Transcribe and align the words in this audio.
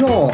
Ja, 0.00 0.32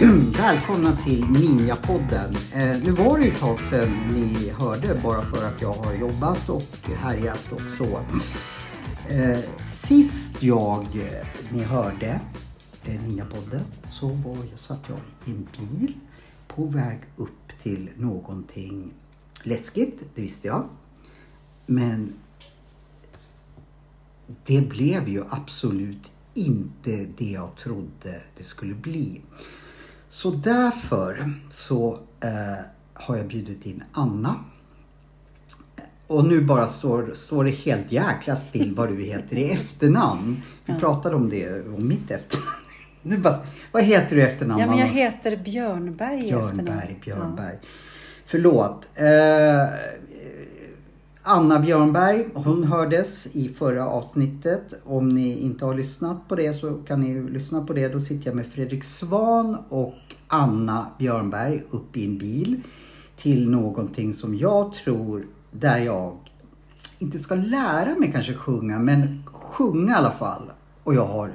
välkomna 0.38 0.96
till 1.04 1.24
Ninjapodden. 1.24 2.36
Eh, 2.54 2.76
nu 2.84 2.90
var 2.90 3.18
det 3.18 3.24
ju 3.24 3.32
ett 3.32 3.40
tag 3.40 3.60
sedan 3.60 3.88
ni 4.10 4.52
hörde 4.58 4.94
bara 5.02 5.22
för 5.22 5.46
att 5.46 5.62
jag 5.62 5.72
har 5.72 5.94
jobbat 5.94 6.48
och 6.48 6.90
härjat 6.96 7.52
och 7.52 7.60
så. 7.78 7.98
Eh, 9.14 9.38
sist 9.72 10.42
jag, 10.42 10.80
eh, 10.80 11.26
ni 11.50 11.62
hörde 11.62 12.20
eh, 12.84 13.02
Ninjapodden 13.02 13.64
så 13.88 14.08
var, 14.08 14.36
jag, 14.50 14.58
satt 14.58 14.80
jag 14.88 14.98
i 15.24 15.30
en 15.30 15.48
bil 15.58 15.94
på 16.46 16.64
väg 16.64 16.98
upp 17.16 17.52
till 17.62 17.90
någonting 17.96 18.92
läskigt, 19.42 20.02
det 20.14 20.22
visste 20.22 20.46
jag. 20.48 20.68
Men 21.66 22.12
det 24.46 24.60
blev 24.60 25.08
ju 25.08 25.24
absolut 25.30 26.10
inte 26.34 27.06
det 27.18 27.30
jag 27.30 27.56
trodde 27.56 28.20
det 28.36 28.44
skulle 28.44 28.74
bli. 28.74 29.20
Så 30.10 30.30
därför 30.30 31.34
så 31.50 31.98
eh, 32.20 32.64
har 32.94 33.16
jag 33.16 33.26
bjudit 33.26 33.66
in 33.66 33.82
Anna. 33.92 34.44
Och 36.06 36.24
nu 36.24 36.44
bara 36.44 36.66
står, 36.66 37.14
står 37.14 37.44
det 37.44 37.50
helt 37.50 37.92
jäkla 37.92 38.36
still 38.36 38.74
vad 38.74 38.88
du 38.88 39.02
heter 39.02 39.36
i 39.36 39.50
efternamn. 39.50 40.42
Vi 40.64 40.74
pratade 40.74 41.16
om 41.16 41.30
det, 41.30 41.66
om 41.66 41.88
mitt 41.88 42.10
efternamn. 42.10 42.61
Nu 43.02 43.18
bara, 43.18 43.38
vad 43.72 43.82
heter 43.82 44.16
du 44.16 44.22
i 44.22 44.24
efternamn? 44.24 44.60
Ja, 44.60 44.66
men 44.66 44.78
jag 44.78 44.86
heter 44.86 45.36
Björnberg. 45.36 46.22
Björnberg, 46.22 47.00
Björnberg. 47.04 47.58
Förlåt. 48.26 48.88
Eh, 48.94 49.06
Anna 51.22 51.58
Björnberg, 51.58 52.28
hon 52.34 52.64
hördes 52.64 53.26
i 53.26 53.48
förra 53.48 53.88
avsnittet. 53.88 54.74
Om 54.84 55.08
ni 55.08 55.38
inte 55.38 55.64
har 55.64 55.74
lyssnat 55.74 56.28
på 56.28 56.34
det 56.34 56.54
så 56.54 56.74
kan 56.74 57.00
ni 57.00 57.30
lyssna 57.30 57.66
på 57.66 57.72
det. 57.72 57.88
Då 57.88 58.00
sitter 58.00 58.26
jag 58.26 58.36
med 58.36 58.46
Fredrik 58.46 58.84
Svan 58.84 59.56
och 59.68 59.94
Anna 60.26 60.86
Björnberg 60.98 61.62
upp 61.70 61.96
i 61.96 62.04
en 62.04 62.18
bil 62.18 62.60
till 63.16 63.50
någonting 63.50 64.14
som 64.14 64.38
jag 64.38 64.72
tror 64.72 65.24
där 65.50 65.78
jag 65.78 66.16
inte 66.98 67.18
ska 67.18 67.34
lära 67.34 67.94
mig 67.98 68.12
kanske 68.12 68.34
sjunga, 68.34 68.78
men 68.78 69.22
sjunga 69.32 69.92
i 69.92 69.94
alla 69.94 70.12
fall. 70.12 70.52
Och 70.84 70.94
jag 70.94 71.06
har 71.06 71.30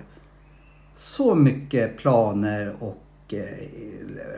så 0.98 1.36
mycket 1.36 1.98
planer 1.98 2.76
och 2.80 3.04
eh, 3.34 3.44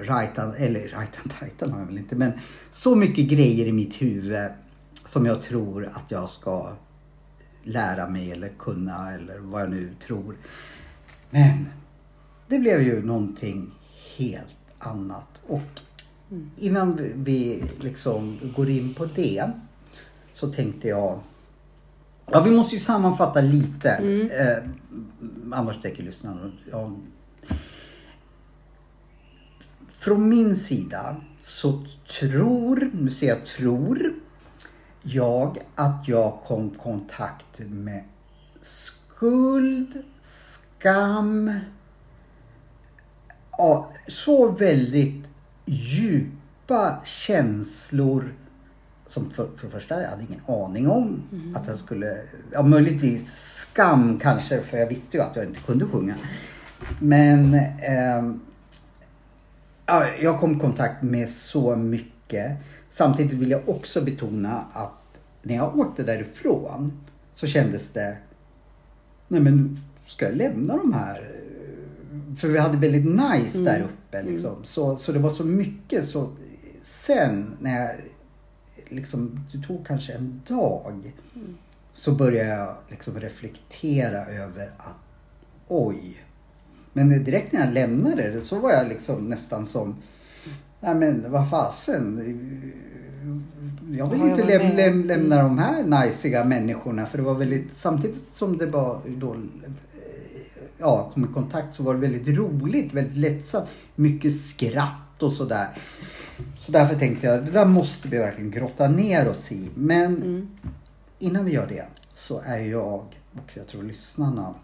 rajtan, 0.01 0.53
eller 0.57 0.79
rajtan 0.87 1.31
tajtan 1.39 1.71
har 1.71 1.79
jag 1.79 1.85
väl 1.85 1.97
inte, 1.97 2.15
men 2.15 2.31
så 2.71 2.95
mycket 2.95 3.25
grejer 3.29 3.65
i 3.67 3.71
mitt 3.71 4.01
huvud 4.01 4.49
som 5.05 5.25
jag 5.25 5.41
tror 5.41 5.85
att 5.85 6.05
jag 6.07 6.29
ska 6.29 6.69
lära 7.63 8.09
mig 8.09 8.31
eller 8.31 8.49
kunna 8.59 9.11
eller 9.11 9.39
vad 9.39 9.61
jag 9.61 9.69
nu 9.69 9.89
tror. 10.07 10.35
Men 11.29 11.65
det 12.47 12.59
blev 12.59 12.81
ju 12.81 13.03
någonting 13.05 13.71
helt 14.17 14.57
annat. 14.79 15.41
Och 15.47 15.61
innan 16.57 16.95
vi- 16.95 17.13
vi 17.15 17.63
liksom 17.79 18.39
går 18.55 18.69
in 18.69 18.93
på 18.93 19.05
det 19.05 19.51
så 20.33 20.51
tänkte 20.51 20.87
jag 20.87 21.19
Ja, 22.31 22.41
vi 22.41 22.51
måste 22.51 22.75
ju 22.75 22.79
sammanfatta 22.79 23.41
lite. 23.41 23.89
Eh, 23.91 24.69
annars 25.53 25.81
tänker 25.81 26.03
lyssnarna. 26.03 26.51
Ja. 26.71 26.91
Från 29.99 30.29
min 30.29 30.55
sida 30.55 31.15
så 31.39 31.85
tror, 32.19 32.91
nu 32.93 33.09
säger 33.09 33.35
jag 33.35 33.45
tror, 33.45 34.13
jag 35.01 35.57
att 35.75 36.07
jag 36.07 36.39
kom 36.45 36.67
i 36.67 36.77
kontakt 36.77 37.59
med 37.59 38.03
skuld, 38.61 40.03
skam, 40.21 41.53
ja, 43.51 43.91
så 44.07 44.51
väldigt 44.51 45.25
djupa 45.65 47.01
känslor 47.05 48.33
som 49.09 49.29
för, 49.29 49.47
för 49.55 49.67
det 49.67 49.71
första, 49.71 50.01
jag 50.01 50.09
hade 50.09 50.23
ingen 50.23 50.41
aning 50.47 50.89
om 50.89 51.21
att 51.55 51.67
jag 51.67 51.79
skulle, 51.79 52.17
ja 52.51 52.63
möjligtvis 52.63 53.35
skam 53.35 54.19
kanske 54.19 54.61
för 54.61 54.77
jag 54.77 54.87
visste 54.87 55.17
ju 55.17 55.23
att 55.23 55.35
jag 55.35 55.45
inte 55.45 55.61
kunde 55.61 55.85
sjunga. 55.85 56.15
Men 56.99 57.53
ehm, 57.81 58.39
ja, 59.85 60.05
jag 60.21 60.39
kom 60.39 60.57
i 60.57 60.59
kontakt 60.59 61.03
med 61.03 61.29
så 61.29 61.75
mycket. 61.75 62.57
Samtidigt 62.89 63.33
vill 63.33 63.51
jag 63.51 63.69
också 63.69 64.01
betona 64.01 64.63
att 64.73 65.19
när 65.41 65.55
jag 65.55 65.79
åkte 65.79 66.03
därifrån 66.03 66.91
så 67.33 67.47
kändes 67.47 67.89
det, 67.89 68.17
nej 69.27 69.41
men 69.41 69.79
ska 70.07 70.25
jag 70.25 70.35
lämna 70.35 70.77
de 70.77 70.93
här? 70.93 71.35
För 72.37 72.47
vi 72.47 72.59
hade 72.59 72.77
väldigt 72.77 73.05
nice 73.05 73.59
där 73.59 73.81
uppe 73.81 74.23
liksom. 74.23 74.55
Så, 74.63 74.97
så 74.97 75.11
det 75.11 75.19
var 75.19 75.31
så 75.31 75.43
mycket 75.43 76.05
så 76.05 76.29
sen 76.81 77.57
när 77.59 77.81
jag 77.81 77.95
liksom, 78.89 79.39
det 79.51 79.67
tog 79.67 79.87
kanske 79.87 80.13
en 80.13 80.41
dag 80.47 81.13
så 81.93 82.11
började 82.11 82.49
jag 82.49 82.75
liksom 82.89 83.19
reflektera 83.19 84.25
över 84.25 84.69
att 84.77 84.97
oj. 85.67 86.23
Men 86.93 87.23
direkt 87.23 87.51
när 87.51 87.65
jag 87.65 87.73
lämnade 87.73 88.31
det 88.31 88.41
så 88.41 88.59
var 88.59 88.71
jag 88.71 88.87
liksom 88.87 89.29
nästan 89.29 89.65
som, 89.65 89.95
nej 90.79 90.95
men 90.95 91.31
vad 91.31 91.49
fasen. 91.49 92.17
Jag 93.91 94.09
vill 94.09 94.21
inte 94.21 94.43
läm- 94.43 94.75
läm- 94.75 95.03
lämna 95.05 95.43
de 95.43 95.57
här 95.57 95.83
najsiga 95.83 96.43
människorna 96.45 97.05
för 97.05 97.17
det 97.17 97.23
var 97.23 97.35
väldigt, 97.35 97.77
samtidigt 97.77 98.23
som 98.33 98.57
det 98.57 98.65
var 98.65 99.01
då 99.07 99.35
ja, 100.77 101.11
kom 101.13 101.25
i 101.25 101.27
kontakt 101.33 101.73
så 101.73 101.83
var 101.83 101.93
det 101.93 101.99
väldigt 101.99 102.37
roligt, 102.37 102.93
väldigt 102.93 103.17
lättsamt. 103.17 103.69
Mycket 103.95 104.39
skratt 104.39 105.08
och 105.23 105.33
sådär. 105.33 105.67
Så 106.59 106.71
därför 106.71 106.99
tänkte 106.99 107.27
jag, 107.27 107.45
det 107.45 107.51
där 107.51 107.65
måste 107.65 108.07
vi 108.07 108.17
verkligen 108.17 108.51
grotta 108.51 108.87
ner 108.87 109.29
oss 109.29 109.51
i. 109.51 109.69
Men 109.75 110.47
innan 111.19 111.45
vi 111.45 111.51
gör 111.51 111.67
det 111.67 111.85
så 112.13 112.41
är 112.45 112.59
jag, 112.59 113.05
och 113.33 113.51
jag 113.53 113.67
tror 113.67 113.83
lyssnarna, 113.83 114.55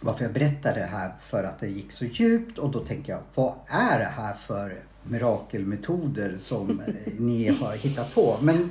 varför 0.00 0.24
jag 0.24 0.32
berättar 0.32 0.74
det 0.74 0.84
här 0.84 1.12
för 1.20 1.44
att 1.44 1.60
det 1.60 1.68
gick 1.68 1.92
så 1.92 2.04
djupt 2.04 2.58
och 2.58 2.70
då 2.70 2.80
tänker 2.80 3.12
jag, 3.12 3.20
vad 3.34 3.54
är 3.66 3.98
det 3.98 4.12
här 4.16 4.34
för 4.34 4.82
mirakelmetoder 5.02 6.36
som 6.38 6.82
ni 7.18 7.48
har 7.48 7.72
hittat 7.72 8.14
på? 8.14 8.38
Men 8.40 8.70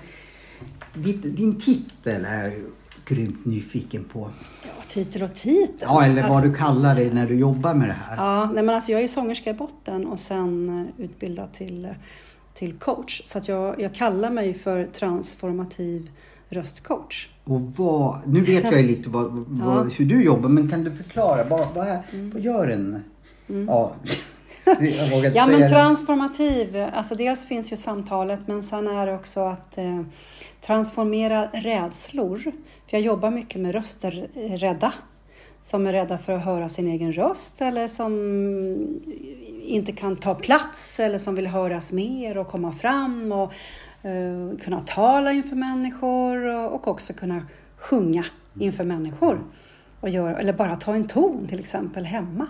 ditt, 0.94 1.24
din 1.38 1.60
titel 1.60 2.26
är 2.26 2.64
grymt 3.06 3.46
nyfiken 3.46 4.04
på. 4.04 4.30
Ja, 4.64 4.70
titel 4.88 5.24
och 5.24 5.36
titel. 5.36 5.78
Ja, 5.82 6.06
eller 6.06 6.22
vad 6.22 6.32
Alltså, 6.32 6.48
du 6.50 6.56
kallar 6.56 6.96
det 6.96 7.14
när 7.14 7.28
du 7.28 7.36
jobbar 7.36 7.74
med 7.74 7.90
det 7.90 7.96
här. 8.08 8.16
Ja, 8.18 8.46
nej 8.54 8.64
men 8.64 8.76
alltså 8.76 8.92
jag 8.92 9.02
är 9.02 9.08
sångerska 9.08 9.50
i 9.50 9.54
botten 9.54 10.08
och 10.08 10.20
sen 10.20 10.80
eh, 10.98 11.06
utbildad 11.06 11.52
till, 11.52 11.86
eh, 11.86 11.92
till 12.54 12.74
coach. 12.74 13.22
Så 13.26 13.38
att 13.38 13.48
jag, 13.48 13.82
jag 13.82 13.94
kallar 13.94 14.30
mig 14.30 14.54
för 14.54 14.86
transformativ 14.86 16.12
röstcoach. 16.50 17.30
Och 17.44 17.62
vad, 17.62 18.20
nu 18.26 18.42
vet 18.42 18.64
jag 18.64 18.82
ju 18.82 18.88
lite 18.88 19.10
vad, 19.10 19.32
vad, 19.32 19.78
Ja. 19.88 19.92
hur 19.98 20.06
du 20.06 20.24
jobbar, 20.24 20.50
men 20.50 20.70
kan 20.70 20.84
du 20.84 20.96
förklara? 20.96 21.44
Vad, 21.44 21.68
vad, 21.76 21.88
är, 21.88 22.02
vad 22.34 22.42
gör 22.42 22.68
en... 22.68 23.04
Ja, 23.68 23.94
inte 24.68 24.86
Ja, 25.36 25.46
säga 25.46 25.48
men 25.48 25.70
transformativ, 25.70 26.88
alltså 26.94 27.16
dels 27.16 27.46
finns 27.46 27.74
ju 27.74 27.78
samtalet 27.78 28.40
men 28.46 28.64
sen 28.64 28.88
är 28.88 29.08
det 29.08 29.16
också 29.16 29.40
att 29.40 29.78
eh, 29.78 30.02
transformera 30.62 31.48
rädslor. 31.54 32.52
För 32.92 32.98
jag 32.98 33.06
jobbar 33.06 33.32
mycket 33.32 33.62
med 33.62 33.72
röster 33.72 34.30
rädda. 34.58 34.94
Som 35.62 35.88
är 35.88 35.92
rädda 35.92 36.18
för 36.18 36.34
att 36.34 36.46
höra 36.46 36.70
sin 36.70 36.88
egen 36.88 37.14
röst 37.14 37.62
eller 37.62 37.88
som 37.88 38.14
inte 39.62 39.92
kan 39.92 40.16
ta 40.16 40.36
plats 40.36 41.00
eller 41.00 41.18
som 41.18 41.36
vill 41.36 41.48
höras 41.48 41.92
mer 41.92 42.38
och 42.38 42.48
komma 42.48 42.72
fram 42.72 43.32
och 43.32 43.54
eh, 44.06 44.58
kunna 44.62 44.80
tala 44.80 45.32
inför 45.32 45.56
människor 45.56 46.46
och, 46.46 46.74
och 46.74 46.88
också 46.88 47.14
kunna 47.14 47.48
sjunga 47.78 48.26
inför 48.60 48.84
människor. 48.84 49.44
Och 50.00 50.10
göra, 50.10 50.40
eller 50.40 50.54
bara 50.54 50.76
ta 50.76 50.96
en 50.96 51.08
ton 51.08 51.48
till 51.48 51.60
exempel 51.60 52.06
hemma. 52.06 52.48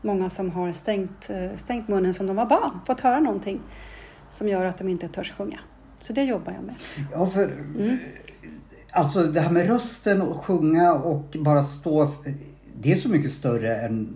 Många 0.00 0.28
som 0.28 0.50
har 0.50 0.72
stängt, 0.72 1.30
eh, 1.30 1.56
stängt 1.56 1.88
munnen 1.88 2.14
som 2.14 2.26
de 2.26 2.36
var 2.36 2.46
barn, 2.46 2.80
fått 2.86 3.00
höra 3.00 3.20
någonting 3.20 3.60
som 4.30 4.48
gör 4.48 4.64
att 4.64 4.78
de 4.78 4.88
inte 4.88 5.08
törs 5.08 5.32
sjunga. 5.32 5.60
Så 5.98 6.12
det 6.12 6.22
jobbar 6.24 6.52
jag 6.52 6.64
med. 6.64 6.74
Ja, 7.12 7.26
för, 7.26 7.44
Mm. 7.44 7.98
Alltså 8.96 9.22
det 9.22 9.40
här 9.40 9.50
med 9.50 9.66
rösten 9.66 10.22
och 10.22 10.44
sjunga 10.44 10.92
och 10.92 11.36
bara 11.40 11.62
stå. 11.62 12.12
Det 12.80 12.92
är 12.92 12.96
så 12.96 13.08
mycket 13.08 13.32
större 13.32 13.76
än 13.76 14.14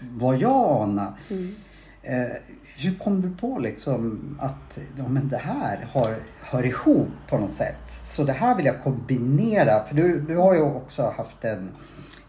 vad 0.00 0.36
jag 0.36 0.82
anar. 0.82 1.12
Mm. 1.30 1.54
Eh, 2.02 2.36
hur 2.76 2.98
kom 2.98 3.22
du 3.22 3.30
på 3.30 3.58
liksom 3.58 4.20
att 4.40 4.78
ja, 4.98 5.08
men 5.08 5.28
det 5.28 5.36
här 5.36 5.88
har, 5.92 6.16
hör 6.40 6.66
ihop 6.66 7.08
på 7.28 7.38
något 7.38 7.54
sätt? 7.54 8.00
Så 8.04 8.24
det 8.24 8.32
här 8.32 8.56
vill 8.56 8.66
jag 8.66 8.82
kombinera. 8.82 9.84
För 9.84 9.94
du, 9.94 10.20
du 10.20 10.36
har 10.36 10.54
ju 10.54 10.60
också 10.60 11.14
haft 11.16 11.44
en 11.44 11.70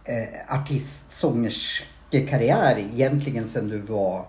eh, 0.04 0.56
artist, 0.56 1.12
karriär 2.12 2.78
egentligen 2.78 3.48
sedan 3.48 3.69
du 3.69 3.78
var 3.78 4.25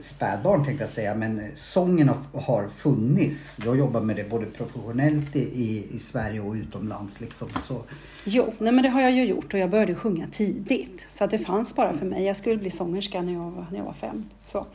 spädbarn 0.00 0.64
tänkte 0.64 0.84
jag 0.84 0.90
säga, 0.90 1.14
men 1.14 1.42
sången 1.54 2.10
har, 2.32 2.68
funnits. 2.68 3.56
Du 3.56 3.68
har 3.68 3.76
jobbat 3.76 4.04
med 4.04 4.16
det 4.16 4.30
både 4.30 4.46
professionellt 4.46 5.36
i, 5.36 5.86
i, 5.92 5.98
Sverige 5.98 6.40
och 6.40 6.54
utomlands. 6.54 7.20
Liksom. 7.20 7.48
Så, 7.68 7.82
Jo, 8.24 8.52
nej 8.58 8.72
men 8.72 8.82
det 8.82 8.88
har 8.88 9.00
jag 9.00 9.12
ju 9.12 9.24
gjort 9.24 9.54
och 9.54 9.60
jag 9.60 9.70
började 9.70 9.94
sjunga 9.94 10.26
tidigt. 10.32 11.06
Så 11.08 11.24
att 11.24 11.30
det 11.30 11.38
fanns 11.38 11.76
bara 11.76 11.92
för 11.92 12.06
mig. 12.06 12.24
Jag 12.24 12.36
skulle 12.36 12.56
bli 12.56 12.70
sångerska 12.70 13.22
när 13.22 13.32
jag 13.32 13.50
var, 13.50 13.66
när 13.70 13.78
jag 13.78 13.84
var 13.84 13.92
fem. 13.92 14.28
Så. 14.44 14.66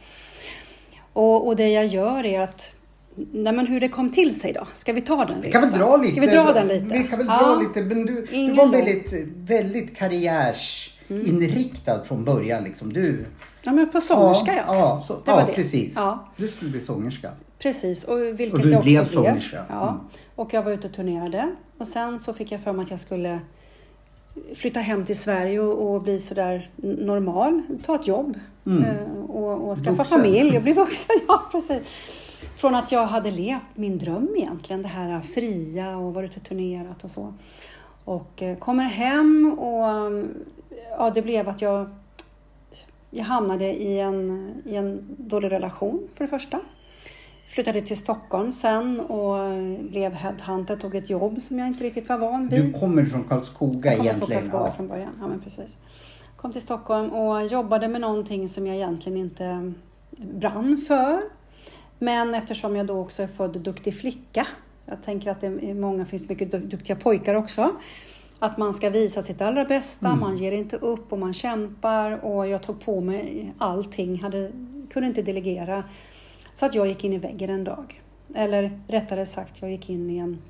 Och, 1.13 1.47
och 1.47 1.55
det 1.55 1.69
jag 1.69 1.85
gör 1.87 2.25
är 2.25 2.39
att 2.41 2.75
Nej 3.31 3.53
men 3.53 3.67
hur 3.67 3.79
det 3.79 3.89
kom 3.89 4.11
till 4.11 4.39
sig 4.39 4.53
då? 4.53 4.67
Ska 4.73 4.93
vi 4.93 5.01
ta 5.01 5.25
den 5.25 5.41
vi 5.41 5.51
kan 5.51 5.61
väl 5.61 5.69
resan? 5.71 5.79
dra 5.87 5.97
lite. 5.97 6.11
Ska 6.11 6.21
vi 6.21 6.27
dra 6.27 6.53
den 6.53 6.67
lite? 6.67 6.97
Vi 6.97 7.03
kan 7.03 7.17
väl 7.17 7.27
Ja. 7.27 7.39
dra 7.45 7.55
lite. 7.59 7.81
Men 7.81 8.05
du, 8.05 8.27
du 8.31 8.53
var 8.53 8.67
väldigt, 8.67 9.13
väldigt 9.35 9.97
karriärsinriktad 11.07 12.03
från 12.03 12.23
början. 12.25 12.63
Liksom. 12.63 12.93
Du, 12.93 13.25
Ja 13.63 13.71
men 13.71 13.91
på 13.91 14.01
sångerska 14.01 14.55
ja. 14.55 14.63
Ja, 14.67 15.03
så, 15.07 15.13
Det 15.25 15.31
var 15.31 15.39
ja 15.39 15.45
det. 15.47 15.53
precis. 15.53 15.93
Ja. 15.95 16.27
Du 16.37 16.47
skulle 16.47 16.71
bli 16.71 16.81
sångerska. 16.81 17.31
Precis, 17.59 18.03
och 18.03 18.19
vilket 18.39 18.53
Och 18.53 18.59
du 18.59 18.69
jag 18.69 18.77
också 18.77 18.83
blev 18.85 19.09
sångerska. 19.11 19.65
Ja. 19.69 19.89
Mm. 19.89 19.99
Och 20.35 20.53
jag 20.53 20.63
var 20.63 20.71
ute 20.71 20.87
och 20.87 20.93
turnerade. 20.93 21.55
Och 21.77 21.87
sen 21.87 22.19
så 22.19 22.33
fick 22.33 22.51
jag 22.51 22.61
för 22.61 22.73
mig 22.73 22.83
att 22.83 22.91
jag 22.91 22.99
skulle 22.99 23.39
flytta 24.55 24.79
hem 24.79 25.05
till 25.05 25.19
Sverige 25.19 25.59
och, 25.59 25.93
och 25.95 26.01
bli 26.01 26.19
sådär 26.19 26.69
normal, 26.75 27.61
ta 27.85 27.95
ett 27.95 28.07
jobb 28.07 28.39
Mm. 28.67 28.83
eh, 28.83 29.21
och, 29.29 29.69
och 29.69 29.77
skaffa 29.77 29.91
Vuxen. 29.97 30.19
familj 30.19 30.57
och 30.57 30.63
bli 30.63 30.73
vuxen. 30.73 31.15
Ja, 31.27 31.43
precis. 31.51 31.87
Från 32.55 32.75
att 32.75 32.91
jag 32.91 33.05
hade 33.07 33.31
levt 33.31 33.61
min 33.75 33.97
dröm 33.97 34.29
egentligen, 34.37 34.81
det 34.81 34.87
här 34.87 35.21
fria 35.21 35.97
och 35.97 36.13
varit 36.13 36.35
och 36.37 36.43
turnerat 36.43 37.03
och 37.03 37.11
så. 37.11 37.33
Och 38.05 38.41
eh, 38.41 38.57
kommer 38.57 38.83
hem 38.83 39.55
och 39.59 39.87
mm, 39.87 40.27
ja, 40.89 41.09
det 41.09 41.21
blev 41.21 41.49
att 41.49 41.61
jag, 41.61 41.89
jag 43.09 43.23
hamnade 43.25 43.65
i 43.73 43.99
en, 43.99 44.53
i 44.65 44.75
en 44.75 45.15
dålig 45.17 45.51
relation 45.51 46.07
för 46.15 46.23
det 46.23 46.29
första. 46.29 46.59
Flyttade 47.47 47.81
till 47.81 47.97
Stockholm 47.97 48.51
sen 48.51 48.99
och 48.99 49.37
blev 49.89 50.13
headhunter, 50.13 50.75
tog 50.75 50.95
ett 50.95 51.09
jobb 51.09 51.41
som 51.41 51.59
jag 51.59 51.67
inte 51.67 51.83
riktigt 51.83 52.09
var 52.09 52.17
van 52.17 52.47
vid. 52.47 52.61
Du 52.65 52.73
kommer 52.79 53.05
från 53.05 53.23
Karlskoga 53.23 53.89
Jag 53.91 53.97
kommer 53.97 53.97
från 53.97 54.05
egentligen. 54.05 54.41
Karlskoga 54.41 54.63
Ja. 54.67 54.71
från 54.73 54.87
början. 54.87 55.09
Ja, 55.21 55.27
men 55.27 55.39
precis. 55.41 55.77
Kom 56.35 56.51
till 56.51 56.61
Stockholm 56.61 57.09
och 57.09 57.45
jobbade 57.47 57.87
med 57.87 58.01
någonting 58.01 58.49
som 58.49 58.67
jag 58.67 58.75
egentligen 58.75 59.17
inte 59.17 59.73
brann 60.17 60.77
för. 60.77 61.21
Men 61.99 62.35
eftersom 62.35 62.75
jag 62.75 62.85
då 62.85 62.99
också 62.99 63.23
är 63.23 63.27
född 63.27 63.59
duktig 63.59 63.99
flicka, 63.99 64.47
jag 64.85 65.03
tänker 65.03 65.31
att 65.31 65.41
det 65.41 65.47
är 65.47 65.73
många 65.73 66.05
finns 66.05 66.29
mycket 66.29 66.51
du- 66.51 66.59
duktiga 66.59 66.95
pojkar 66.95 67.35
också, 67.35 67.71
att 68.39 68.57
man 68.57 68.73
ska 68.73 68.89
visa 68.89 69.21
sitt 69.23 69.41
allra 69.41 69.65
bästa, 69.65 70.07
Mm. 70.07 70.19
man 70.19 70.35
ger 70.37 70.51
inte 70.51 70.77
upp 70.77 71.13
och 71.13 71.19
man 71.19 71.33
kämpar 71.33 72.25
och 72.25 72.47
jag 72.47 72.63
tog 72.63 72.79
på 72.79 73.01
mig 73.01 73.53
allting, 73.57 74.19
hade, 74.19 74.51
kunde 74.89 75.07
inte 75.07 75.21
delegera. 75.21 75.83
Så 76.53 76.65
att 76.65 76.75
jag 76.75 76.87
gick 76.87 77.03
in 77.03 77.13
i 77.13 77.17
väggen 77.17 77.49
en 77.49 77.63
dag. 77.63 78.01
Eller 78.35 78.79
rättare 78.87 79.25
sagt, 79.25 79.61
jag 79.61 79.71
gick 79.71 79.89
in 79.89 80.09
i 80.09 80.17
en 80.17 80.41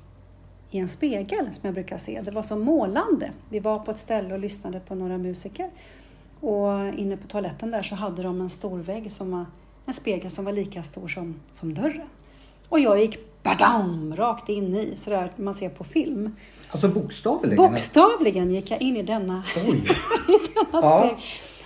i 0.70 0.78
en 0.78 0.88
spegel 0.88 1.44
som 1.52 1.60
jag 1.62 1.74
brukar 1.74 1.98
se. 1.98 2.20
Det 2.24 2.30
var 2.30 2.42
så 2.42 2.56
målande. 2.56 3.30
Vi 3.48 3.60
var 3.60 3.78
på 3.78 3.90
ett 3.90 3.98
ställe 3.98 4.34
och 4.34 4.40
lyssnade 4.40 4.80
på 4.80 4.94
några 4.94 5.18
musiker. 5.18 5.70
Och 6.40 6.88
inne 6.96 7.16
på 7.16 7.26
toaletten 7.28 7.70
där 7.70 7.82
så 7.82 7.94
hade 7.94 8.22
de 8.22 8.40
en 8.40 8.50
stor 8.50 8.78
vägg 8.78 9.12
som 9.12 9.30
var 9.30 9.46
en 9.86 9.94
spegel 9.94 10.30
som 10.30 10.44
var 10.44 10.52
lika 10.52 10.82
stor 10.82 11.08
som, 11.08 11.34
som 11.50 11.74
dörren. 11.74 12.08
Och 12.68 12.80
jag 12.80 13.00
gick 13.00 13.35
badam, 13.46 14.16
rakt 14.16 14.48
in 14.48 14.74
i, 14.74 14.96
sådär 14.96 15.32
man 15.36 15.54
ser 15.54 15.68
på 15.68 15.84
film. 15.84 16.36
Alltså 16.70 16.88
bokstavligen? 16.88 17.56
Bokstavligen 17.56 18.50
gick 18.50 18.70
jag 18.70 18.82
in 18.82 18.96
i 18.96 19.02
denna, 19.02 19.42
Oj! 19.56 19.76
i 20.28 20.38
denna 20.54 20.68
Ja. 20.72 20.98
spegel. 20.98 21.16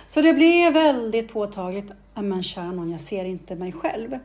Så 0.07 0.21
det 0.21 0.33
blev 0.33 0.73
väldigt 0.73 1.33
påtagligt, 1.33 1.91
"Ja, 2.15 2.21
men 2.21 2.43
kära 2.43 2.71
nån, 2.71 2.89
jag 2.91 2.99
ser 3.01 3.25
inte 3.25 3.55
mig 3.55 3.71
själv. 3.71 4.17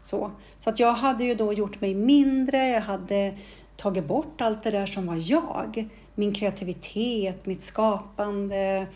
Så. 0.00 0.30
så 0.58 0.70
att 0.70 0.78
jag 0.80 0.92
hade 0.92 1.24
ju 1.24 1.34
då 1.34 1.52
gjort 1.52 1.80
mig 1.80 1.94
mindre, 1.94 2.68
jag 2.68 2.80
hade 2.80 3.34
tagit 3.76 4.04
bort 4.06 4.40
allt 4.40 4.62
det 4.62 4.70
där 4.70 4.86
som 4.86 5.06
var 5.06 5.18
jag. 5.30 5.88
Min 6.14 6.34
kreativitet, 6.34 7.46
mitt 7.46 7.62
skapande. 7.62 8.86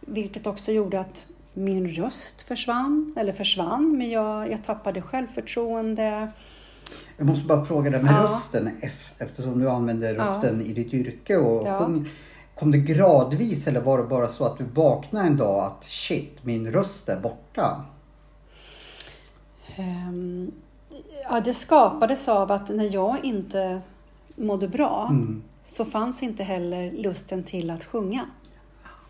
Vilket 0.00 0.46
också 0.46 0.72
gjorde 0.72 1.00
att 1.00 1.26
min 1.54 1.88
röst 1.88 2.42
försvann, 2.42 3.14
eller 3.16 3.32
försvann, 3.32 3.98
men 3.98 4.10
jag, 4.10 4.50
jag 4.52 4.64
tappade 4.64 5.02
självförtroende. 5.02 6.28
Jag 7.16 7.26
måste 7.26 7.46
bara 7.46 7.64
fråga 7.64 7.90
dig 7.90 8.02
med 8.02 8.12
Ja. 8.14 8.22
rösten 8.22 8.70
eftersom 9.18 9.58
du 9.58 9.70
använder 9.70 10.14
Ja. 10.14 10.22
rösten 10.22 10.60
i 10.60 10.72
ditt 10.72 10.92
yrke 10.94 11.36
och 11.36 11.66
Ja. 11.66 11.78
sjunger. 11.86 12.10
Kom 12.54 12.70
det 12.70 12.78
gradvis 12.78 13.66
eller 13.66 13.80
var 13.80 13.98
det 13.98 14.04
bara 14.04 14.28
så 14.28 14.44
att 14.44 14.58
du 14.58 14.64
vaknade 14.64 15.26
en 15.26 15.36
dag 15.36 15.64
att 15.64 15.84
shit, 15.84 16.44
min 16.44 16.72
röst 16.72 17.08
är 17.08 17.20
borta? 17.20 17.84
Ehm, 19.76 20.50
ja, 21.30 21.40
det 21.40 21.52
skapades 21.52 22.28
av 22.28 22.52
att 22.52 22.68
när 22.68 22.94
jag 22.94 23.24
inte 23.24 23.80
mådde 24.36 24.68
bra 24.68 25.06
Mm. 25.10 25.42
så 25.64 25.84
fanns 25.84 26.22
inte 26.22 26.42
heller 26.44 26.92
lusten 26.92 27.42
till 27.44 27.70
att 27.70 27.84
sjunga. 27.84 28.26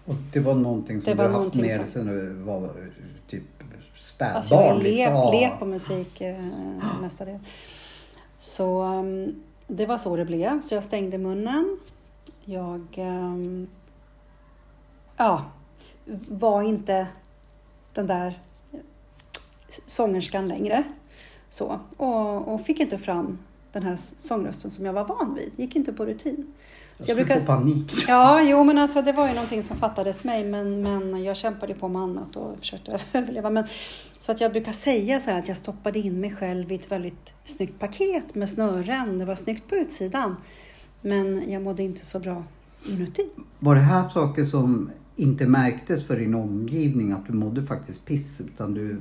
Och 0.05 0.15
det 0.33 0.41
var 0.41 0.55
någonting 0.55 1.01
som 1.01 1.17
Det 1.17 1.23
du 1.23 1.29
haft 1.33 1.55
med 1.55 1.65
dig 1.65 1.87
sedan 1.87 2.07
du 2.07 2.33
var 2.35 2.71
spädbarn? 4.21 4.37
Alltså 4.37 4.55
jag 4.55 4.63
har 4.63 4.81
levt, 4.81 5.33
levt 5.33 5.59
på 5.59 5.65
musik 5.65 6.21
eh, 6.21 6.37
mestadels. 7.01 7.43
Så 8.39 8.83
um, 8.83 9.43
det 9.67 9.87
var 9.87 9.99
så 9.99 10.17
det 10.17 10.25
blev. 10.25 10.61
Så 10.61 10.75
jag 10.75 10.83
stängde 10.83 11.19
munnen. 11.19 11.79
Jag 12.45 12.87
ehm, 12.97 13.69
ja, 15.17 15.45
var 16.29 16.63
inte 16.63 17.07
den 17.95 18.07
där 18.07 18.41
sångerskan 19.87 20.49
längre. 20.49 20.85
Så, 21.51 21.81
och, 21.97 22.49
och 22.55 22.61
fick 22.61 22.81
inte 22.81 22.99
fram 22.99 23.39
den 23.73 23.83
här 23.83 23.99
sångrösten 24.17 24.71
som 24.71 24.87
jag 24.87 24.93
var 24.93 25.05
van 25.05 25.35
vid. 25.35 25.53
Gick 25.57 25.77
inte 25.77 25.93
på 25.93 26.07
rutin. 26.07 26.53
Jag 27.01 27.09
jag 27.09 27.17
brukar- 27.17 27.39
få 27.39 27.47
panik. 27.47 27.93
Ja, 28.09 28.43
jo 28.43 28.65
men 28.65 28.79
alltså 28.79 29.03
det 29.03 29.13
var 29.13 29.29
ju 29.29 29.35
någonting 29.35 29.63
som 29.63 29.77
fattades 29.77 30.25
mig 30.25 30.45
men, 30.45 30.83
men 30.83 31.25
jag 31.25 31.37
kämpade 31.37 31.75
på 31.75 31.89
med 31.89 32.03
annat 32.03 32.37
och 32.37 32.57
försökte 32.59 32.99
överleva. 33.13 33.51
Men, 33.51 33.65
så 34.19 34.33
att 34.33 34.41
jag 34.41 34.53
brukar 34.53 34.73
säga 34.73 35.21
så 35.21 35.31
här 35.31 35.39
att 35.39 35.49
jag 35.49 35.57
stoppade 35.57 35.99
in 35.99 36.21
mig 36.21 36.31
själv 36.31 36.73
i 36.73 36.75
ett 36.75 36.93
väldigt 36.93 37.35
snyggt 37.45 37.79
paket 37.79 38.35
med 38.35 38.49
snören. 38.49 39.19
Det 39.19 39.25
var 39.25 39.35
snyggt 39.35 39.69
på 39.69 39.75
utsidan. 39.77 40.37
Men 41.01 41.51
jag 41.51 41.63
mådde 41.63 41.83
inte 41.83 42.07
så 42.07 42.19
bra 42.19 42.43
inuti. 42.89 43.29
Var 43.59 43.75
det 43.75 43.81
här 43.81 44.09
saker 44.09 44.45
som 44.45 44.91
inte 45.17 45.47
märktes 45.47 46.07
för 46.07 46.17
din 46.17 46.35
omgivning 46.35 47.13
att 47.13 47.27
du 47.27 47.33
mådde 47.33 47.63
faktiskt 47.63 48.05
piss? 48.07 48.41
Utan 48.41 48.75
du, 48.75 49.01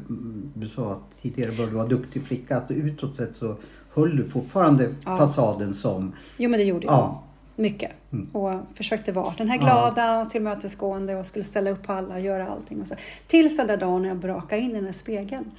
du 0.53 0.69
sa 0.69 0.91
att 0.91 1.21
tidigare 1.21 1.51
var 1.51 1.65
du 1.67 1.71
var 1.73 1.87
duktig 1.87 2.23
flicka, 2.25 2.57
att 2.57 2.71
utåt 2.71 3.15
sett 3.15 3.35
så 3.35 3.55
höll 3.93 4.15
du 4.17 4.29
fortfarande 4.29 4.89
Ja. 5.05 5.17
fasaden 5.17 5.73
som... 5.73 6.13
Jo 6.37 6.49
men 6.49 6.59
det 6.59 6.65
gjorde 6.65 6.85
jag. 6.85 6.93
Ja. 6.93 7.23
Mycket. 7.59 7.91
Mm. 8.11 8.29
Och 8.31 8.59
försökte 8.73 9.11
vara 9.11 9.33
den 9.37 9.49
här 9.49 9.57
glada 9.57 10.21
och 10.21 10.29
tillmötesgående 10.29 11.15
och 11.15 11.25
skulle 11.25 11.43
ställa 11.45 11.69
upp 11.69 11.83
på 11.83 11.93
alla 11.93 12.13
och 12.13 12.21
göra 12.21 12.47
allting. 12.47 12.81
Och 12.81 12.87
så. 12.87 12.95
Tills 13.27 13.57
den 13.57 13.67
där 13.67 13.77
dagen 13.77 14.01
när 14.01 14.09
jag 14.09 14.17
brakade 14.17 14.61
in 14.61 14.71
i 14.71 14.73
den 14.73 14.85
här 14.85 14.91
spegeln. 14.91 15.51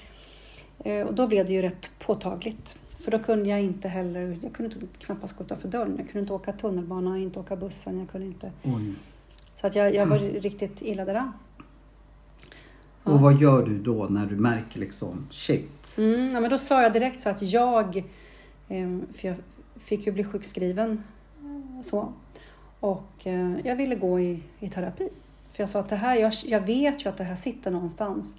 Eh, 0.79 1.07
Och 1.07 1.15
då 1.15 1.27
blev 1.27 1.47
det 1.47 1.53
ju 1.53 1.63
rätt 1.63 1.91
påtagligt. 1.99 2.77
För 2.89 3.11
då 3.11 3.19
kunde 3.19 3.49
jag 3.49 3.61
inte 3.63 3.89
heller, 3.89 4.39
jag 4.43 4.53
kunde 4.53 4.77
knappast 4.99 5.37
gå 5.39 5.45
utanför 5.45 5.69
dörren. 5.69 5.95
Jag 5.99 6.07
kunde 6.07 6.21
inte 6.21 6.33
åka 6.33 6.53
tunnelbana, 6.53 7.19
inte 7.19 7.39
åka 7.41 7.57
bussen. 7.57 7.99
Jag 7.99 8.11
kunde 8.11 8.27
inte. 8.27 8.53
Oj. 8.63 8.95
Så 9.55 9.67
att 9.67 9.75
jag, 9.75 9.95
jag 9.95 10.07
var 10.07 10.19
riktigt 10.19 10.83
illa 10.83 11.05
däran. 11.05 11.33
Ja. 13.05 13.13
Och 13.13 13.21
vad 13.21 13.41
gör 13.41 13.63
du 13.63 13.79
då 13.79 14.07
när 14.11 14.27
du 14.27 14.37
märker 14.37 14.81
liksom 14.81 15.27
shit? 15.31 15.99
Mm, 15.99 16.33
ja, 16.33 16.41
men 16.41 16.51
då 16.51 16.59
sa 16.59 16.83
jag 16.83 16.93
direkt 16.93 17.21
så 17.21 17.29
att 17.29 17.43
jag, 17.43 17.97
eh, 18.69 18.99
för 19.17 19.29
jag 19.29 19.37
fick 19.85 20.07
ju 20.07 20.13
bli 20.13 20.25
sjukskriven 20.25 21.03
så. 21.83 22.13
Och 22.81 23.27
eh, 23.27 23.57
jag 23.65 23.77
ville 23.77 23.95
gå 23.95 24.21
i, 24.21 24.43
i 24.61 24.69
terapi. 24.69 25.09
För 25.53 25.63
jag 25.63 25.69
sa 25.69 25.81
att 25.81 25.89
det 25.89 25.97
här, 25.97 26.17
jag, 26.17 26.33
jag 26.47 26.61
vet 26.61 27.05
ju 27.05 27.09
att 27.09 27.17
det 27.17 27.25
här 27.25 27.35
sitter 27.37 27.71
någonstans. 27.71 28.37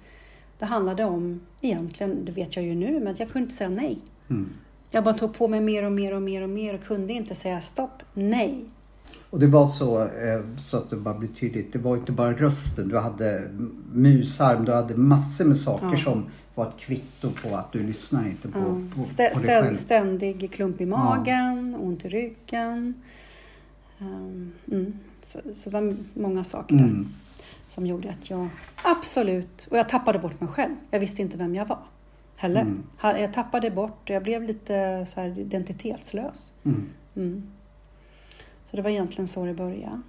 Det 0.58 0.64
handlade 0.64 1.04
om, 1.04 1.40
egentligen, 1.60 2.24
det 2.24 2.32
vet 2.32 2.56
jag 2.56 2.64
ju 2.64 2.74
nu, 2.74 3.00
men 3.00 3.16
jag 3.18 3.28
kunde 3.30 3.44
inte 3.44 3.54
säga 3.54 3.70
nej. 3.70 3.98
Mm. 4.30 4.48
Jag 4.90 5.04
bara 5.04 5.14
tog 5.14 5.34
på 5.34 5.48
mig 5.48 5.60
mer 5.60 5.84
och 5.84 5.92
mer 5.92 6.14
och 6.14 6.22
mer 6.22 6.42
och 6.42 6.48
mer 6.48 6.74
och 6.74 6.82
kunde 6.84 7.12
inte 7.12 7.34
säga 7.34 7.60
stopp, 7.60 8.02
nej. 8.14 8.64
Och 9.30 9.40
det 9.40 9.46
var 9.46 9.66
så, 9.68 10.00
eh, 10.02 10.58
så 10.58 10.76
att 10.76 10.90
det 10.90 10.96
bara 10.96 11.14
blir 11.14 11.28
tydligt, 11.28 11.72
det 11.72 11.78
var 11.78 11.96
inte 11.96 12.12
bara 12.12 12.32
rösten. 12.32 12.88
Du 12.88 12.98
hade 12.98 13.48
musarm, 13.92 14.64
du 14.64 14.72
hade 14.72 14.96
massor 14.96 15.44
med 15.44 15.56
saker 15.56 15.90
Ja. 15.92 15.96
som 15.98 16.24
var 16.54 16.68
ett 16.68 16.76
kvitto 16.78 17.30
på 17.42 17.56
att 17.56 17.72
du 17.72 17.82
lyssnar 17.82 18.26
inte 18.26 18.48
på, 18.48 18.58
Ja. 18.58 18.64
på, 18.64 19.02
på 19.02 19.16
dig 19.16 19.34
själv. 19.34 19.74
ständig 19.74 20.52
klump 20.52 20.80
i 20.80 20.86
magen, 20.86 21.76
ont 21.80 22.04
i 22.04 22.08
ryggen. 22.08 22.94
Um, 24.02 24.52
mm. 24.70 24.98
så, 25.20 25.40
så 25.52 25.70
det 25.70 25.80
var 25.80 25.96
många 26.14 26.44
saker 26.44 26.76
där. 26.76 26.84
Mm. 26.84 27.08
som 27.66 27.86
gjorde 27.86 28.10
att 28.10 28.30
jag 28.30 28.48
absolut, 28.84 29.68
och 29.70 29.78
jag 29.78 29.88
tappade 29.88 30.18
bort 30.18 30.40
mig 30.40 30.48
själv. 30.48 30.74
Jag 30.90 31.00
visste 31.00 31.22
inte 31.22 31.36
vem 31.36 31.54
jag 31.54 31.66
var 31.66 31.78
heller. 32.36 32.60
Mm. 32.60 32.82
Jag 33.00 33.32
tappade 33.32 33.70
bort, 33.70 34.10
jag 34.10 34.22
blev 34.22 34.42
lite 34.42 35.06
så 35.08 35.20
här 35.20 35.38
identitetslös. 35.38 36.52
Mm. 37.14 37.52
Så 38.70 38.76
det 38.76 38.82
var 38.82 38.90
egentligen 38.90 39.28
så 39.28 39.46
det 39.46 39.54
började. 39.54 40.00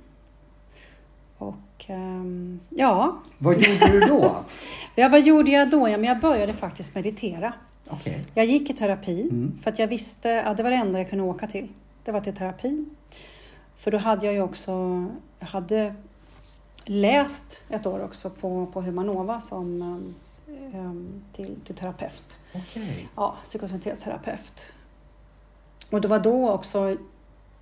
Och 1.37 1.85
ehm, 1.87 2.59
ja, 2.69 3.21
Vad 3.37 3.53
gjorde 3.53 3.91
du 3.91 3.99
då? 3.99 4.35
ja, 4.95 5.09
vad 5.09 5.21
gjorde 5.21 5.51
jag 5.51 5.69
då? 5.69 5.89
Ja, 5.89 5.97
men 5.97 6.03
jag 6.03 6.19
började 6.19 6.53
faktiskt 6.53 6.95
meditera. 6.95 7.53
Okej. 7.89 8.25
Jag 8.33 8.45
gick 8.45 8.69
i 8.69 8.73
terapi 8.73 9.29
för 9.61 9.71
att 9.71 9.79
jag 9.79 9.87
visste 9.87 10.43
att 10.43 10.57
det 10.57 10.63
var 10.63 10.71
det 10.71 10.77
enda 10.77 10.99
jag 10.99 11.09
kunde 11.09 11.23
åka 11.23 11.47
till. 11.47 11.67
Det 12.03 12.11
var 12.11 12.21
till 12.21 12.35
terapi. 12.35 12.85
För 13.83 13.91
då 13.91 13.97
hade 13.97 14.25
jag 14.25 14.35
ju 14.35 14.41
också, 14.41 15.05
jag 15.39 15.47
hade 15.47 15.95
läst 16.85 17.61
ett 17.69 17.85
år 17.85 18.03
också 18.03 18.29
på, 18.29 18.65
på 18.65 18.81
Humanova 18.81 19.41
som 19.41 19.81
um, 19.81 20.15
um, 20.73 21.23
till, 21.33 21.55
till 21.65 21.75
terapeut. 21.75 22.37
Okej. 22.55 23.09
Ja, 23.15 23.35
psykosyntesterapeut. 23.43 24.71
Och 25.91 26.01
det 26.01 26.07
var 26.07 26.19
då 26.19 26.51
också 26.51 26.97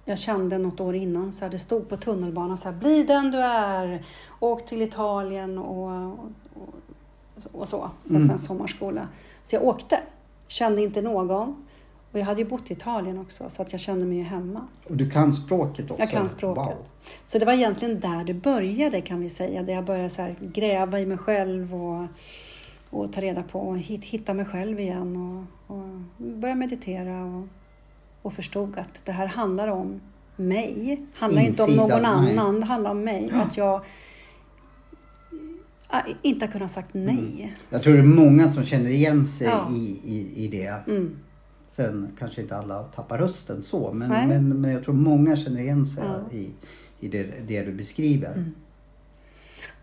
jag 0.06 0.20
kände 0.20 0.58
något 0.58 0.80
år 0.80 0.96
innan, 0.96 1.32
så 1.32 1.46
här, 1.46 1.52
det 1.52 1.60
stod 1.60 1.90
på 1.90 1.98
tunnelbanan 1.98 2.58
så 2.58 2.70
här, 2.70 2.76
bli 2.76 3.04
den 3.04 3.32
du 3.32 3.38
är, 3.38 4.06
åk 4.40 4.66
till 4.66 4.82
Italien 4.82 5.58
och, 5.58 6.12
och, 6.54 7.52
och 7.52 7.68
så, 7.68 7.78
och 8.04 8.10
Mm. 8.10 8.28
sen 8.28 8.40
sommarskola. 8.40 9.08
Så 9.44 9.56
jag 9.56 9.64
åkte, 9.64 10.00
kände 10.48 10.82
inte 10.82 11.02
någon. 11.02 11.66
Och 12.12 12.20
jag 12.20 12.26
hade 12.26 12.42
ju 12.42 12.48
bott 12.48 12.70
i 12.72 12.74
Italien 12.74 13.18
också, 13.20 13.50
så 13.50 13.62
att 13.62 13.72
jag 13.72 13.82
kände 13.82 14.06
mig 14.06 14.18
ju 14.18 14.24
hemma. 14.24 14.68
Och 14.90 14.98
du 14.98 15.10
kan 15.10 15.34
språket 15.34 15.92
också? 15.92 16.04
Jag 16.04 16.10
kan 16.12 16.30
språket. 16.30 16.66
Wow. 16.78 16.86
Så 17.24 17.40
det 17.40 17.46
var 17.46 17.54
egentligen 17.54 18.00
där 18.00 18.24
det 18.24 18.34
började 18.34 19.02
kan 19.02 19.20
vi 19.20 19.30
säga, 19.30 19.64
där 19.64 19.74
jag 19.74 19.86
började 19.86 20.10
så 20.10 20.36
gräva 20.42 21.00
i 21.00 21.06
mig 21.06 21.18
själv 21.18 21.76
och, 21.76 22.06
och 22.90 23.14
ta 23.14 23.22
reda 23.22 23.44
på, 23.44 23.60
och 23.60 23.78
hit- 23.78 24.04
hitta 24.06 24.34
mig 24.34 24.46
själv 24.46 24.80
igen 24.80 25.18
och, 25.68 25.76
och 25.76 25.88
börja 26.18 26.56
meditera 26.56 27.26
och, 27.26 27.48
och 28.22 28.34
förstod 28.34 28.78
att 28.78 29.06
det 29.06 29.12
här 29.12 29.26
handlar 29.28 29.68
om 29.68 30.02
mig. 30.36 31.02
handlar 31.16 31.42
inte 31.42 31.64
om 31.64 31.70
Insidan, 31.70 31.90
någon 31.90 32.06
annan, 32.06 32.60
det 32.60 32.66
handlar 32.66 32.92
om 32.92 33.04
mig. 33.04 33.32
Att 33.34 33.58
jag 33.58 33.82
äh, 35.94 36.00
inte 36.22 36.46
har 36.46 36.52
kunnat 36.52 36.72
sagt 36.72 36.90
nej. 36.94 37.54
Jag 37.70 37.82
tror 37.82 37.94
det 37.94 38.00
är 38.00 38.04
många 38.04 38.50
som 38.50 38.66
känner 38.66 38.90
igen 38.90 39.26
sig 39.26 39.48
Ja. 39.48 39.68
i, 39.76 40.00
i, 40.06 40.46
i 40.46 40.48
det. 40.48 40.92
Mm. 40.92 41.18
Sen 41.76 42.12
kanske 42.20 42.42
inte 42.42 42.58
alla 42.58 42.84
tappar 42.84 43.18
rösten 43.18 43.62
så, 43.62 43.94
men, 43.94 44.10
Nej. 44.10 44.28
men, 44.28 44.62
men 44.62 44.72
jag 44.72 44.84
tror 44.84 44.94
många 44.94 45.36
känner 45.36 45.60
igen 45.62 45.86
sig 45.86 46.04
Ja. 46.06 46.38
i, 46.38 46.52
i 47.00 47.08
det, 47.08 47.24
det 47.48 47.62
du 47.64 47.72
beskriver. 47.74 48.32
Mm. 48.34 48.52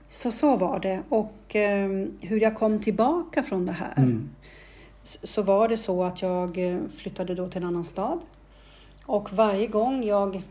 Så 0.08 0.30
så 0.30 0.56
var 0.56 0.80
det. 0.80 1.02
Och 1.08 1.56
eh, 1.56 1.88
hur 2.20 2.40
jag 2.40 2.56
kom 2.56 2.80
tillbaka 2.80 3.42
från 3.42 3.66
det 3.66 3.72
här. 3.72 3.94
Mm. 3.96 4.28
s- 5.02 5.18
så 5.22 5.42
var 5.42 5.68
det 5.68 5.76
så 5.76 6.04
att 6.04 6.22
jag 6.22 6.72
eh, 6.74 6.80
flyttade 6.96 7.34
då 7.34 7.48
till 7.48 7.62
en 7.62 7.68
annan 7.68 7.84
stad. 7.84 8.18
Och 9.06 9.32
varje 9.32 9.66
gång 9.66 10.04
jag 10.04 10.42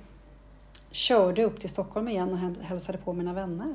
körde 0.92 1.44
upp 1.44 1.60
till 1.60 1.70
Stockholm 1.70 2.08
igen 2.08 2.30
och 2.60 2.64
hälsade 2.66 2.98
på 2.98 3.14
mina 3.14 3.34
vänner 3.34 3.74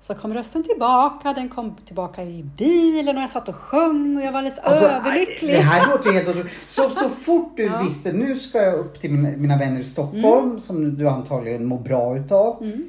så 0.00 0.14
kom 0.14 0.34
rösten 0.34 0.62
tillbaka. 0.62 1.32
Den 1.32 1.48
kom 1.48 1.74
tillbaka 1.84 2.22
i 2.22 2.42
bilen 2.56 3.16
och 3.16 3.22
jag 3.22 3.30
satt 3.30 3.48
och 3.48 3.54
sjöng 3.56 4.16
och 4.16 4.22
jag 4.22 4.32
var 4.32 4.38
alldeles 4.38 4.58
Alltså, 4.58 4.84
överlycklig. 4.84 5.54
Det 5.54 5.60
här 5.60 5.90
låter 5.90 6.12
helt 6.12 6.28
otroligt. 6.28 6.56
Så, 6.68 6.90
så 6.90 7.08
fort 7.08 7.52
du 7.56 7.62
Ja. 7.64 7.82
visste, 7.82 8.12
nu 8.12 8.38
ska 8.38 8.58
jag 8.62 8.74
upp 8.74 9.00
till 9.00 9.10
mina, 9.12 9.36
mina 9.36 9.58
vänner 9.58 9.80
i 9.80 9.84
Stockholm 9.84 10.60
som 10.60 10.96
du 10.96 11.08
antagligen 11.08 11.64
mår 11.64 11.78
bra 11.78 12.16
utav. 12.18 12.62
Mm. 12.62 12.88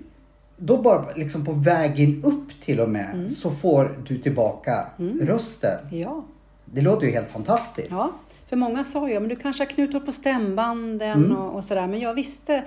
Då 0.58 0.78
bara 0.78 1.06
liksom 1.16 1.46
på 1.46 1.51
vägen 1.51 2.22
upp 2.24 2.62
till 2.66 2.80
och 2.80 2.89
med 2.89 3.10
Mm. 3.13 3.30
så 3.30 3.51
får 3.51 3.98
du 4.08 4.18
tillbaka 4.18 4.86
rösten. 5.22 5.80
Ja, 5.92 6.24
Det 6.66 6.82
låter 6.82 7.06
ju 7.08 7.13
helt 7.13 7.32
fantastiskt. 7.32 7.88
ja. 7.92 8.12
För 8.50 8.56
många 8.56 8.84
sa 8.84 9.10
ju, 9.10 9.20
men 9.20 9.30
du 9.30 9.36
kanske 9.36 9.62
har 9.63 9.70
knutor 9.70 10.00
på 10.00 10.12
stämbanden 10.12 11.25
Mm. 11.25 11.38
och, 11.38 11.56
och 11.56 11.63
sådär. 11.63 11.88
Men 11.88 12.00
jag 12.00 12.13
visste 12.13 12.63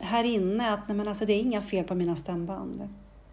här 0.00 0.24
inne 0.24 0.72
att 0.74 0.88
nej, 0.88 0.96
men 0.96 1.08
alltså, 1.08 1.26
det 1.26 1.32
är 1.32 1.40
inga 1.40 1.62
fel 1.62 1.84
på 1.84 1.94
mina 1.94 2.16
stämband. 2.16 2.88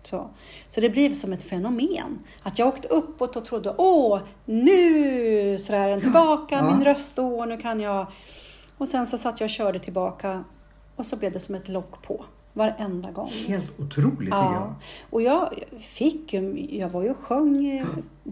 Så. 0.07 0.29
så 0.67 0.81
det 0.81 0.89
blev 0.89 1.13
som 1.13 1.33
ett 1.33 1.43
fenomen. 1.43 2.19
Att 2.43 2.59
jag 2.59 2.67
åkte 2.67 2.87
uppåt 2.87 3.35
och 3.35 3.45
trodde, 3.45 3.73
åh, 3.77 4.19
nu 4.45 5.57
så 5.57 5.73
är 5.73 5.89
den 5.89 6.01
tillbaka, 6.01 6.55
Ja. 6.55 6.71
min 6.75 6.83
röst, 6.83 7.19
åh, 7.19 7.47
nu 7.47 7.57
kan 7.57 7.79
jag. 7.79 8.07
Och 8.77 8.87
sen 8.87 9.05
så 9.07 9.17
satt 9.17 9.39
jag 9.39 9.45
och 9.45 9.49
körde 9.49 9.79
tillbaka 9.79 10.43
och 10.95 11.05
så 11.05 11.15
blev 11.15 11.31
det 11.31 11.39
som 11.39 11.55
ett 11.55 11.67
lock 11.67 12.01
på 12.01 12.25
varenda 12.53 13.11
gång. 13.11 13.29
Helt 13.47 13.79
otroligt 13.79 14.19
tycker 14.19 14.37
jag. 14.37 14.53
Ja, 14.53 14.75
och 15.09 15.21
jag 15.21 15.53
fick 15.81 16.33
ju, 16.33 16.67
jag 16.71 16.89
var 16.89 17.03
ju 17.03 17.09
och 17.09 17.17
sjöng 17.17 17.65
eh, 17.67 17.87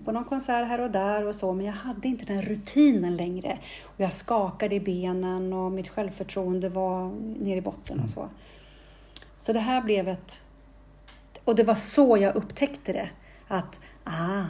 på 0.05 0.11
någon 0.11 0.23
konsert 0.25 0.67
här 0.67 0.81
och 0.81 0.91
där 0.91 1.25
och 1.27 1.35
så, 1.35 1.53
men 1.53 1.65
jag 1.65 1.73
hade 1.73 2.07
inte 2.07 2.25
den 2.25 2.41
rutinen 2.41 3.15
längre. 3.15 3.57
Och 3.83 3.99
jag 4.01 4.11
skakade 4.11 4.75
i 4.75 4.79
benen 4.79 5.53
och 5.53 5.71
mitt 5.71 5.87
självförtroende 5.87 6.69
var 6.69 7.11
nere 7.39 7.57
i 7.57 7.61
botten 7.61 7.99
och 8.03 8.09
så. 8.09 8.29
Så 9.37 9.53
det 9.53 9.59
här 9.59 9.81
blev 9.81 10.07
ett... 10.07 10.41
Och 11.45 11.55
det 11.55 11.63
var 11.63 11.75
så 11.75 12.17
jag 12.17 12.35
upptäckte 12.35 12.93
det, 12.93 13.09
att 13.47 13.79
ah, 14.03 14.43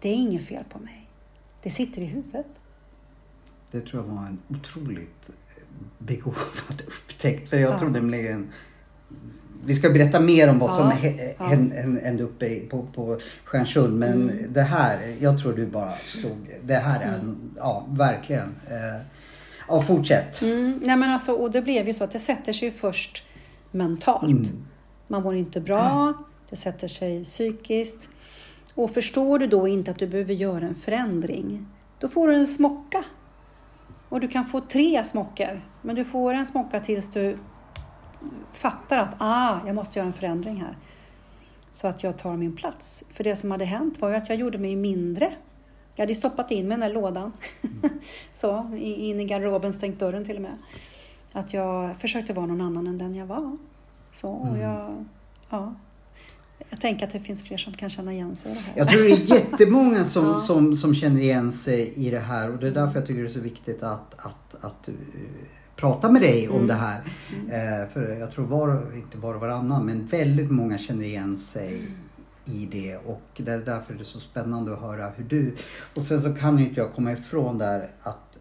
det 0.00 0.08
är 0.08 0.14
inget 0.14 0.46
fel 0.46 0.64
på 0.72 0.78
mig. 0.78 1.08
Det 1.62 1.70
sitter 1.70 2.02
i 2.02 2.04
huvudet. 2.04 2.46
Det 3.70 3.80
tror 3.80 4.02
jag 4.06 4.14
var 4.14 4.22
en 4.26 4.38
otroligt 4.48 5.28
eh, 5.28 5.62
begåvad 5.98 6.82
upptäckt. 6.86 7.50
För 7.50 7.56
jag 7.56 7.72
Ja. 7.74 7.78
tror 7.78 7.90
nämligen 7.90 8.52
vi 9.66 9.76
ska 9.76 9.90
berätta 9.90 10.20
mer 10.20 10.50
om 10.50 10.58
vad 10.58 10.70
Ja, 10.70 10.74
som 10.76 11.10
ja. 11.38 11.44
hän- 11.46 11.98
hände 12.04 12.22
uppe 12.22 12.60
på, 12.60 12.82
på 12.94 13.18
Stjärnsund. 13.44 13.98
Men 13.98 14.12
Mm. 14.30 14.52
det 14.52 14.62
här, 14.62 15.14
jag 15.20 15.38
tror 15.42 15.52
du 15.52 15.66
bara 15.66 15.92
slog. 16.04 16.50
Det 16.62 16.74
här 16.74 17.00
är, 17.00 17.18
en, 17.18 17.50
ja 17.56 17.86
verkligen. 17.88 18.54
Eh, 18.70 19.02
ja, 19.68 19.82
fortsätt. 19.82 20.42
Mm, 20.42 20.80
nej 20.84 20.96
men 20.96 21.10
alltså, 21.10 21.32
och 21.32 21.50
det 21.50 21.62
blev 21.62 21.86
ju 21.86 21.94
så 21.94 22.04
att 22.04 22.10
det 22.10 22.18
sätter 22.18 22.52
sig 22.52 22.68
ju 22.68 22.72
först 22.74 23.24
mentalt. 23.70 24.32
Mm. 24.32 24.66
Man 25.14 25.22
mår 25.22 25.34
inte 25.34 25.60
bra, 25.60 26.14
det 26.50 26.56
sätter 26.56 26.88
sig 26.88 27.24
psykiskt. 27.24 28.08
Och 28.74 28.90
förstår 28.90 29.38
du 29.38 29.46
då 29.46 29.68
inte 29.68 29.90
att 29.90 29.98
du 29.98 30.06
behöver 30.06 30.34
göra 30.34 30.66
en 30.66 30.74
förändring, 30.74 31.66
då 31.98 32.08
får 32.08 32.28
du 32.28 32.34
en 32.34 32.46
smocka. 32.46 33.04
Och 34.08 34.20
du 34.20 34.28
kan 34.28 34.44
få 34.44 34.60
tre 34.60 35.04
smockor, 35.04 35.60
men 35.82 35.96
du 35.96 36.04
får 36.04 36.34
en 36.34 36.46
smocka 36.46 36.80
tills 36.80 37.10
du 37.10 37.38
fattar 38.52 38.98
att 38.98 39.14
ah, 39.18 39.58
jag 39.66 39.74
måste 39.74 39.98
göra 39.98 40.06
en 40.06 40.12
förändring 40.12 40.56
här. 40.56 40.76
Så 41.70 41.88
att 41.88 42.02
jag 42.02 42.18
tar 42.18 42.36
min 42.36 42.56
plats. 42.56 43.04
För 43.10 43.24
det 43.24 43.36
som 43.36 43.50
hade 43.50 43.64
hänt 43.64 44.00
var 44.00 44.10
ju 44.10 44.16
att 44.16 44.28
jag 44.28 44.38
gjorde 44.38 44.58
mig 44.58 44.76
mindre. 44.76 45.32
Jag 45.94 46.02
hade 46.02 46.12
ju 46.12 46.18
stoppat 46.18 46.50
in 46.50 46.68
mig 46.68 46.76
i 46.76 46.80
den 46.80 46.88
där 46.88 47.00
lådan. 47.00 47.32
så, 48.34 48.72
in 48.76 49.20
i 49.20 49.24
garderoben, 49.24 49.72
stängt 49.72 49.98
dörren 49.98 50.24
till 50.24 50.36
och 50.36 50.42
med. 50.42 50.58
Att 51.32 51.54
jag 51.54 51.96
försökte 51.96 52.32
vara 52.32 52.46
någon 52.46 52.60
annan 52.60 52.86
än 52.86 52.98
den 52.98 53.14
jag 53.14 53.26
var. 53.26 53.56
Så, 54.14 54.30
och 54.30 54.48
Mm. 54.48 54.60
jag, 54.60 55.04
ja. 55.50 55.74
jag 56.70 56.80
tänker 56.80 57.06
att 57.06 57.12
det 57.12 57.20
finns 57.20 57.44
fler 57.44 57.56
som 57.56 57.72
kan 57.72 57.90
känna 57.90 58.12
igen 58.12 58.36
sig 58.36 58.52
i 58.52 58.54
det 58.54 58.60
här. 58.60 58.72
Jag 58.76 58.88
tror 58.88 59.02
det 59.02 59.10
är 59.10 59.34
jättemånga 59.36 60.04
som, 60.04 60.24
Ja. 60.32 60.38
som, 60.38 60.76
som 60.76 60.94
känner 60.94 61.20
igen 61.20 61.52
sig 61.52 61.92
i 61.96 62.10
det 62.10 62.18
här 62.18 62.50
och 62.52 62.58
det 62.58 62.66
är 62.66 62.70
därför 62.72 62.98
jag 62.98 63.06
tycker 63.08 63.22
det 63.22 63.28
är 63.28 63.32
så 63.32 63.40
viktigt 63.40 63.82
att, 63.82 64.14
att, 64.16 64.64
att 64.64 64.88
eh, 64.88 64.94
prata 65.76 66.10
med 66.10 66.22
dig 66.22 66.48
om 66.48 66.54
Mm. 66.54 66.66
det 66.66 66.74
här. 66.74 67.00
Eh, 67.50 67.88
för 67.88 68.16
jag 68.20 68.32
tror 68.32 68.46
var, 68.46 68.94
inte 68.94 69.16
bara 69.16 69.38
varannan, 69.38 69.86
men 69.86 70.06
väldigt 70.06 70.50
många 70.50 70.78
känner 70.78 71.04
igen 71.04 71.36
sig 71.36 71.82
i 72.44 72.66
det 72.72 72.96
och 72.96 73.22
det 73.36 73.52
är 73.52 73.58
därför 73.58 73.94
det 73.94 74.00
är 74.02 74.04
så 74.04 74.20
spännande 74.20 74.72
att 74.74 74.80
höra 74.80 75.08
hur 75.16 75.24
du... 75.24 75.56
Och 75.94 76.02
sen 76.02 76.22
så 76.22 76.34
kan 76.34 76.58
ju 76.58 76.68
inte 76.68 76.80
jag 76.80 76.92
komma 76.94 77.12
ifrån 77.12 77.58
där 77.58 77.88
att 78.02 78.38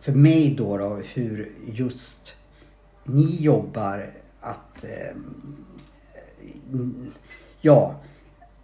för 0.00 0.12
mig 0.12 0.54
då, 0.58 0.78
då 0.78 0.94
hur 1.14 1.52
just 1.66 2.32
ni 3.04 3.36
jobbar 3.42 4.10
att 4.46 4.84
eh, 4.84 5.16
ja, 7.60 7.94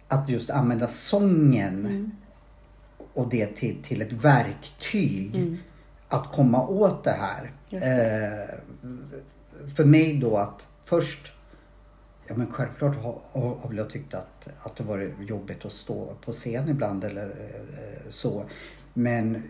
att 0.07 0.29
just 0.29 0.49
använda 0.49 0.87
sången 0.87 1.85
Mm. 1.85 2.11
och 3.13 3.29
det 3.29 3.45
till, 3.55 3.83
till 3.83 4.01
ett 4.01 4.11
verktyg 4.11 5.35
Mm. 5.35 5.57
att 6.07 6.31
komma 6.31 6.67
åt 6.67 7.03
det 7.03 7.11
här. 7.19 7.51
Just 7.69 7.85
Eh, 7.85 8.55
för 9.75 9.85
mig 9.85 10.17
då 10.17 10.37
att 10.37 10.67
först, 10.85 11.31
ja 12.27 12.35
men 12.35 12.51
självklart 12.51 12.95
har, 12.95 13.19
har 13.31 13.55
har 13.55 13.69
väl 13.69 13.77
jag 13.77 13.89
tyckt 13.89 14.13
att, 14.13 14.47
att 14.61 14.75
det 14.75 14.83
varit 14.83 15.13
jobbigt 15.19 15.65
att 15.65 15.73
stå 15.73 16.15
på 16.25 16.31
scen 16.33 16.69
ibland 16.69 17.03
eller 17.03 17.27
eh, 17.29 18.09
så. 18.09 18.43
Men 18.93 19.43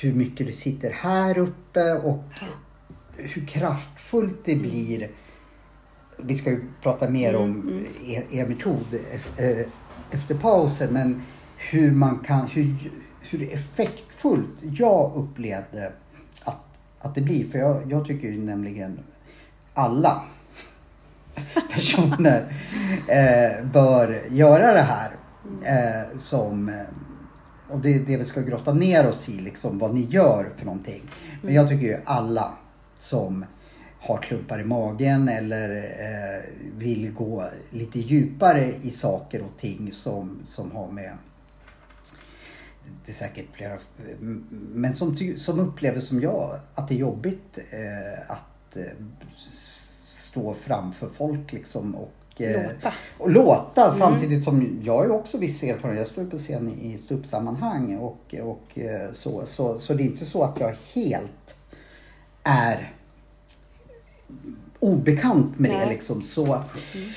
hur 0.00 0.12
mycket 0.12 0.46
det 0.46 0.52
sitter 0.52 0.90
här 0.90 1.38
uppe 1.38 1.92
och 1.94 2.22
hur 3.16 3.46
kraftfullt 3.46 4.38
det 4.44 4.56
blir. 4.56 5.10
Vi 6.18 6.38
ska 6.38 6.50
ju 6.50 6.64
prata 6.82 7.10
mer 7.10 7.34
Mm, 7.34 7.42
om 7.42 7.86
er, 8.06 8.22
er 8.30 8.46
metod 8.46 8.94
eh, 9.36 9.66
efter 10.10 10.34
pausen 10.34 10.92
men 10.92 11.22
hur 11.56 11.90
man 11.90 12.18
kan, 12.18 12.46
hur, 12.46 12.92
hur 13.20 13.52
effektfullt 13.52 14.58
jag 14.60 15.12
upplevde 15.16 15.92
att, 16.44 16.64
att 17.00 17.14
det 17.14 17.20
blir. 17.20 17.50
För 17.50 17.58
jag, 17.58 17.92
jag 17.92 18.06
tycker 18.06 18.28
ju 18.28 18.38
nämligen 18.38 18.98
alla 19.74 20.22
personer 21.74 22.56
eh, 23.06 23.66
bör 23.72 24.22
göra 24.30 24.72
det 24.72 24.82
här. 24.82 25.10
Eh, 25.62 26.18
som, 26.18 26.68
eh, 26.68 26.74
och 27.68 27.78
det 27.78 27.94
är 27.94 28.00
det 28.00 28.16
vi 28.16 28.24
ska 28.24 28.40
grotta 28.40 28.72
ner 28.72 29.08
oss 29.08 29.28
i, 29.28 29.40
liksom, 29.40 29.78
vad 29.78 29.94
ni 29.94 30.00
gör 30.00 30.50
för 30.56 30.64
någonting. 30.64 31.02
Men 31.42 31.54
jag 31.54 31.68
tycker 31.68 31.86
ju 31.86 31.96
alla 32.04 32.52
som 32.98 33.44
har 34.00 34.18
klumpar 34.18 34.60
i 34.60 34.64
magen 34.64 35.28
eller 35.28 35.76
eh, 35.76 36.44
vill 36.78 37.12
gå 37.12 37.44
lite 37.70 37.98
djupare 37.98 38.72
i 38.82 38.90
saker 38.90 39.42
och 39.42 39.60
ting 39.60 39.92
som, 39.92 40.40
som 40.44 40.70
har 40.70 40.90
med 40.90 41.12
det 43.04 43.12
är 43.12 43.14
säkert 43.14 43.46
flera, 43.52 43.78
men 44.50 44.94
som, 44.94 45.16
som 45.36 45.60
upplever 45.60 46.00
som 46.00 46.20
jag 46.20 46.58
att 46.74 46.88
det 46.88 46.94
är 46.94 46.98
jobbigt 46.98 47.58
eh, 47.70 48.30
att 48.30 48.76
eh, 48.76 48.82
stå 50.06 50.54
framför 50.54 51.08
folk 51.08 51.52
liksom 51.52 51.94
och 51.94 52.42
eh, 52.42 52.62
låta. 52.62 52.92
Och 53.18 53.30
låta 53.30 53.82
mm. 53.82 53.94
samtidigt 53.94 54.44
som 54.44 54.80
jag 54.82 54.96
har 54.96 55.10
också 55.10 55.38
viss 55.38 55.62
erfarenhet. 55.62 55.98
Jag 55.98 56.08
står 56.08 56.24
på 56.24 56.38
scen 56.38 56.78
i 56.80 56.98
ståuppsammanhang 56.98 57.96
och, 57.96 58.34
och 58.42 58.78
eh, 58.78 59.12
så, 59.12 59.46
så. 59.46 59.78
Så 59.78 59.94
det 59.94 60.02
är 60.02 60.06
inte 60.06 60.26
så 60.26 60.42
att 60.42 60.60
jag 60.60 60.74
helt 60.94 61.56
är 62.42 62.92
obekant 64.78 65.58
med 65.58 65.70
Nej. 65.70 65.80
det 65.80 65.92
liksom. 65.92 66.22
Så, 66.22 66.44
mm. 66.44 67.10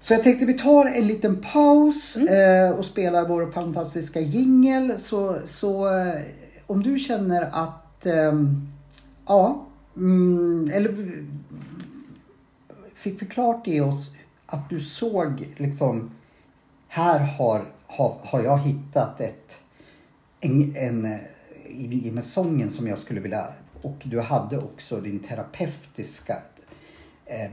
så 0.00 0.12
jag 0.12 0.22
tänkte 0.22 0.46
vi 0.46 0.58
tar 0.58 0.86
en 0.86 1.06
liten 1.06 1.40
paus 1.52 2.16
mm. 2.16 2.70
eh, 2.70 2.78
och 2.78 2.84
spelar 2.84 3.28
vår 3.28 3.50
fantastiska 3.50 4.20
jingel. 4.20 4.98
Så, 4.98 5.38
så 5.46 5.98
eh, 5.98 6.20
om 6.66 6.82
du 6.82 6.98
känner 6.98 7.42
att, 7.52 8.06
eh, 8.06 8.32
ja, 9.26 9.66
mm, 9.96 10.70
eller 10.74 10.94
fick 12.94 13.18
förklart 13.18 13.68
i 13.68 13.80
oss 13.80 14.14
att 14.46 14.70
du 14.70 14.80
såg 14.80 15.48
liksom, 15.56 16.10
här 16.88 17.18
har, 17.18 17.64
har, 17.86 18.16
har 18.22 18.42
jag 18.42 18.58
hittat 18.58 19.20
ett, 19.20 19.58
en, 20.40 20.76
en 20.76 21.18
i, 21.66 22.08
i 22.08 22.10
med 22.10 22.24
sången 22.24 22.70
som 22.70 22.86
jag 22.86 22.98
skulle 22.98 23.20
vilja, 23.20 23.46
och 23.82 24.02
du 24.04 24.20
hade 24.20 24.58
också 24.58 25.00
din 25.00 25.18
terapeutiska 25.18 26.36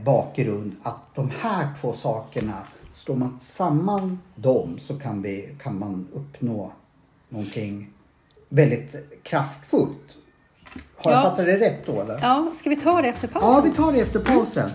bakgrund, 0.04 0.76
att 0.82 1.14
de 1.14 1.30
här 1.40 1.68
två 1.80 1.92
sakerna, 1.92 2.58
står 2.94 3.16
man 3.16 3.38
samman 3.40 4.18
dem 4.34 4.78
så 4.78 4.98
kan, 4.98 5.22
vi, 5.22 5.54
kan 5.62 5.78
man 5.78 6.08
uppnå 6.14 6.72
någonting 7.28 7.90
väldigt 8.48 8.94
kraftfullt. 9.22 10.16
Har 10.96 11.12
jag 11.12 11.22
fattat 11.22 11.46
det 11.46 11.58
rätt 11.58 11.86
då 11.86 12.00
eller? 12.00 12.18
Ja, 12.22 12.50
ska 12.54 12.70
vi 12.70 12.76
ta 12.76 13.02
det 13.02 13.08
efter 13.08 13.28
pausen? 13.28 13.50
Ja, 13.50 13.60
vi 13.60 13.70
tar 13.70 13.92
det 13.92 14.00
efter 14.00 14.20
pausen. 14.20 14.70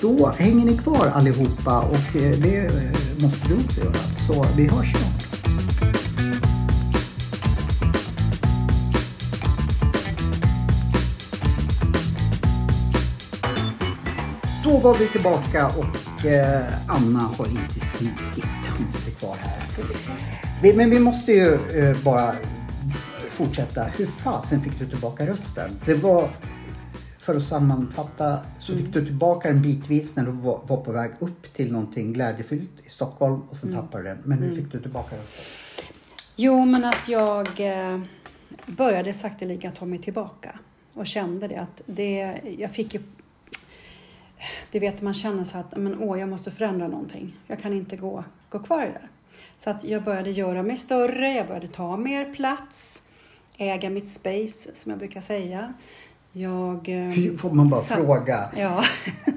Då 0.00 0.26
hänger 0.28 0.64
ni 0.64 0.78
kvar 0.78 1.06
allihopa 1.14 1.80
och 1.80 2.16
eh, 2.16 2.38
det 2.42 2.66
eh, 2.66 3.22
måste 3.22 3.48
du 3.48 3.64
också 3.64 3.80
göra. 3.80 3.94
Så 4.26 4.44
vi 4.56 4.68
hörs 4.68 4.92
snart. 4.92 5.17
Då 14.68 14.78
var 14.78 14.94
vi 14.94 15.08
tillbaka 15.08 15.66
och 15.66 16.26
eh, 16.26 16.88
Anna 16.88 17.18
har 17.18 17.46
inte 17.46 17.80
smitit. 17.80 18.68
Hon 18.78 18.92
sitter 18.92 19.18
kvar 19.18 19.36
här. 19.36 20.76
Men 20.76 20.90
vi 20.90 20.98
måste 20.98 21.32
ju 21.32 21.54
eh, 21.54 22.02
bara 22.04 22.34
fortsätta. 23.30 23.84
Hur 23.84 24.06
fasen 24.06 24.60
fick 24.60 24.78
du 24.78 24.86
tillbaka 24.86 25.26
rösten? 25.26 25.70
Det 25.86 25.94
var 25.94 26.28
för 27.18 27.36
att 27.36 27.42
sammanfatta 27.42 28.38
så 28.58 28.76
fick 28.76 28.92
du 28.92 29.04
tillbaka 29.04 29.48
den 29.48 29.62
bitvis 29.62 30.16
när 30.16 30.24
du 30.24 30.30
var, 30.30 30.60
var 30.66 30.76
på 30.76 30.92
väg 30.92 31.10
upp 31.18 31.54
till 31.54 31.72
någonting 31.72 32.12
glädjefyllt 32.12 32.86
i 32.86 32.90
Stockholm 32.90 33.42
och 33.48 33.56
sen 33.56 33.68
mm. 33.68 33.82
tappade 33.82 34.02
du 34.02 34.08
den. 34.08 34.18
Men 34.24 34.38
hur 34.38 34.50
mm. 34.50 34.56
fick 34.56 34.72
du 34.72 34.82
tillbaka 34.82 35.16
rösten? 35.16 35.44
Jo, 36.36 36.64
men 36.64 36.84
att 36.84 37.08
jag 37.08 37.60
eh, 37.60 38.00
började 38.66 39.12
sakteliga 39.12 39.70
ta 39.70 39.84
mig 39.84 39.98
tillbaka 39.98 40.58
och 40.94 41.06
kände 41.06 41.48
det 41.48 41.56
att 41.56 41.82
det, 41.86 42.40
jag 42.58 42.70
fick 42.70 42.94
ju 42.94 43.00
du 44.70 44.78
vet, 44.78 45.02
man 45.02 45.14
känner 45.14 45.44
så 45.44 45.58
att 45.58 45.76
men, 45.76 46.02
åh, 46.02 46.20
jag 46.20 46.28
måste 46.28 46.50
förändra 46.50 46.88
någonting. 46.88 47.36
Jag 47.46 47.58
kan 47.58 47.72
inte 47.72 47.96
gå, 47.96 48.24
gå 48.50 48.58
kvar 48.58 48.82
i 48.82 48.86
det 48.86 48.92
där. 48.92 49.08
Så 49.58 49.70
att 49.70 49.84
jag 49.84 50.02
började 50.02 50.30
göra 50.30 50.62
mig 50.62 50.76
större, 50.76 51.32
jag 51.32 51.46
började 51.46 51.68
ta 51.68 51.96
mer 51.96 52.34
plats, 52.34 53.02
äga 53.56 53.90
mitt 53.90 54.08
space, 54.08 54.74
som 54.74 54.90
jag 54.90 54.98
brukar 54.98 55.20
säga. 55.20 55.74
Jag... 56.32 56.88
Eh, 56.88 57.36
får 57.36 57.50
man 57.50 57.68
bara 57.68 57.80
satt, 57.80 57.98
fråga? 57.98 58.50
Ja. 58.56 58.84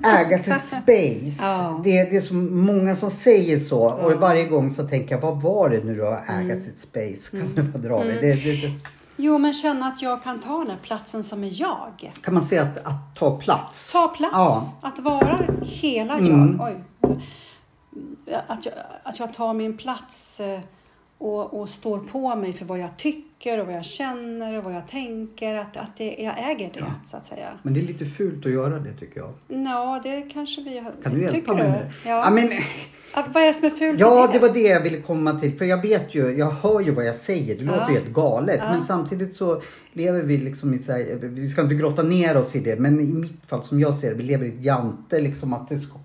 Äga 0.20 0.40
till 0.40 0.54
space. 0.54 1.38
Ja. 1.46 1.82
Det, 1.84 2.04
det 2.04 2.16
är 2.18 2.22
så 2.22 2.34
många 2.34 2.96
som 2.96 3.10
säger 3.10 3.58
så 3.60 3.96
ja. 4.00 4.06
och 4.06 4.22
varje 4.22 4.46
gång 4.46 4.72
så 4.72 4.88
tänker 4.88 5.16
jag, 5.16 5.22
vad 5.22 5.42
var 5.42 5.70
det 5.70 5.84
nu 5.84 5.96
då, 5.96 6.18
äga 6.30 6.40
mm. 6.40 6.64
sitt 6.64 6.82
space? 6.82 7.32
Kan 7.32 7.42
mm. 7.42 7.56
du 7.56 7.62
bara 7.62 7.84
dra 7.84 8.02
mm. 8.02 8.16
det? 8.16 8.22
det, 8.22 8.62
det 8.62 8.74
Jo, 9.24 9.38
men 9.38 9.54
känna 9.54 9.88
att 9.88 10.02
jag 10.02 10.24
kan 10.24 10.40
ta 10.40 10.58
den 10.58 10.70
här 10.70 10.78
platsen 10.78 11.24
som 11.24 11.44
är 11.44 11.62
jag. 11.62 12.12
Kan 12.24 12.34
man 12.34 12.44
säga 12.44 12.62
att, 12.62 12.78
att 12.78 13.16
ta 13.16 13.38
plats? 13.40 13.92
Ta 13.92 14.08
plats. 14.08 14.34
Ja. 14.34 14.74
Att 14.82 15.00
vara 15.00 15.40
hela 15.62 16.18
mm. 16.18 16.58
jag. 16.60 16.68
Oj. 16.68 16.84
Att 18.48 18.66
jag, 18.66 18.74
att 19.04 19.20
jag 19.20 19.34
tar 19.34 19.54
min 19.54 19.78
plats 19.78 20.40
eh, 20.40 20.60
och, 21.22 21.62
och 21.62 21.70
står 21.70 22.00
på 22.00 22.36
mig 22.36 22.54
för 22.54 22.66
vad 22.66 22.80
jag 22.80 22.98
tycker 22.98 23.60
och 23.60 23.68
vad 23.68 23.76
jag 23.76 23.86
känner 23.86 24.58
och 24.58 24.64
vad 24.64 24.74
jag 24.74 24.88
tänker. 24.88 25.56
Att, 25.56 25.78
att 25.78 25.98
det, 25.98 26.16
jag 26.20 26.52
äger 26.52 26.70
det, 26.74 26.80
ja. 26.80 26.94
så 27.06 27.18
att 27.18 27.26
säga. 27.26 27.50
Men 27.64 27.74
det 27.74 27.80
är 27.80 27.84
lite 27.84 28.06
fult 28.06 28.46
att 28.46 28.52
göra 28.52 28.80
det, 28.80 28.94
tycker 28.94 29.20
jag. 29.20 29.34
Ja, 29.48 30.00
det 30.04 30.22
kanske 30.22 30.62
vi 30.62 30.80
har. 30.80 30.94
Kan 31.04 31.14
du 31.14 31.22
hjälpa 31.22 31.54
mig 31.54 31.70
med 31.70 31.80
det? 31.80 32.10
Ja. 32.10 32.24
ja 32.26 32.30
men... 32.30 32.50
vad 33.34 33.44
är 33.44 33.48
det 33.48 33.54
som 33.54 33.66
är 33.66 33.70
fult 33.70 34.00
Ja, 34.00 34.28
det? 34.28 34.34
det 34.34 34.48
var 34.48 34.54
det 34.54 34.62
jag 34.62 34.82
ville 34.82 35.02
komma 35.02 35.40
till. 35.40 35.58
För 35.58 35.66
jag 35.66 35.82
vet 35.82 36.16
ju, 36.16 36.38
jag 36.38 36.52
hör 36.52 36.80
ju 36.80 36.92
vad 36.92 37.06
jag 37.06 37.16
säger. 37.16 37.58
Det 37.58 37.64
låter 37.64 37.80
ja. 37.80 37.88
helt 37.88 38.14
galet. 38.14 38.60
Ja. 38.60 38.72
Men 38.72 38.82
samtidigt 38.82 39.36
så 39.36 39.62
lever 39.94 40.22
vi 40.22 40.38
liksom 40.38 40.74
i 40.74 40.80
så 40.80 40.92
här, 40.92 41.20
vi 41.22 41.50
ska 41.50 41.62
inte 41.62 41.76
grotta 41.76 42.04
ner 42.04 42.38
oss 42.38 42.56
i 42.56 42.60
det. 42.60 42.80
Men 42.80 43.00
i 43.00 43.14
mitt 43.14 43.46
fall, 43.46 43.64
som 43.64 43.80
jag 43.80 43.96
ser 43.96 44.10
det, 44.10 44.16
vi 44.16 44.24
lever 44.24 44.46
i 44.46 44.50
ett 44.50 44.66
jante. 44.66 45.20
Liksom 45.20 45.54
att 45.54 45.70
det 45.70 45.78
ska 45.78 46.00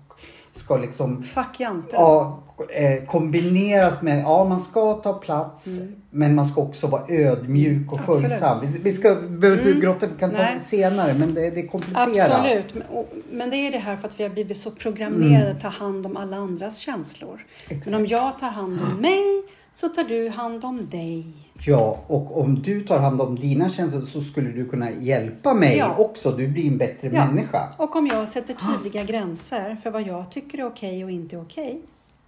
ska 0.59 0.77
liksom... 0.77 1.23
Fuck 1.23 1.59
Jante. 1.59 1.95
Ja, 1.95 2.43
eh, 2.69 3.05
kombineras 3.05 4.01
med, 4.01 4.23
ja 4.23 4.45
man 4.45 4.59
ska 4.59 4.93
ta 4.93 5.13
plats 5.13 5.79
mm. 5.79 5.95
men 6.09 6.35
man 6.35 6.45
ska 6.45 6.61
också 6.61 6.87
vara 6.87 7.01
ödmjuk 7.09 7.91
och 7.91 7.99
följsam. 7.99 8.59
Vi, 8.61 8.79
vi 8.79 8.93
ska, 8.93 9.15
behöver 9.15 9.57
inte 9.57 9.69
mm. 9.69 9.81
grotta, 9.81 10.07
vi 10.07 10.19
kan 10.19 10.31
ta 10.31 10.37
det 10.37 10.59
senare 10.63 11.13
men 11.13 11.33
det, 11.33 11.49
det 11.49 11.59
är 11.59 11.67
komplicerat. 11.67 12.31
Absolut, 12.31 12.73
men, 12.73 12.83
och, 12.87 13.13
men, 13.31 13.49
det 13.49 13.55
är 13.57 13.71
det 13.71 13.77
här 13.77 13.97
för 13.97 14.07
att 14.07 14.19
vi 14.19 14.23
har 14.23 14.29
blivit 14.29 14.57
så 14.57 14.71
programmerade 14.71 15.45
mm. 15.45 15.55
att 15.55 15.61
ta 15.61 15.67
hand 15.67 16.05
om 16.05 16.17
alla 16.17 16.37
andras 16.37 16.77
känslor. 16.77 17.45
Exakt. 17.67 17.85
Men 17.85 17.95
om 17.95 18.05
jag 18.05 18.39
tar 18.39 18.49
hand 18.49 18.79
om 18.81 19.01
mig 19.01 19.43
så 19.73 19.89
tar 19.89 20.03
du 20.03 20.29
hand 20.29 20.65
om 20.65 20.89
dig. 20.89 21.46
Ja, 21.65 21.99
och 22.07 22.41
om 22.41 22.61
du 22.61 22.81
tar 22.81 22.99
hand 22.99 23.21
om 23.21 23.39
dina 23.39 23.69
känslor 23.69 24.01
så 24.01 24.21
skulle 24.21 24.49
du 24.49 24.69
kunna 24.69 24.91
hjälpa 24.91 25.53
mig 25.53 25.77
ja. 25.77 25.95
också. 25.97 26.31
Du 26.31 26.47
blir 26.47 26.67
en 26.67 26.77
bättre 26.77 27.09
ja. 27.13 27.25
människa. 27.25 27.73
Och 27.77 27.95
om 27.95 28.07
jag 28.07 28.27
sätter 28.27 28.53
tydliga 28.53 29.03
gränser 29.03 29.75
för 29.75 29.89
vad 29.89 30.01
jag 30.01 30.31
tycker 30.31 30.57
är 30.57 30.65
okej 30.65 31.03
och 31.03 31.11
inte 31.11 31.37
okej, 31.37 31.81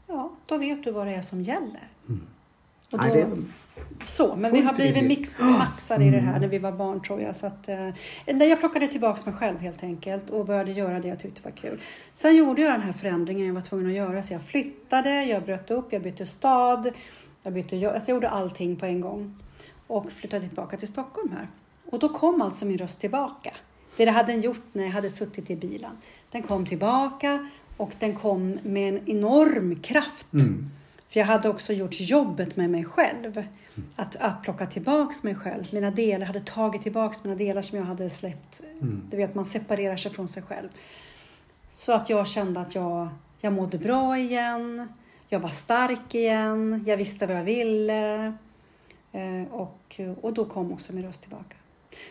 ja, 0.07 0.31
då 0.45 0.57
vet 0.57 0.83
du 0.83 0.91
vad 0.91 1.07
det 1.07 1.15
är 1.15 1.21
som 1.21 1.41
gäller. 1.41 1.87
Mm. 2.07 2.21
Och 2.91 2.97
då, 2.97 3.03
Nej, 3.03 3.11
det... 3.13 3.27
Så, 4.03 4.35
men 4.35 4.51
vi 4.51 4.61
har 4.61 4.73
blivit 4.73 5.03
mix, 5.03 5.39
maxade 5.39 6.05
i 6.05 6.09
det 6.09 6.17
här 6.17 6.29
mm. 6.29 6.41
när 6.41 6.47
vi 6.47 6.57
var 6.57 6.71
barn 6.71 7.01
tror 7.01 7.21
jag. 7.21 7.35
Så 7.35 7.47
att, 7.47 7.69
eh, 7.69 7.89
jag 8.25 8.59
plockade 8.59 8.87
tillbaka 8.87 9.29
mig 9.29 9.39
själv 9.39 9.59
helt 9.59 9.83
enkelt 9.83 10.29
och 10.29 10.45
började 10.45 10.71
göra 10.71 10.99
det 10.99 11.07
jag 11.07 11.19
tyckte 11.19 11.41
var 11.43 11.51
kul. 11.51 11.79
Sen 12.13 12.35
gjorde 12.35 12.61
jag 12.61 12.73
den 12.73 12.81
här 12.81 12.93
förändringen 12.93 13.47
jag 13.47 13.53
var 13.53 13.61
tvungen 13.61 13.87
att 13.87 13.93
göra. 13.93 14.23
Så 14.23 14.33
jag 14.33 14.41
flyttade, 14.41 15.23
jag 15.23 15.43
bröt 15.43 15.71
upp, 15.71 15.93
jag 15.93 16.01
bytte 16.01 16.25
stad. 16.25 16.91
Jag, 17.43 17.53
bytte, 17.53 17.91
alltså 17.91 18.11
jag 18.11 18.15
gjorde 18.15 18.29
allting 18.29 18.75
på 18.75 18.85
en 18.85 19.01
gång 19.01 19.35
och 19.87 20.11
flyttade 20.11 20.47
tillbaka 20.47 20.77
till 20.77 20.87
Stockholm 20.87 21.31
här. 21.31 21.47
Och 21.85 21.99
då 21.99 22.09
kom 22.09 22.41
alltså 22.41 22.65
min 22.65 22.77
röst 22.77 22.99
tillbaka. 22.99 23.53
Det 23.97 24.05
det 24.05 24.11
hade 24.11 24.31
den 24.31 24.41
gjort 24.41 24.63
när 24.73 24.83
jag 24.83 24.91
hade 24.91 25.09
suttit 25.09 25.49
i 25.49 25.55
bilen. 25.55 25.91
Den 26.31 26.43
kom 26.43 26.65
tillbaka 26.65 27.49
och 27.77 27.95
den 27.99 28.15
kom 28.15 28.57
med 28.63 28.93
en 28.93 29.09
enorm 29.09 29.75
kraft. 29.75 30.33
Mm. 30.33 30.69
För 31.09 31.19
jag 31.19 31.27
hade 31.27 31.49
också 31.49 31.73
gjort 31.73 31.99
jobbet 31.99 32.55
med 32.55 32.69
mig 32.69 32.85
själv. 32.85 33.43
Att, 33.95 34.15
att 34.15 34.43
plocka 34.43 34.65
tillbaks 34.65 35.23
mig 35.23 35.35
själv. 35.35 35.63
Mina 35.71 35.91
delar, 35.91 36.25
hade 36.25 36.39
tagit 36.39 36.81
tillbaks 36.81 37.23
mina 37.23 37.35
delar 37.35 37.61
som 37.61 37.77
jag 37.77 37.85
hade 37.85 38.09
släppt. 38.09 38.61
Mm. 38.81 39.01
Du 39.09 39.17
vet, 39.17 39.35
man 39.35 39.45
separerar 39.45 39.95
sig 39.95 40.11
från 40.11 40.27
sig 40.27 40.43
själv. 40.43 40.69
Så 41.69 41.93
att 41.93 42.09
jag 42.09 42.27
kände 42.27 42.59
att 42.59 42.75
jag, 42.75 43.09
jag 43.41 43.53
mådde 43.53 43.77
bra 43.77 44.17
igen. 44.17 44.87
Jag 45.31 45.39
var 45.39 45.49
stark 45.49 46.15
igen, 46.15 46.83
jag 46.87 46.97
visste 46.97 47.25
vad 47.27 47.37
jag 47.37 47.43
ville. 47.43 48.33
Eh, 49.11 49.43
och, 49.51 49.99
och 50.21 50.33
då 50.33 50.45
kom 50.45 50.71
också 50.71 50.93
min 50.93 51.05
röst 51.05 51.21
tillbaka. 51.21 51.55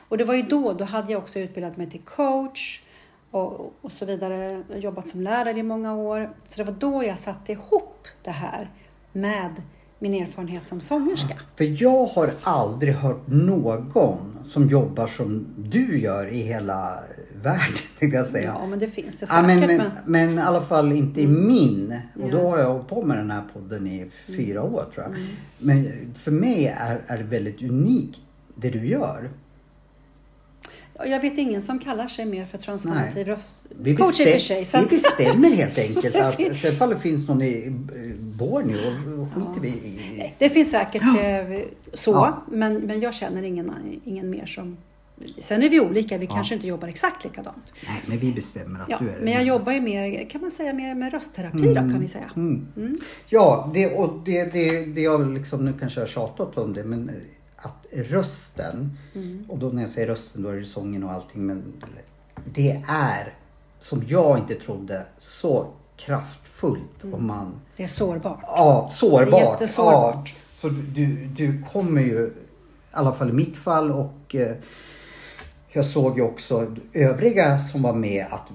Och 0.08 0.18
det 0.18 0.24
var 0.24 0.34
ju 0.34 0.42
då, 0.42 0.72
då 0.72 0.84
hade 0.84 1.12
jag 1.12 1.22
också 1.22 1.38
utbildat 1.38 1.76
mig 1.76 1.90
till 1.90 2.00
coach 2.00 2.82
och, 3.30 3.72
och 3.80 3.92
så 3.92 4.04
vidare. 4.04 4.62
Jobbat 4.74 5.08
som 5.08 5.20
lärare 5.20 5.58
i 5.58 5.62
många 5.62 5.94
år. 5.94 6.30
Så 6.44 6.58
det 6.58 6.64
var 6.64 6.78
då 6.78 7.04
jag 7.04 7.18
satte 7.18 7.52
ihop 7.52 8.08
det 8.22 8.30
här 8.30 8.70
med 9.12 9.62
min 9.98 10.14
erfarenhet 10.14 10.66
som 10.66 10.80
sångerska. 10.80 11.40
För 11.56 11.82
jag 11.82 12.06
har 12.06 12.30
aldrig 12.42 12.94
hört 12.94 13.26
någon 13.26 14.37
som 14.48 14.68
jobbar 14.68 15.06
som 15.06 15.46
du 15.56 16.00
gör 16.00 16.26
i 16.26 16.42
hela 16.42 16.98
världen, 17.42 17.78
tänkte 17.98 18.18
jag 18.18 18.26
säga. 18.26 18.54
Ja, 18.58 18.66
men 18.66 18.78
det 18.78 18.88
finns 18.88 19.16
det 19.16 19.26
säkert. 19.26 19.34
Ja, 19.34 19.42
men, 19.42 19.76
men... 19.76 19.90
men 20.06 20.38
i 20.38 20.42
alla 20.42 20.62
fall 20.62 20.92
inte 20.92 21.22
mm. 21.22 21.36
i 21.36 21.46
min. 21.46 22.00
Och 22.22 22.30
då 22.30 22.40
har 22.40 22.58
jag 22.58 22.72
hållit 22.72 22.88
på 22.88 23.04
med 23.04 23.18
den 23.18 23.30
här 23.30 23.42
podden 23.52 23.86
i 23.86 24.10
fyra 24.26 24.60
mm. 24.60 24.74
år 24.74 24.84
tror 24.94 25.06
jag. 25.06 25.06
Mm. 25.06 25.26
Men 25.58 25.90
för 26.14 26.30
mig 26.30 26.66
är, 26.66 27.00
är 27.06 27.18
det 27.18 27.24
väldigt 27.24 27.62
unikt 27.62 28.20
det 28.54 28.70
du 28.70 28.86
gör. 28.86 29.30
Jag 31.06 31.20
vet 31.20 31.38
ingen 31.38 31.62
som 31.62 31.78
kallar 31.78 32.06
sig 32.06 32.24
mer 32.26 32.44
för 32.44 32.58
transformativ 32.58 33.24
Coach 33.96 34.20
i 34.20 34.24
och 34.24 34.28
för 34.28 34.38
sig. 34.38 34.64
Så 34.64 34.78
vi 34.78 34.86
bestämmer 34.86 35.48
helt 35.50 35.78
enkelt 35.78 36.16
att 36.16 36.34
sen 36.34 36.72
ifall 36.72 36.90
det 36.90 36.98
finns 36.98 37.28
någon 37.28 37.42
i 37.42 37.66
eh, 37.66 38.14
Borneo 38.20 38.78
och 39.22 39.28
skiter 39.34 39.60
vi 39.60 39.68
i. 39.68 40.34
det 40.38 40.50
finns 40.50 40.70
säkert 40.70 41.02
eh, 41.02 41.60
så, 41.94 42.10
Ja. 42.10 42.44
men, 42.50 42.74
men 42.74 43.00
jag 43.00 43.14
känner 43.14 43.42
ingen, 43.42 43.72
ingen 44.04 44.30
mer 44.30 44.46
som... 44.46 44.76
Sen 45.38 45.62
är 45.62 45.70
vi 45.70 45.80
olika, 45.80 46.18
vi 46.18 46.26
Ja. 46.26 46.34
kanske 46.34 46.54
inte 46.54 46.66
jobbar 46.66 46.88
exakt 46.88 47.24
likadant. 47.24 47.72
Nej, 47.88 48.02
men 48.06 48.18
vi 48.18 48.32
bestämmer 48.32 48.80
att 48.80 48.90
Ja, 48.90 48.98
du 49.00 49.08
är 49.10 49.20
men 49.20 49.32
jag 49.32 49.44
jobbar 49.44 49.72
ju 49.72 49.80
mer, 49.80 50.28
kan 50.30 50.40
man 50.40 50.50
säga, 50.50 50.72
mer 50.72 50.94
med 50.94 51.12
röstterapi 51.12 51.58
då, 51.68 51.74
kan 51.74 52.00
vi 52.00 52.08
säga. 52.08 52.30
Mm. 52.36 52.66
Mm. 52.76 52.94
Ja, 53.28 53.70
det, 53.74 53.86
och 53.94 54.22
det, 54.24 54.44
det, 54.52 54.84
det 54.84 55.00
jag 55.00 55.34
liksom, 55.34 55.64
nu 55.64 55.74
kanske 55.80 56.00
jag 56.00 56.06
har 56.06 56.12
tjatat 56.12 56.58
om 56.58 56.74
det, 56.74 56.84
men 56.84 57.10
att 57.58 57.86
rösten, 57.92 58.98
Mm. 59.14 59.44
och 59.48 59.58
då 59.58 59.68
när 59.68 59.82
jag 59.82 59.90
säger 59.90 60.08
rösten 60.08 60.42
då 60.42 60.48
är 60.48 60.56
det 60.56 60.64
sången 60.66 61.04
och 61.04 61.12
allting, 61.12 61.46
men 61.46 61.72
det 62.54 62.82
är, 62.88 63.34
som 63.78 64.02
jag 64.08 64.38
inte 64.38 64.54
trodde, 64.54 65.06
så 65.16 65.66
kraftfullt 65.96 67.04
om 67.12 67.26
man, 67.26 67.52
Det 67.76 67.82
är 67.82 67.86
sårbart. 67.86 68.40
ja, 68.42 68.88
sårbart. 68.92 69.40
Jättesårbart. 69.60 70.34
Ja, 70.36 70.42
så 70.60 70.68
du, 70.68 71.24
du 71.26 71.62
kommer 71.72 72.00
ju, 72.02 72.26
i 72.26 72.30
alla 72.90 73.12
fall 73.12 73.28
i 73.30 73.32
mitt 73.32 73.56
fall 73.56 73.90
och 73.92 74.34
eh, 74.34 74.56
jag 75.68 75.86
såg 75.86 76.16
ju 76.18 76.22
också 76.24 76.76
övriga 76.92 77.64
som 77.64 77.82
var 77.82 77.92
med 77.94 78.26
att 78.30 78.46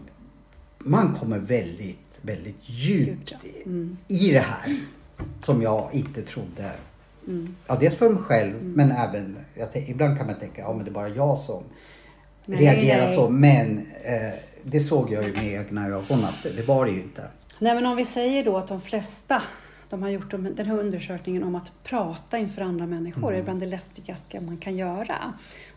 man 0.80 1.16
kommer 1.20 1.40
väldigt, 1.40 1.98
väldigt 2.22 2.60
djupt. 2.62 3.34
Mm. 3.66 3.98
i 4.08 4.32
det 4.32 4.40
här. 4.40 4.82
Som 5.42 5.62
jag 5.62 5.90
inte 5.94 6.22
trodde. 6.22 6.72
Mm. 7.28 7.56
Ja, 7.68 7.76
dels 7.80 7.96
för 7.96 8.10
mig 8.10 8.24
själv 8.24 8.64
men 8.64 8.92
även, 8.92 9.38
tänk, 9.74 9.90
ibland 9.90 10.18
kan 10.18 10.28
man 10.28 10.36
tänka, 10.40 10.62
ja 10.62 10.74
men 10.74 10.86
det 10.86 10.92
är 10.92 10.94
bara 10.94 11.10
jag 11.10 11.40
som 11.40 11.64
Nej, 12.46 12.60
reagerar 12.60 13.06
nej. 13.06 13.16
så. 13.16 13.30
Men 13.30 13.78
eh, 14.04 14.40
det 14.64 14.80
såg 14.80 15.12
jag 15.12 15.24
ju 15.24 15.34
med 15.34 15.46
egna 15.46 15.88
ögon 15.88 16.24
att 16.24 16.44
det, 16.58 16.68
var 16.68 16.86
det 16.86 16.92
ju 16.92 17.02
inte. 17.02 17.28
Nej, 17.60 17.76
men 17.76 17.86
om 17.86 17.96
vi 17.96 18.06
säger 18.06 18.44
då 18.46 18.58
att 18.58 18.68
de 18.68 18.82
flesta 18.82 19.42
de 19.90 20.02
har 20.04 20.10
gjort 20.10 20.32
de- 20.32 20.56
den 20.56 20.66
här 20.66 20.80
undersökningen 20.80 21.44
om 21.44 21.56
att 21.56 21.72
prata 21.84 22.38
inför 22.38 22.62
andra 22.62 22.86
människor 22.86 23.28
Mm. 23.28 23.40
är 23.40 23.44
bland 23.44 23.60
det 23.60 23.66
läskigaste 23.66 24.40
man 24.42 24.58
kan 24.58 24.76
göra. 24.78 25.16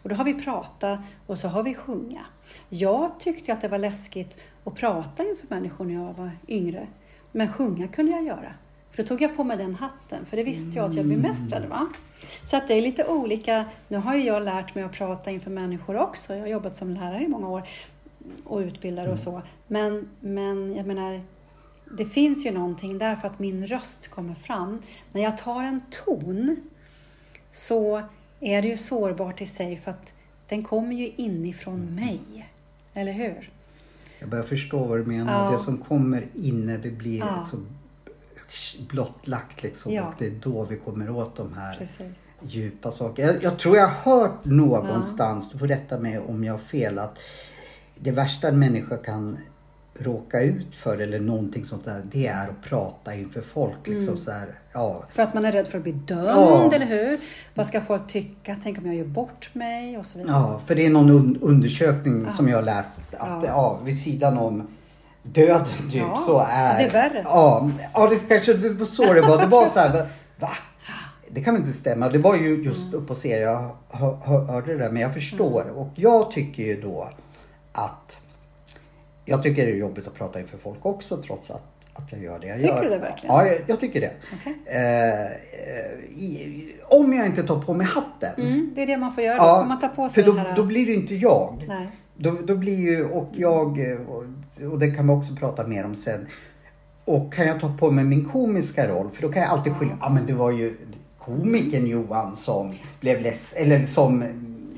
Och 0.02 0.08
då 0.08 0.14
har 0.14 0.24
vi 0.24 0.34
prata 0.34 1.02
och 1.26 1.38
så 1.38 1.48
har 1.48 1.62
vi 1.62 1.74
sjunga. 1.74 2.20
Jag 2.68 3.20
tyckte 3.20 3.52
att 3.52 3.60
det 3.60 3.68
var 3.68 3.78
läskigt 3.78 4.38
att 4.64 4.74
prata 4.74 5.22
inför 5.24 5.46
människor 5.54 5.84
när 5.84 5.94
jag 5.94 6.12
var 6.14 6.30
yngre. 6.48 6.86
Men 7.32 7.52
sjunga 7.52 7.88
kunde 7.88 8.12
jag 8.12 8.24
göra. 8.24 8.52
För 8.96 9.02
då 9.02 9.06
tog 9.06 9.22
jag 9.22 9.36
på 9.36 9.44
mig 9.44 9.56
den 9.56 9.74
hatten, 9.74 10.26
för 10.26 10.36
det 10.36 10.42
visste 10.42 10.78
jag 10.78 10.90
att 10.90 10.94
jag 10.94 11.06
bemästrade. 11.06 11.66
Va? 11.66 11.88
Så 12.50 12.56
att 12.56 12.68
det 12.68 12.74
är 12.74 12.82
lite 12.82 13.04
olika. 13.06 13.64
Nu 13.88 13.96
har 13.96 14.14
ju 14.14 14.24
jag 14.24 14.42
lärt 14.42 14.74
mig 14.74 14.84
att 14.84 14.92
prata 14.92 15.30
inför 15.30 15.50
människor 15.50 15.96
också. 15.96 16.34
Jag 16.34 16.40
har 16.40 16.46
jobbat 16.48 16.76
som 16.76 16.90
lärare 16.90 17.24
i 17.24 17.28
många 17.28 17.48
år 17.48 17.62
och 18.44 18.58
utbildare 18.58 19.12
och 19.12 19.18
så. 19.18 19.42
Men, 19.66 20.08
men 20.20 20.76
jag 20.76 20.86
menar, 20.86 21.20
det 21.98 22.04
finns 22.04 22.46
ju 22.46 22.50
någonting 22.50 22.98
där 22.98 23.16
för 23.16 23.28
att 23.28 23.38
min 23.38 23.66
röst 23.66 24.08
kommer 24.08 24.34
fram. 24.34 24.82
När 25.12 25.22
jag 25.22 25.36
tar 25.36 25.62
en 25.62 25.80
ton 26.06 26.56
så 27.50 28.02
är 28.40 28.62
det 28.62 28.68
ju 28.68 28.76
sårbart 28.76 29.40
i 29.40 29.46
sig 29.46 29.76
för 29.76 29.90
att 29.90 30.12
den 30.48 30.62
kommer 30.64 30.94
ju 30.94 31.12
inifrån 31.16 31.94
mig. 31.94 32.48
Eller 32.94 33.12
hur? 33.12 33.50
Jag 34.18 34.28
börjar 34.28 34.44
förstå 34.44 34.84
vad 34.84 34.98
du 34.98 35.04
menar. 35.04 35.44
Ja. 35.44 35.50
Det 35.50 35.58
som 35.58 35.78
kommer 35.78 36.26
inne 36.34 36.76
det 36.76 36.90
blir 36.90 37.18
Ja. 37.18 37.40
så 37.40 37.56
blottlagt 38.88 39.62
liksom. 39.62 39.92
Ja. 39.92 40.06
Och 40.06 40.14
det 40.18 40.26
är 40.26 40.30
då 40.42 40.64
vi 40.64 40.76
kommer 40.76 41.10
åt 41.10 41.36
de 41.36 41.52
här 41.54 41.74
Precis. 41.78 42.06
djupa 42.48 42.90
saker. 42.90 43.26
Jag, 43.26 43.42
jag 43.42 43.58
tror 43.58 43.76
jag 43.76 43.88
har 43.88 44.12
hört 44.20 44.44
någonstans, 44.44 45.50
du 45.50 45.58
får 45.58 45.66
rätta 45.66 45.98
mig 45.98 46.18
om 46.18 46.44
jag 46.44 46.52
har 46.54 46.58
fel, 46.58 46.98
att 46.98 47.18
det 48.00 48.10
värsta 48.10 48.48
en 48.48 48.58
människa 48.58 48.96
kan 48.96 49.38
råka 49.98 50.40
ut 50.42 50.74
för 50.74 50.98
eller 50.98 51.20
någonting 51.20 51.64
sånt 51.64 51.84
där, 51.84 52.02
det 52.12 52.26
är 52.26 52.48
att 52.48 52.62
prata 52.62 53.14
inför 53.14 53.40
folk. 53.40 53.86
Liksom 53.86 54.08
Mm. 54.08 54.18
så 54.18 54.30
här, 54.30 54.46
ja. 54.72 55.04
För 55.12 55.22
att 55.22 55.34
man 55.34 55.44
är 55.44 55.52
rädd 55.52 55.66
för 55.68 55.78
att 55.78 55.82
bli 55.82 55.92
dömd, 55.92 56.28
Ja. 56.28 56.70
eller 56.74 56.86
hur? 56.86 57.20
Vad 57.54 57.66
ska 57.66 57.80
folk 57.80 58.06
tycka? 58.08 58.56
Tänk 58.62 58.78
om 58.78 58.86
jag 58.86 58.94
gör 58.94 59.04
bort 59.04 59.50
mig? 59.52 59.98
Och 59.98 60.06
så 60.06 60.18
vidare. 60.18 60.32
ja, 60.36 60.60
för 60.66 60.74
det 60.74 60.86
är 60.86 60.90
någon 60.90 61.10
un- 61.10 61.38
undersökning 61.40 62.24
Ja. 62.24 62.30
som 62.32 62.48
jag 62.48 62.56
har 62.56 62.62
läst 62.62 63.00
att 63.14 63.28
Ja. 63.28 63.42
ja. 63.46 63.80
vid 63.84 64.02
sidan 64.02 64.38
om 64.38 64.66
döden 65.32 65.64
typ 65.90 65.94
Ja, 65.94 66.16
så 66.26 66.38
är... 66.50 66.78
det 66.78 66.84
är 66.84 66.90
värre. 66.90 67.20
Ja, 67.24 67.70
ja 67.94 68.08
det 68.08 68.16
kanske 68.28 68.54
det 68.54 68.68
var 68.70 68.86
så 68.86 69.12
det 69.12 69.20
var. 69.20 69.38
Det 69.38 69.46
var 69.46 69.68
så 69.68 69.80
här, 69.80 70.06
va? 70.38 70.50
Det 71.30 71.40
kan 71.40 71.56
inte 71.56 71.72
stämma. 71.72 72.08
Det 72.08 72.18
var 72.18 72.36
ju 72.36 72.64
just 72.64 72.80
Mm. 72.80 72.94
upp 72.94 73.10
och 73.10 73.16
se, 73.16 73.38
jag 73.40 73.70
hör, 73.90 74.16
hör, 74.24 74.44
hörde 74.44 74.72
det 74.72 74.78
där 74.78 74.90
men 74.90 75.02
jag 75.02 75.14
förstår. 75.14 75.64
Och 75.76 75.88
jag 75.94 76.30
tycker 76.30 76.62
ju 76.62 76.80
då 76.80 77.08
att 77.72 78.16
jag 79.24 79.42
tycker 79.42 79.66
det 79.66 79.72
är 79.72 79.76
jobbigt 79.76 80.06
att 80.06 80.14
prata 80.14 80.40
inför 80.40 80.58
folk 80.58 80.86
också 80.86 81.16
trots 81.16 81.50
att, 81.50 81.62
att 81.94 82.12
jag 82.12 82.22
gör 82.22 82.38
det 82.38 82.46
jag 82.46 82.60
Tycker 82.60 82.74
gör. 82.74 82.82
du 82.82 82.88
det 82.88 82.98
verkligen? 82.98 83.34
Ja, 83.36 83.46
jag, 83.46 83.56
jag 83.66 83.80
tycker 83.80 84.00
det. 84.00 84.12
Okej. 84.40 84.54
Eh, 84.66 86.20
i, 86.22 86.72
om 86.84 87.12
jag 87.12 87.26
inte 87.26 87.42
tar 87.42 87.60
på 87.60 87.74
mig 87.74 87.86
hatten. 87.86 88.46
Mm, 88.46 88.72
det 88.74 88.82
är 88.82 88.86
det 88.86 88.96
man 88.96 89.14
får 89.14 89.24
göra. 89.24 89.38
Då 89.38 89.44
får 89.60 89.64
man 89.64 89.80
ta 89.80 89.88
på 89.88 90.08
sig 90.08 90.22
för 90.24 90.30
då, 90.30 90.36
den 90.36 90.46
här... 90.46 90.56
då 90.56 90.62
blir 90.62 90.86
det 90.86 90.94
inte 90.94 91.14
jag. 91.14 91.64
Nej. 91.68 91.88
Då, 92.16 92.38
då 92.44 92.56
blir 92.56 92.78
ju, 92.78 93.04
och 93.04 93.28
jag, 93.32 93.92
eh, 93.92 93.98
och, 94.08 94.24
och 94.72 94.78
det 94.78 94.90
kan 94.90 95.06
vi 95.06 95.12
också 95.12 95.34
prata 95.36 95.66
mer 95.66 95.84
om 95.84 95.94
sen. 95.94 96.26
Och 97.04 97.34
kan 97.34 97.46
jag 97.46 97.60
ta 97.60 97.72
på 97.78 97.90
mig 97.90 98.04
min 98.04 98.24
komiska 98.24 98.88
roll, 98.88 99.10
för 99.10 99.22
då 99.22 99.32
kan 99.32 99.42
jag 99.42 99.50
alltid 99.50 99.72
skylla, 99.72 99.98
ja 100.00 100.08
men 100.08 100.26
det 100.26 100.32
var 100.32 100.50
ju 100.50 100.76
komikern 101.18 101.86
Johan 101.86 102.36
som 102.36 102.72
blev 103.00 103.20
ledsen, 103.20 103.62
eller 103.62 103.86
som, 103.86 104.24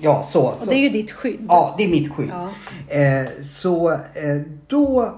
ja 0.00 0.22
så. 0.22 0.42
Och 0.42 0.66
det 0.66 0.74
är 0.74 0.82
ju 0.82 0.88
ditt 0.88 1.10
skydd. 1.10 1.46
Ja, 1.48 1.74
det 1.78 1.84
är 1.84 1.88
mitt 1.88 2.12
skydd. 2.12 2.30
Ja. 2.30 2.50
Eh, 2.88 3.40
så 3.40 3.90
eh, 3.92 4.40
då 4.66 5.14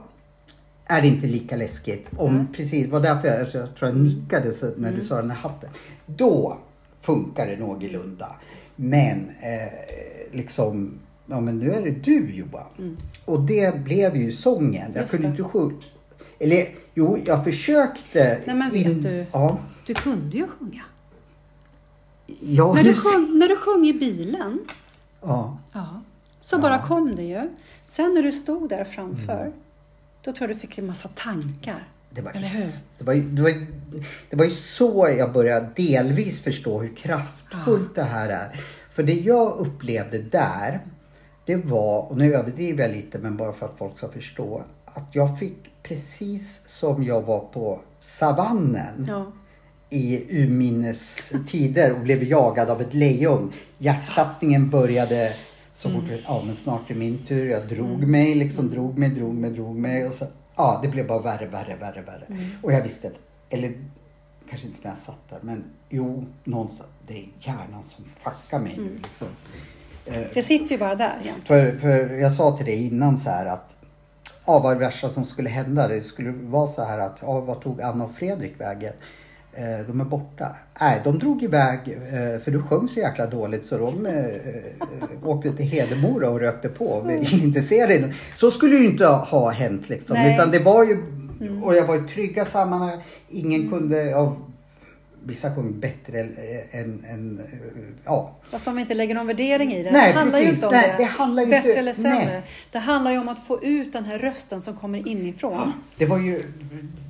är 0.85 1.01
det 1.03 1.09
inte 1.09 1.27
lika 1.27 1.57
läskigt. 1.57 2.09
Om, 2.17 2.35
Mm. 2.35 2.47
Precis, 2.53 2.87
det 2.87 2.93
var 2.93 3.01
därför 3.01 3.29
jag, 3.29 3.41
jag 3.41 3.51
tror 3.51 3.91
jag 3.91 3.97
nickade 3.97 4.53
så, 4.53 4.71
när 4.77 4.93
du 4.93 5.05
sa 5.05 5.17
den 5.17 5.31
här 5.31 5.39
hatten. 5.39 5.71
Då 6.07 6.59
funkar 7.03 7.47
det 7.47 7.57
någorlunda. 7.57 8.27
Men 8.77 9.29
eh, 9.41 10.33
liksom, 10.33 10.99
ja 11.31 11.41
men 11.41 11.59
nu 11.59 11.73
är 11.73 11.83
det 11.83 11.91
du 11.91 12.31
Johan. 12.35 12.97
Och 13.25 13.41
det 13.41 13.85
blev 13.85 14.17
ju 14.17 14.33
sången. 14.33 14.75
Jag 14.75 14.89
Mm. 14.89 15.01
Just 15.03 15.11
kunde 15.11 15.27
det. 15.27 15.31
inte 15.31 15.45
sjunga. 15.45 15.75
Eller 16.39 16.69
jo, 16.95 17.19
jag 17.25 17.45
försökte. 17.45 18.41
Nej, 18.47 18.57
men 18.57 18.71
vet 18.71 19.03
du? 19.03 19.27
Ja. 19.33 19.59
Du 19.87 19.95
kunde 19.95 20.37
ju 20.37 20.47
sjunga. 20.49 20.83
ja 22.41 22.75
När 22.75 22.83
du, 22.85 22.95
sjöng, 22.95 23.39
när 23.39 23.49
du 23.49 23.57
sjöng 23.57 23.87
i 23.87 23.93
bilen, 23.93 24.59
Ja. 25.23 25.59
ja, 25.73 26.03
så 26.41 26.59
bara 26.59 26.83
kom 26.83 27.17
det 27.17 27.23
ju. 27.25 27.51
Sen 27.87 28.15
när 28.15 28.23
du 28.23 28.33
stod 28.33 28.69
där 28.69 28.85
framför, 28.85 29.53
då 30.25 30.33
tror 30.33 30.49
jag 30.51 30.57
du 30.57 30.61
fick 30.61 30.79
en 30.79 30.87
massa 30.87 31.09
tankar. 31.09 31.89
Det 32.11 32.21
var, 32.23 32.33
Eller 32.33 32.49
hur? 32.49 32.65
det, 32.99 33.05
var, 33.05 33.15
det, 33.15 33.43
var, 33.43 33.67
det 34.31 34.37
var 34.37 34.45
ju 34.45 34.51
så 34.51 35.15
jag 35.19 35.33
började 35.33 35.69
delvis 35.77 36.41
förstå 36.43 36.81
hur 36.81 36.95
kraftfullt 36.97 37.95
det 37.95 38.03
här 38.03 38.29
är. 38.29 38.61
För 38.91 39.03
det 39.03 39.13
jag 39.15 39.59
upplevde 39.59 40.19
där, 40.19 40.81
det 41.51 41.57
var, 41.57 42.03
och 42.11 42.17
nu 42.19 42.35
överdriver 42.35 42.85
jag 42.85 42.97
lite 42.97 43.19
men 43.19 43.37
bara 43.37 43.53
för 43.53 43.67
att 43.67 43.79
folk 43.79 43.99
ska 43.99 44.09
förstå, 44.09 44.63
att 44.85 45.09
jag 45.13 45.39
fick 45.39 45.57
precis 45.83 46.63
som 46.67 47.05
jag 47.05 47.23
var 47.23 47.41
på 47.41 47.81
savannen 47.99 49.05
Ja. 49.09 49.33
i 49.91 50.27
urminnes 50.43 51.33
tider 51.49 51.93
och 51.95 52.01
blev 52.01 52.23
jagad 52.25 52.71
av 52.71 52.81
ett 52.81 52.95
lejon. 52.95 53.53
Hjärtklappningen 53.79 54.71
började 54.71 55.33
så 55.77 55.91
fort, 55.91 56.05
ja 56.27 56.43
men 56.47 56.57
snart 56.57 56.91
är 56.91 56.95
min 56.95 57.19
tur. 57.19 57.51
Jag 57.51 57.69
drog 57.69 58.07
mig, 58.07 58.35
liksom 58.35 58.71
drog 58.71 58.99
mig, 58.99 59.09
drog 59.11 59.35
mig, 59.35 59.51
drog 59.51 59.77
mig. 59.77 60.07
Och 60.07 60.15
så, 60.15 60.27
ja, 60.57 60.81
det 60.83 60.89
blev 60.89 61.07
bara 61.07 61.19
värre, 61.19 61.47
värre, 61.47 61.77
värre, 61.81 62.03
värre. 62.03 62.49
Och 62.63 62.73
jag 62.73 62.83
visste, 62.83 63.11
eller 63.51 63.73
kanske 64.51 64.67
inte 64.67 64.79
när 64.83 64.91
jag 64.91 64.99
satt 64.99 65.29
där, 65.31 65.39
men 65.43 65.65
jo, 65.89 66.25
någonstans, 66.45 66.91
det 67.07 67.19
är 67.19 67.29
hjärnan 67.41 67.83
som 67.85 68.05
fuckar 68.19 68.61
mig 68.61 68.75
nu 68.77 69.01
liksom. 69.03 69.29
Eh, 70.07 70.23
Det 70.35 70.43
sitter 70.43 70.71
ju 70.73 70.79
bara 70.79 70.95
där 70.95 71.19
egentligen. 71.23 71.79
för, 71.79 71.79
för 71.79 72.15
jag 72.15 72.33
sa 72.33 72.57
till 72.57 72.67
dig 72.67 72.87
innan 72.87 73.19
så 73.19 73.31
här 73.31 73.47
att 73.47 73.75
ja, 74.47 74.59
vad 74.59 74.73
är 74.73 74.75
det 74.79 74.85
värsta 74.85 75.09
som 75.09 75.25
skulle 75.25 75.49
hända? 75.49 75.89
Det 75.89 76.01
skulle 76.01 76.31
vara 76.31 76.67
så 76.67 76.85
här 76.85 76.99
att 76.99 77.19
ja, 77.23 77.41
vad 77.41 77.61
tog 77.61 77.83
Anna 77.83 78.05
och 78.05 78.15
Fredrik 78.15 78.61
vägen? 78.61 78.93
Eh, 79.53 79.87
de 79.87 80.01
är 80.01 80.05
borta. 80.05 80.57
Nej, 80.81 81.01
de 81.05 81.19
drog 81.19 81.43
iväg 81.43 81.79
eh, 81.89 82.41
för 82.41 82.51
du 82.51 82.63
sjöng 82.63 82.89
så 82.89 83.01
jäkla 83.01 83.27
dåligt 83.27 83.65
så 83.67 83.79
de 83.79 84.07
åkte 85.25 85.53
till 85.57 85.67
Hedemora 85.67 86.31
och 86.31 86.41
rökte 86.41 86.69
på 86.69 86.87
och 86.87 87.11
ville 87.11 87.45
inte 87.45 87.63
se 87.63 87.87
dig. 87.87 88.15
Så 88.37 88.51
skulle 88.51 88.77
ju 88.77 88.87
inte 88.87 89.07
ha 89.07 89.51
hänt 89.51 89.89
liksom. 89.89 90.15
Nej. 90.17 90.35
Utan 90.35 90.51
det 90.51 90.59
var 90.59 90.85
ju, 90.85 90.99
och 91.63 91.77
jag 91.77 91.87
var 91.87 91.97
i 91.97 92.09
trygga 92.09 92.45
sammanhang. 92.45 93.01
Ingen 93.29 93.71
kunde, 93.71 94.17
av 94.17 94.37
vissa 95.25 95.55
sjöng 95.55 95.81
bättre 95.81 96.21
än, 96.71 97.05
än 97.09 97.41
ja, 98.05 98.37
Fast 98.51 98.69
om 98.69 98.75
vi 98.77 98.81
inte 98.83 98.95
lägger 98.95 99.15
någon 99.15 99.27
värdering 99.27 99.73
i 99.73 99.83
det. 99.83 99.91
Nej, 99.93 100.13
det 100.13 100.19
handlar 100.19 100.39
ju 100.39 100.45
precis. 100.45 100.55
inte 100.55 100.67
om 100.67 100.73
Nej, 100.73 100.95
det. 100.99 101.05
det 101.05 101.11
handlar 101.11 101.43
ju 101.43 101.51
Bättre 101.51 101.69
inte- 101.69 101.79
eller 101.81 101.93
sämre. 101.93 102.11
nej. 102.25 102.43
Det 102.73 102.79
handlar 102.79 103.11
ju 103.11 103.19
om 103.19 103.29
att 103.29 103.47
få 103.47 103.63
ut 103.65 103.93
den 103.93 104.05
här 104.05 104.19
rösten 104.19 104.61
som 104.61 104.77
kommer 104.77 105.09
inifrån. 105.09 105.73
det 105.97 106.07
var 106.07 106.19
ju 106.19 106.43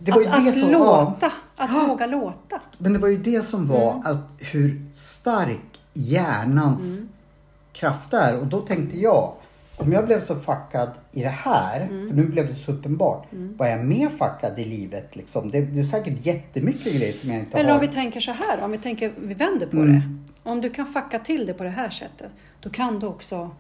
det 0.03 0.13
var 0.13 0.21
Att, 0.21 0.27
ju 0.27 0.45
det 0.45 0.51
att 0.51 0.59
som, 0.59 0.71
låta. 0.71 1.17
Ja, 1.57 1.65
Att 1.65 1.71
Ja. 1.75 1.87
våga 1.89 2.07
låta. 2.07 2.61
men 2.79 2.93
det 2.93 2.99
var 2.99 3.09
ju 3.09 3.17
det 3.19 3.43
som 3.47 3.69
var 3.69 3.93
Mm. 3.93 4.07
att 4.07 4.29
hur 4.39 4.83
stark 4.93 5.81
hjärnans 5.95 7.01
kraft 7.73 8.13
är. 8.13 8.39
Och 8.41 8.47
då 8.47 8.61
tänkte 8.61 8.99
jag, 9.01 9.33
om 9.81 9.93
jag 9.93 10.07
blev 10.07 10.21
så 10.21 10.37
fuckad 10.37 10.91
i 11.13 11.23
det 11.23 11.29
här, 11.29 11.81
Mm. 11.81 12.09
för 12.09 12.15
nu 12.17 12.23
blev 12.27 12.47
det 12.49 12.55
så 12.55 12.73
uppenbart, 12.73 13.27
var 13.33 13.67
jag 13.67 13.85
mer 13.85 14.09
fuckad 14.09 14.59
i 14.59 14.65
livet 14.65 15.17
liksom? 15.17 15.51
Det, 15.51 15.61
det 15.61 15.79
är 15.81 15.85
säkert 15.85 16.27
jättemycket 16.27 16.95
grejer 16.95 17.13
som 17.13 17.31
jag 17.31 17.39
inte 17.39 17.59
Eller 17.59 17.69
har. 17.71 17.75
om 17.77 17.81
vi 17.81 17.89
tänker 17.93 18.21
så 18.21 18.33
här, 18.33 18.61
om 18.63 18.71
vi 18.71 18.79
tänker, 18.79 19.13
vi 19.21 19.35
vänder 19.35 19.67
på 19.67 19.77
Mm. 19.77 19.93
det. 19.93 20.03
Om 20.51 20.61
du 20.61 20.71
kan 20.71 20.87
fucka 20.87 21.19
till 21.19 21.47
det 21.47 21.55
på 21.55 21.63
det 21.65 21.71
här 21.71 21.91
sättet, 21.91 22.31
då 22.61 22.71
kan 22.71 22.99
du 22.99 23.07
också 23.07 23.51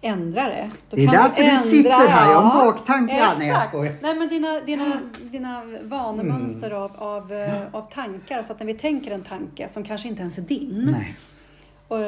ändra 0.00 0.48
det. 0.48 0.70
Då 0.90 0.96
Det 0.96 1.04
är 1.04 1.12
därför 1.12 1.42
du 1.42 1.56
sitter 1.58 1.90
här. 1.90 2.30
Jag 2.32 2.40
har 2.40 2.60
en 2.60 2.66
baktanke. 2.66 3.16
Ja, 3.18 3.34
nej, 3.38 3.48
jag 3.48 3.62
skojar. 3.68 3.94
Nej, 4.02 4.14
men 4.14 4.28
dina, 4.28 4.60
dina, 4.60 4.92
dina 5.22 5.62
vanemönster 5.82 6.70
av, 6.70 6.90
av, 6.96 7.32
eh, 7.32 7.62
av 7.72 7.90
tankar. 7.92 8.42
Så 8.42 8.52
att 8.52 8.58
när 8.58 8.66
vi 8.66 8.74
tänker 8.74 9.10
en 9.10 9.22
tanke 9.22 9.68
som 9.68 9.82
kanske 9.84 10.08
inte 10.08 10.20
ens 10.22 10.38
är 10.38 10.42
din. 10.42 10.88
Nej. 10.92 11.16
Och, 11.88 11.98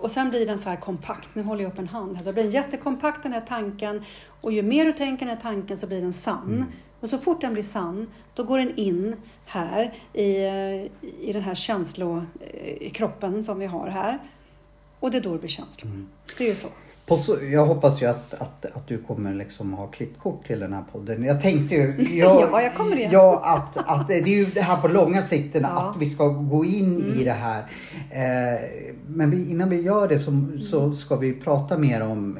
och 0.00 0.10
sen 0.10 0.30
blir 0.30 0.46
den 0.46 0.58
så 0.58 0.68
här 0.68 0.76
kompakt. 0.76 1.34
Nu 1.34 1.42
håller 1.42 1.62
jag 1.62 1.72
upp 1.72 1.78
en 1.78 1.88
hand 1.88 2.16
här. 2.16 2.24
Då 2.24 2.32
blir 2.32 2.42
den 2.42 2.52
jättekompakt 2.52 3.22
den 3.22 3.32
här 3.32 3.40
tanken. 3.40 4.04
Och 4.40 4.52
ju 4.52 4.62
mer 4.62 4.86
du 4.86 4.92
tänker 4.92 5.26
den 5.26 5.36
här 5.36 5.42
tanken 5.42 5.78
så 5.78 5.86
blir 5.86 6.00
den 6.00 6.12
sann. 6.12 6.54
Mm. 6.54 6.64
Och 7.00 7.10
så 7.10 7.18
fort 7.18 7.40
den 7.40 7.52
blir 7.52 7.62
sann, 7.62 8.10
då 8.34 8.44
går 8.44 8.58
den 8.58 8.76
in 8.76 9.16
här 9.44 9.94
i, 10.12 10.36
i 11.20 11.32
den 11.32 11.42
här 11.42 11.54
känslokroppen 11.54 13.42
som 13.42 13.58
vi 13.58 13.66
har 13.66 13.88
här. 13.88 14.18
Och 15.00 15.10
det 15.10 15.16
är 15.16 15.22
då 15.22 15.32
det 15.32 15.38
blir 15.38 15.48
känslor. 15.48 15.90
Mm. 15.90 16.08
Det 16.38 16.44
är 16.44 16.48
ju 16.48 16.54
så. 16.54 16.68
Så, 17.08 17.36
jag 17.52 17.66
hoppas 17.66 18.02
ju 18.02 18.06
att, 18.06 18.34
att, 18.34 18.66
att 18.76 18.86
du 18.88 18.98
kommer 18.98 19.34
liksom 19.34 19.72
ha 19.72 19.86
klippkort 19.86 20.46
till 20.46 20.60
den 20.60 20.72
här 20.72 20.84
podden. 20.92 21.24
Jag 21.24 21.40
tänkte 21.42 21.74
ju... 21.74 21.94
Jag, 22.18 22.42
Ja, 22.52 22.62
jag 22.62 22.74
kommer 22.74 22.96
det. 22.96 23.08
Ja, 23.12 23.40
att, 23.44 23.88
att 24.00 24.08
det 24.08 24.14
är 24.14 24.26
ju 24.26 24.44
det 24.46 24.60
här 24.60 24.76
på 24.80 24.88
långa 24.88 25.22
sikten, 25.22 25.62
Ja. 25.62 25.68
Mm. 25.70 25.90
att 25.90 25.96
vi 25.96 26.10
ska 26.10 26.28
gå 26.28 26.64
in 26.64 27.14
i 27.20 27.24
det 27.24 27.32
här. 27.32 27.58
Eh, 28.10 28.60
men 29.06 29.30
vi, 29.30 29.50
innan 29.50 29.68
vi 29.70 29.80
gör 29.82 30.08
det 30.08 30.18
så, 30.18 30.48
så 30.62 30.94
ska 30.94 31.16
vi 31.16 31.34
prata 31.34 31.78
mer 31.78 32.02
om 32.02 32.38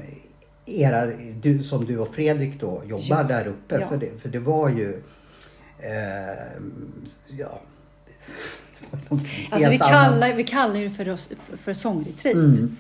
era, 0.67 1.07
du, 1.43 1.63
som 1.63 1.85
du 1.85 1.99
och 1.99 2.15
Fredrik 2.15 2.61
då 2.61 2.83
jobbar 2.87 3.03
Ja. 3.09 3.23
där 3.23 3.47
uppe. 3.47 3.79
Ja. 3.81 3.89
För, 3.89 3.97
det, 3.97 4.21
för 4.23 4.29
det 4.29 4.39
var 4.39 4.69
ju... 4.69 5.03
Eh, 5.79 6.61
ja... 7.39 7.61
Alltså 9.51 9.71
vi 9.71 9.77
annat. 9.77 9.89
kallar, 9.89 10.33
vi 10.33 10.45
kallar 10.45 10.89
för, 10.89 11.05
röst- 11.05 11.33
för, 11.45 11.57
för 11.57 11.73
sångretreat. 11.73 12.35
Mm. 12.35 12.77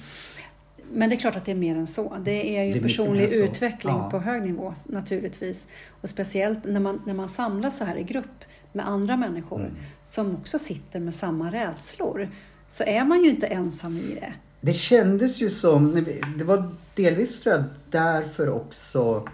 Men 0.94 1.08
det 1.10 1.14
är 1.16 1.18
klart 1.20 1.36
att 1.36 1.44
det 1.44 1.50
är 1.50 1.54
mer 1.56 1.76
än 1.76 1.86
så. 1.86 2.16
Det 2.24 2.56
är 2.58 2.64
ju 2.64 2.72
Det 2.72 2.78
är 2.78 2.82
personlig 2.82 3.32
utveckling 3.32 3.94
Ja. 3.94 4.10
på 4.10 4.18
hög 4.18 4.42
nivå 4.46 4.72
naturligtvis. 4.86 5.68
Och 6.00 6.08
speciellt 6.08 6.64
när 6.64 6.80
man, 6.80 7.02
när 7.06 7.14
man 7.14 7.28
samlas 7.28 7.78
så 7.78 7.84
här 7.84 7.96
i 7.96 8.02
grupp 8.02 8.44
med 8.72 8.88
andra 8.88 9.16
människor 9.16 9.60
Mm. 9.60 9.72
som 10.02 10.34
också 10.34 10.58
sitter 10.58 11.00
med 11.00 11.14
samma 11.14 11.52
rädslor. 11.52 12.28
Så 12.68 12.84
är 12.84 13.04
man 13.04 13.24
ju 13.24 13.30
inte 13.30 13.46
ensam 13.46 13.96
i 13.96 14.14
det. 14.14 14.32
Det 14.60 14.72
kändes 14.72 15.42
ju 15.42 15.50
som, 15.50 16.04
det 16.38 16.44
var 16.44 16.68
delvis 16.94 17.40
tror 17.40 17.54
jag 17.54 17.64
därför 17.90 18.48
också 18.48 19.28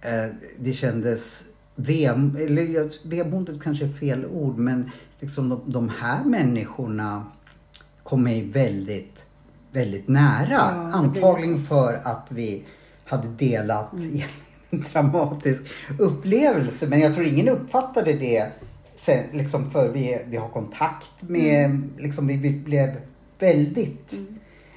eh, 0.00 0.34
det 0.58 0.72
kändes 0.72 1.44
vem, 1.76 2.36
eller 2.40 2.62
jag- 2.62 2.90
vemodigt 3.04 3.62
kanske 3.62 3.84
är 3.84 3.92
fel 3.92 4.26
ord 4.26 4.58
men 4.58 4.90
liksom 5.20 5.48
de, 5.48 5.60
de 5.66 5.88
här 5.88 6.24
människorna 6.24 7.26
kom 8.02 8.22
mig 8.22 8.44
väldigt, 8.50 9.17
väldigt 9.72 10.08
nära. 10.08 10.46
Ja, 10.50 10.90
Antagligen 10.92 11.64
för 11.66 12.00
att 12.04 12.26
vi 12.28 12.64
hade 13.04 13.28
delat 13.28 13.92
Mm. 13.92 14.20
en 14.70 14.84
dramatisk 14.92 15.62
upplevelse 15.98 16.86
men 16.86 17.00
jag 17.00 17.14
tror 17.14 17.26
ingen 17.26 17.48
uppfattade 17.48 18.12
det 18.12 18.46
sen, 18.94 19.24
liksom 19.32 19.70
för 19.70 19.88
vi, 19.88 20.18
vi 20.26 20.36
har 20.36 20.48
kontakt 20.48 21.22
med, 21.22 21.64
Mm. 21.64 21.90
liksom 21.98 22.26
vi, 22.26 22.36
vi 22.36 22.50
blev 22.50 22.88
väldigt 23.38 24.14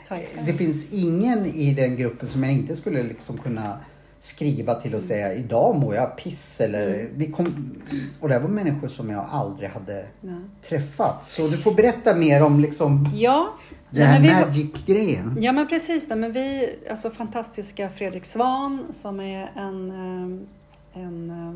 Tajta. 0.08 0.42
det 0.46 0.54
finns 0.54 0.92
ingen 0.94 1.46
i 1.46 1.74
den 1.74 1.96
gruppen 1.96 2.30
som 2.30 2.44
jag 2.44 2.54
inte 2.54 2.76
skulle 2.76 3.04
liksom 3.04 3.38
kunna 3.38 3.78
skriva 4.20 4.74
till 4.74 4.96
och 4.96 5.02
säga 5.02 5.34
idag 5.34 5.76
mår 5.80 5.96
jag 5.96 6.18
piss 6.18 6.62
eller 6.62 7.10
vi 7.16 7.32
kom, 7.32 7.76
och 8.20 8.28
det 8.28 8.34
här 8.34 8.42
var 8.42 8.50
människor 8.50 8.88
som 8.88 9.10
jag 9.10 9.26
aldrig 9.32 9.70
hade 9.70 10.06
Nej. 10.22 10.36
träffat. 10.70 11.28
Så 11.28 11.48
du 11.48 11.58
får 11.58 11.74
berätta 11.74 12.16
mer 12.16 12.44
om 12.44 12.60
liksom 12.60 13.10
Ja, 13.16 13.54
den 13.92 14.06
här 14.06 14.20
vi- 14.22 14.34
magic-grejen. 14.34 15.38
Ja 15.42 15.52
men 15.52 15.68
precis 15.68 16.08
det. 16.08 16.16
Men 16.16 16.32
vi, 16.32 16.76
alltså 16.90 17.10
fantastiska 17.10 17.90
Fredrik 17.90 18.26
Svan 18.26 18.86
som 18.92 19.20
är 19.20 19.52
en, 19.56 19.92
eh, 19.92 21.04
en 21.04 21.30
eh, 21.30 21.54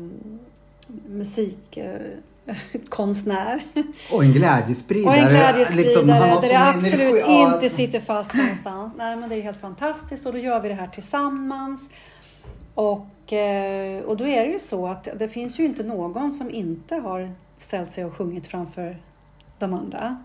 musikkonstnär. 1.10 3.64
Och 4.12 4.24
en 4.24 4.32
glädjespridare. 4.32 5.16
Och 5.16 5.22
en 5.22 5.28
glädjespridare 5.28 5.84
Liksom, 5.86 6.06
där 6.06 6.40
det 6.48 6.58
absolut 6.58 7.24
energi. 7.26 7.54
Inte 7.54 7.68
sitter 7.76 8.00
fast 8.00 8.34
någonstans. 8.34 8.92
Nej 8.96 9.16
men 9.16 9.28
det 9.28 9.34
är 9.36 9.42
helt 9.42 9.60
fantastiskt 9.60 10.26
och 10.26 10.32
då 10.32 10.38
gör 10.38 10.60
vi 10.60 10.68
det 10.68 10.74
här 10.74 10.86
tillsammans. 10.88 11.90
Och, 12.74 13.32
eh, 13.32 14.02
och 14.02 14.16
då 14.16 14.26
är 14.26 14.46
det 14.46 14.52
ju 14.52 14.58
så 14.58 14.86
att 14.86 15.08
det 15.18 15.28
finns 15.28 15.60
ju 15.60 15.64
inte 15.64 15.82
någon 15.82 16.32
som 16.32 16.50
inte 16.50 16.94
har 16.94 17.30
ställt 17.58 17.90
sig 17.90 18.04
och 18.04 18.14
sjungit 18.14 18.46
framför 18.46 18.96
de 19.58 19.74
andra. 19.74 20.16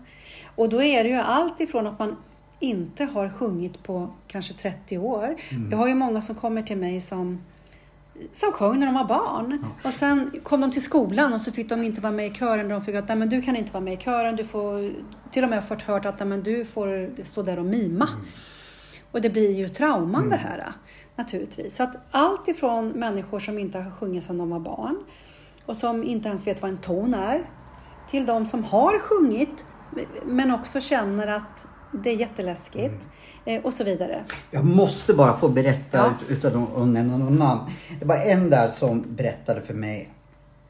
Och 0.62 0.68
då 0.68 0.82
är 0.82 1.04
det 1.04 1.10
ju 1.10 1.16
allt 1.16 1.60
ifrån 1.60 1.86
att 1.86 1.98
man 1.98 2.16
inte 2.60 3.04
har 3.04 3.28
sjungit 3.28 3.82
på 3.82 4.10
kanske 4.26 4.54
30 4.54 4.98
år. 4.98 5.36
Jag 5.70 5.78
har 5.78 5.88
ju 5.88 5.94
många 5.94 6.20
som 6.20 6.34
kommer 6.34 6.62
till 6.62 6.76
mig 6.76 7.00
som 7.00 7.42
som 8.32 8.52
sjöng 8.52 8.78
när 8.78 8.86
de 8.86 8.94
var 8.94 9.04
barn. 9.04 9.64
Och 9.84 9.92
sen 9.92 10.30
kom 10.42 10.60
de 10.60 10.70
till 10.70 10.82
skolan 10.82 11.32
och 11.32 11.40
så 11.40 11.52
fick 11.52 11.68
de 11.68 11.82
inte 11.82 12.00
vara 12.00 12.12
med 12.12 12.26
i 12.26 12.34
kören. 12.34 12.68
De 12.68 12.82
fick 12.82 12.94
att 12.94 13.08
Nej, 13.08 13.16
men 13.16 13.28
du 13.28 13.42
kan 13.42 13.56
inte 13.56 13.72
vara 13.72 13.84
med 13.84 13.94
i 13.94 13.96
kören. 13.96 14.36
Du 14.36 14.44
får 14.44 14.92
till 15.30 15.44
och 15.44 15.50
med 15.50 15.64
fått 15.64 15.82
hört 15.82 16.06
att 16.06 16.18
Nej, 16.18 16.28
men 16.28 16.42
du 16.42 16.64
får 16.64 17.10
stå 17.24 17.42
där 17.42 17.58
och 17.58 17.66
mima. 17.66 18.08
Och 19.10 19.20
det 19.20 19.30
blir 19.30 19.50
ju 19.50 19.68
trauman 19.68 20.28
det 20.28 20.36
här 20.36 20.72
naturligtvis. 21.16 21.76
Så 21.76 21.82
att 21.82 21.96
allt 22.10 22.48
ifrån 22.48 22.88
människor 22.88 23.38
som 23.38 23.58
inte 23.58 23.78
har 23.78 23.90
sjungit 23.90 24.24
sedan 24.24 24.38
de 24.38 24.50
var 24.50 24.60
barn 24.60 25.04
och 25.66 25.76
som 25.76 26.04
inte 26.04 26.28
ens 26.28 26.46
vet 26.46 26.62
vad 26.62 26.70
en 26.70 26.78
ton 26.78 27.14
är 27.14 27.50
till 28.08 28.26
de 28.26 28.46
som 28.46 28.64
har 28.64 28.98
sjungit 28.98 29.64
men 30.24 30.50
också 30.50 30.80
känner 30.80 31.26
att 31.26 31.66
det 31.92 32.10
är 32.10 32.16
jätteläskigt 32.16 32.94
eh, 33.44 33.62
och 33.64 33.72
så 33.74 33.84
vidare. 33.84 34.24
Jag 34.50 34.64
måste 34.64 35.14
bara 35.14 35.38
få 35.38 35.48
berätta 35.48 35.98
Ja. 35.98 36.12
ut, 36.28 36.30
utan 36.38 36.62
att 36.76 36.88
nämna 36.88 37.16
någon 37.18 37.36
namn. 37.36 37.60
Det 38.00 38.04
var 38.06 38.16
en 38.16 38.50
där 38.50 38.70
som 38.70 39.04
berättade 39.08 39.60
för 39.60 39.74
mig 39.74 40.08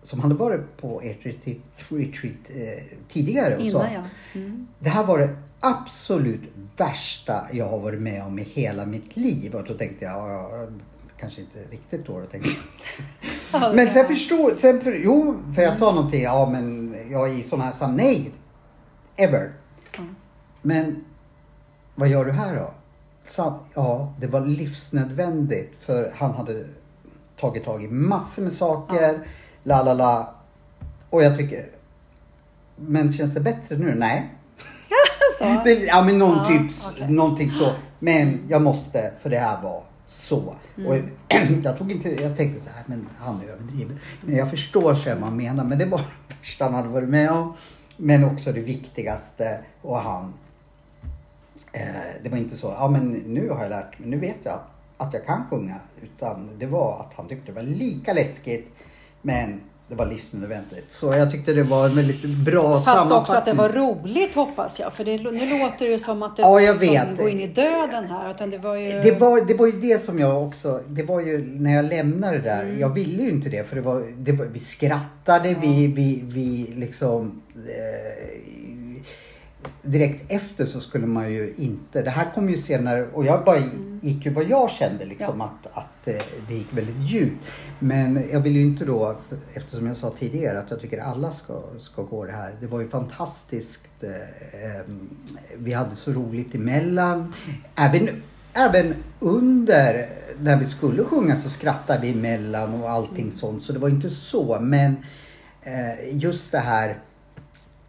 som 0.03 0.21
hade 0.21 0.35
varit 0.35 0.77
på 0.77 1.01
ert 1.01 1.27
retreat, 1.27 1.59
retreat 1.89 2.37
eh, 2.49 2.83
tidigare 3.09 3.55
och 3.57 3.61
sa 3.63 3.67
Innan 3.67 3.93
ja. 3.93 4.03
Mm. 4.35 4.67
Det 4.79 4.89
här 4.89 5.05
var 5.05 5.19
det 5.19 5.37
absolut 5.61 6.41
värsta 6.77 7.47
jag 7.53 7.69
har 7.69 7.79
varit 7.79 8.01
med 8.01 8.25
om 8.25 8.39
i 8.39 8.43
hela 8.43 8.87
mitt 8.87 9.17
liv. 9.17 9.55
Och 9.55 9.65
då 9.65 9.75
tänkte 9.75 10.05
jag, 10.05 10.31
ja, 10.31 10.67
kanske 11.17 11.41
inte 11.41 11.59
riktigt 11.71 12.07
då. 12.07 12.21
tänkte 12.31 12.51
jag. 13.53 13.75
Men 13.77 13.87
sen 13.87 14.07
förstod, 14.07 14.53
sen 14.59 14.81
för, 14.81 14.93
jo, 15.05 15.37
för 15.55 15.63
jag 15.63 15.79
sa 15.79 15.93
någonting, 15.95 16.23
ja 16.23 16.49
men 16.51 16.97
jag 17.11 17.31
är 17.31 17.35
i 17.35 17.43
sådana 17.43 17.73
här 17.81 17.89
nej, 17.89 18.31
ever. 19.17 19.53
Ja. 19.97 20.03
Men 20.63 21.05
vad 21.95 22.09
gör 22.09 22.25
du 22.25 22.33
här 22.33 22.57
då? 22.57 22.71
Sam, 23.25 23.55
ja, 23.75 24.15
det 24.21 24.27
var 24.27 24.41
livsnödvändigt 24.41 25.83
för 25.83 26.13
han 26.17 26.35
hade 26.35 26.65
tagit 27.41 27.65
tag 27.65 27.85
i 27.85 27.89
massor 27.89 28.43
med 28.43 28.53
saker, 28.53 29.19
la 29.63 29.83
la 29.83 29.95
la. 29.95 30.35
Och 31.11 31.23
jag 31.23 31.39
tycker, 31.39 31.67
men 32.77 33.13
känns 33.13 33.35
det 33.35 33.41
bättre 33.41 33.77
nu? 33.77 33.95
Nej. 33.95 34.31
Så. 35.39 35.45
Det, 35.65 35.73
ja 35.73 36.03
men 36.03 36.19
någon 36.19 36.37
Ja, 36.39 36.45
typ, 36.45 36.73
okej. 36.93 37.11
någonting 37.11 37.51
så. 37.51 37.73
Men 37.99 38.41
jag 38.49 38.63
måste, 38.63 39.13
för 39.23 39.31
det 39.31 39.39
här 39.39 39.63
var 39.63 39.83
så. 40.09 40.55
Mm. 40.77 40.89
Och 40.89 40.97
jag, 41.65 41.79
tog 41.79 41.93
inte, 41.93 42.23
jag 42.23 42.37
tänkte 42.37 42.61
så 42.61 42.71
här, 42.71 42.83
men 42.87 43.09
han 43.19 43.41
överdriver. 43.49 43.97
Men 44.21 44.37
jag 44.37 44.51
förstår 44.51 44.95
sig 44.95 45.15
vad 45.15 45.25
han 45.25 45.37
menar. 45.37 45.65
Men 45.65 45.79
det 45.79 45.85
var 45.85 45.99
det 46.29 46.35
värsta 46.41 46.65
han 46.65 46.75
hade 46.75 46.89
varit 46.89 47.09
med 47.09 47.31
om. 47.31 47.55
Men 47.99 48.25
också 48.25 48.53
det 48.53 48.61
viktigaste. 48.61 49.59
Och 49.83 49.99
han, 49.99 50.35
eh, 51.73 52.23
det 52.23 52.29
var 52.29 52.39
inte 52.39 52.57
så, 52.57 52.75
ja 52.79 52.89
men 52.89 53.11
nu 53.11 53.49
har 53.49 53.63
jag 53.63 53.71
lärt 53.71 53.99
mig, 53.99 54.09
nu 54.09 54.19
vet 54.19 54.37
jag 54.43 54.61
att 54.97 55.15
jag 55.15 55.27
kan 55.27 55.45
sjunga. 55.51 55.77
Utan 56.03 56.59
det 56.59 56.67
var 56.67 57.01
att 57.01 57.15
han 57.17 57.29
tyckte 57.29 57.47
det 57.47 57.53
var 57.53 57.63
lika 57.63 58.13
läskigt. 58.13 58.69
Men 59.23 59.61
det 59.93 59.97
var 59.99 60.07
livsnödvändigt. 60.07 60.87
Så 60.93 61.13
jag 61.15 61.31
tyckte 61.31 61.53
det 61.53 61.63
var 61.63 61.85
en 61.89 61.97
väldigt 61.97 62.25
bra 62.25 62.81
Fast 62.81 62.89
också 62.89 62.91
att 63.37 63.45
det 63.45 63.51
sammanfattning. 63.51 63.57
var 63.57 63.69
roligt 63.69 64.35
hoppas 64.35 64.81
jag. 64.81 64.93
För 64.93 65.05
det, 65.05 65.17
nu 65.19 65.59
låter 65.59 65.85
det 65.87 65.93
ju 65.93 65.99
som 65.99 66.23
att 66.23 66.37
det 66.37 66.43
Ja, 66.43 66.61
jag 66.61 66.81
liksom 66.81 66.95
vet. 67.09 67.19
går 67.19 67.29
in 67.29 67.41
i 67.41 67.47
döden 67.47 68.05
här. 68.05 68.31
Utan 68.31 68.51
det 68.51 68.59
var 68.59 68.75
ju... 68.77 69.01
Det 69.01 69.11
var, 69.21 69.41
det 69.41 69.55
var 69.55 69.67
ju 69.67 69.73
det 69.81 70.03
som 70.03 70.19
jag 70.19 70.47
också, 70.47 70.81
det 70.89 71.03
var 71.03 71.21
ju 71.21 71.45
när 71.61 71.73
jag 71.77 71.85
lämnade 71.85 72.39
det 72.39 72.51
Mm. 72.53 72.69
där, 72.75 72.81
jag 72.81 72.89
ville 72.95 73.23
ju 73.23 73.31
inte 73.31 73.49
det 73.49 73.69
för 73.69 73.77
det 73.77 73.83
var, 73.83 74.03
det 74.19 74.33
var 74.33 74.47
vi 74.47 74.61
skrattade, 74.61 75.57
vi, 75.61 75.87
vi, 75.87 76.23
vi 76.27 76.73
liksom 76.77 77.43
eh, 77.57 78.39
direkt 79.83 80.33
efter 80.33 80.67
så 80.67 80.81
skulle 80.81 81.07
man 81.07 81.33
ju 81.33 81.55
inte, 81.57 82.03
det 82.03 82.11
här 82.11 82.31
kom 82.35 82.49
ju 82.51 82.59
senare 82.59 83.07
och 83.13 83.25
jag 83.25 83.45
bara 83.45 83.57
Mm. 83.57 84.01
gick 84.03 84.27
ju 84.27 84.33
vad 84.33 84.45
jag 84.45 84.71
kände 84.71 85.05
liksom 85.05 85.41
att, 85.41 85.67
att 85.73 86.09
eh, 86.09 86.15
det 86.49 86.55
gick 86.55 86.69
väldigt 86.73 86.97
djupt. 87.11 87.45
Men 87.79 88.25
jag 88.33 88.41
vill 88.41 88.57
ju 88.57 88.63
inte 88.63 88.85
då, 88.85 89.17
eftersom 89.55 89.87
jag 89.87 89.97
sa 89.97 90.11
tidigare 90.19 90.59
att 90.61 90.71
jag 90.71 90.81
tycker 90.81 90.99
alla 91.01 91.33
ska, 91.33 91.61
ska 91.81 92.03
gå 92.03 92.25
det 92.25 92.33
här. 92.33 92.55
Det 92.61 92.67
var 92.67 92.81
ju 92.81 92.89
fantastiskt. 92.89 93.83
Eh, 94.01 94.11
eh, 94.11 94.83
vi 95.57 95.73
hade 95.73 95.97
så 95.97 96.13
roligt 96.13 96.55
emellan. 96.55 97.35
Även 97.77 98.09
även 98.55 98.95
under 99.21 100.07
när 100.41 100.57
vi 100.61 100.67
skulle 100.67 101.05
sjunga 101.05 101.37
så 101.37 101.51
skrattade 101.51 102.01
vi 102.03 102.11
emellan 102.11 102.83
och 102.83 102.91
allting 102.91 103.25
Mm. 103.25 103.31
sånt. 103.37 103.63
Så 103.63 103.73
det 103.73 103.79
var 103.79 103.89
inte 103.89 104.11
så. 104.11 104.61
Men 104.61 104.97
just 106.13 106.53
det 106.53 106.59
här 106.59 106.99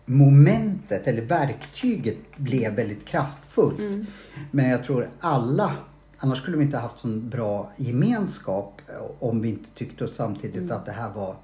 momentet 0.06 1.08
eller 1.08 1.22
verktyget 1.22 2.18
blev 2.38 2.74
väldigt 2.74 3.06
kraftfullt. 3.06 3.80
Mm. 3.80 4.06
Men 4.52 4.70
jag 4.70 4.84
tror 4.84 5.10
alla, 5.20 5.76
annars 6.18 6.38
skulle 6.38 6.58
vi 6.58 6.64
inte 6.64 6.78
haft 6.78 7.00
sån 7.00 7.30
bra 7.30 7.72
gemenskap 7.78 8.82
om 9.20 9.42
vi 9.42 9.50
inte 9.50 9.70
tyckte 9.70 10.08
samtidigt 10.08 10.56
Mm. 10.56 10.72
att 10.72 10.86
det 10.86 10.92
här 10.92 11.10
var 11.10 11.36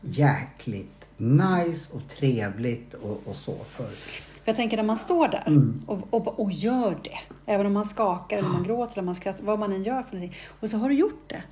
jäkligt 0.00 0.88
nice 1.16 1.92
och 1.96 2.00
trevligt 2.08 2.94
och, 2.94 3.22
och 3.24 3.36
så. 3.36 3.56
För, 3.64 3.84
För 3.84 4.42
jag 4.44 4.56
tänker 4.56 4.76
när 4.76 4.84
man 4.84 4.96
står 4.96 5.28
där 5.28 5.44
Mm. 5.46 5.82
och, 5.86 5.98
och, 6.10 6.40
och 6.40 6.52
gör 6.52 6.98
det, 7.04 7.18
även 7.52 7.66
om 7.66 7.72
man 7.72 7.84
skakar 7.84 8.38
eller 8.38 8.48
man 8.48 8.62
gråter 8.64 8.92
eller 8.92 9.02
man 9.02 9.14
skrattar, 9.14 9.44
vad 9.44 9.58
man 9.58 9.72
än 9.72 9.82
gör 9.84 10.02
för 10.02 10.14
någonting. 10.14 10.38
Och 10.60 10.70
så 10.70 10.76
har 10.76 10.88
du 10.88 10.94
gjort 10.94 11.24
det. 11.26 11.42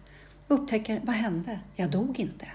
Upptäcker, 0.48 1.00
vad 1.04 1.14
hände? 1.16 1.60
Jag 1.76 1.90
dog 1.90 2.18
inte. 2.18 2.46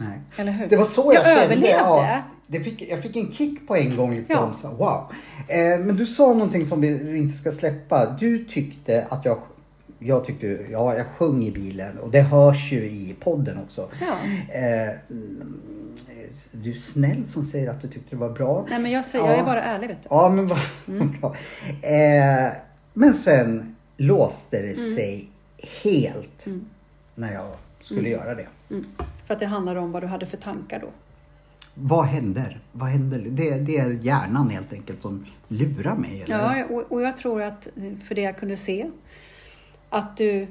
Nej. 0.00 0.18
Eller 0.36 0.52
hur? 0.52 0.66
Det 0.66 0.76
var 0.76 0.84
så 0.84 1.12
jag, 1.14 1.24
kände. 1.24 1.42
överlevde. 1.42 1.68
Ja, 1.70 2.22
det 2.46 2.60
fick, 2.60 2.82
jag 2.90 3.02
fick 3.02 3.16
en 3.16 3.32
kick 3.32 3.68
på 3.68 3.76
en 3.76 3.96
gång. 3.96 4.14
Liksom, 4.14 4.36
Ja. 4.36 4.54
så, 4.62 4.68
wow. 4.68 5.04
Eh, 5.48 5.78
men 5.86 5.96
du 5.96 6.06
sa 6.06 6.26
någonting 6.32 6.66
som 6.66 6.80
vi 6.80 7.18
inte 7.18 7.34
ska 7.38 7.50
släppa. 7.52 8.16
Du 8.20 8.44
tyckte 8.44 9.06
att 9.08 9.24
jag 9.24 9.38
jag 10.00 10.26
tyckte, 10.26 10.46
ja 10.70 10.96
jag 10.96 11.06
sjöng 11.06 11.44
i 11.44 11.50
bilen 11.50 11.98
och 11.98 12.10
det 12.10 12.20
hörs 12.20 12.72
ju 12.72 12.84
i 12.84 13.16
podden 13.20 13.58
också. 13.64 13.88
Ja. 14.00 14.06
Eh, 14.54 14.88
mm, 15.10 15.60
du 16.52 16.70
är 16.70 16.74
snäll 16.74 17.26
som 17.26 17.44
säger 17.44 17.70
att 17.70 17.82
du 17.82 17.88
tyckte 17.88 18.10
det 18.10 18.16
var 18.16 18.30
bra. 18.30 18.66
Nej 18.70 18.78
men 18.78 18.90
jag, 18.92 19.04
säger, 19.04 19.24
jag 19.24 19.34
är 19.34 19.38
Ja. 19.38 19.44
bara 19.44 19.62
ärlig 19.62 19.88
vet 19.88 20.02
du. 20.02 20.06
Ja 20.10 20.28
men 20.28 20.46
vad 20.46 20.58
Mm. 20.88 21.14
bra. 21.20 21.36
Eh, 21.88 22.52
men 22.92 23.14
sen 23.14 23.76
låste 23.96 24.62
det 24.62 24.78
Mm. 24.78 24.94
sig 24.94 25.28
helt 25.82 26.46
när 27.14 27.32
jag 27.32 27.46
skulle 27.94 28.08
göra 28.08 28.34
det. 28.34 28.46
Mm. 28.70 28.86
För 29.26 29.34
att 29.34 29.40
det 29.40 29.46
handlar 29.46 29.76
om 29.76 29.92
vad 29.92 30.02
du 30.02 30.06
hade 30.06 30.26
för 30.26 30.36
tankar 30.36 30.80
då. 30.80 30.88
Vad 31.74 32.04
händer? 32.04 32.60
Vad 32.72 32.88
händer? 32.88 33.18
Det, 33.18 33.58
det 33.58 33.78
är 33.78 33.90
hjärnan 33.90 34.50
helt 34.50 34.72
enkelt 34.72 35.02
som 35.02 35.26
lurar 35.48 35.96
mig. 35.96 36.22
Eller? 36.22 36.56
Ja, 36.56 36.64
och, 36.64 36.92
och 36.92 37.02
jag 37.02 37.16
tror 37.16 37.42
att 37.42 37.68
för 38.04 38.14
det 38.14 38.20
jag 38.20 38.38
kunde 38.38 38.56
se, 38.56 38.90
att 39.88 40.16
du 40.16 40.46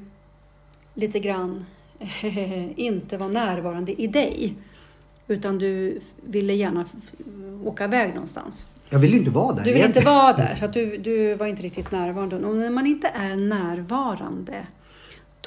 lite 0.93 1.19
grann 1.19 1.65
inte 2.75 3.17
var 3.17 3.29
närvarande 3.29 4.01
i 4.01 4.07
dig. 4.07 4.55
Utan 5.27 5.57
du 5.59 5.99
ville 6.25 6.53
gärna 6.53 6.85
åka 7.63 7.83
iväg 7.83 8.09
någonstans. 8.09 8.67
Jag 8.89 8.99
vill 8.99 9.11
ju 9.11 9.17
inte 9.17 9.31
vara 9.31 9.55
där. 9.55 9.63
Du 9.63 9.73
vill 9.73 9.85
inte 9.85 10.01
vara 10.01 10.33
där, 10.33 10.55
så 10.55 10.65
att 10.65 10.73
du, 10.73 10.97
du 10.97 11.35
var 11.35 11.47
inte 11.47 11.61
riktigt 11.61 11.91
närvarande. 11.91 12.35
Och 12.35 12.55
när 12.55 12.69
man 12.69 12.87
inte 12.87 13.07
är 13.07 13.35
närvarande, 13.35 14.67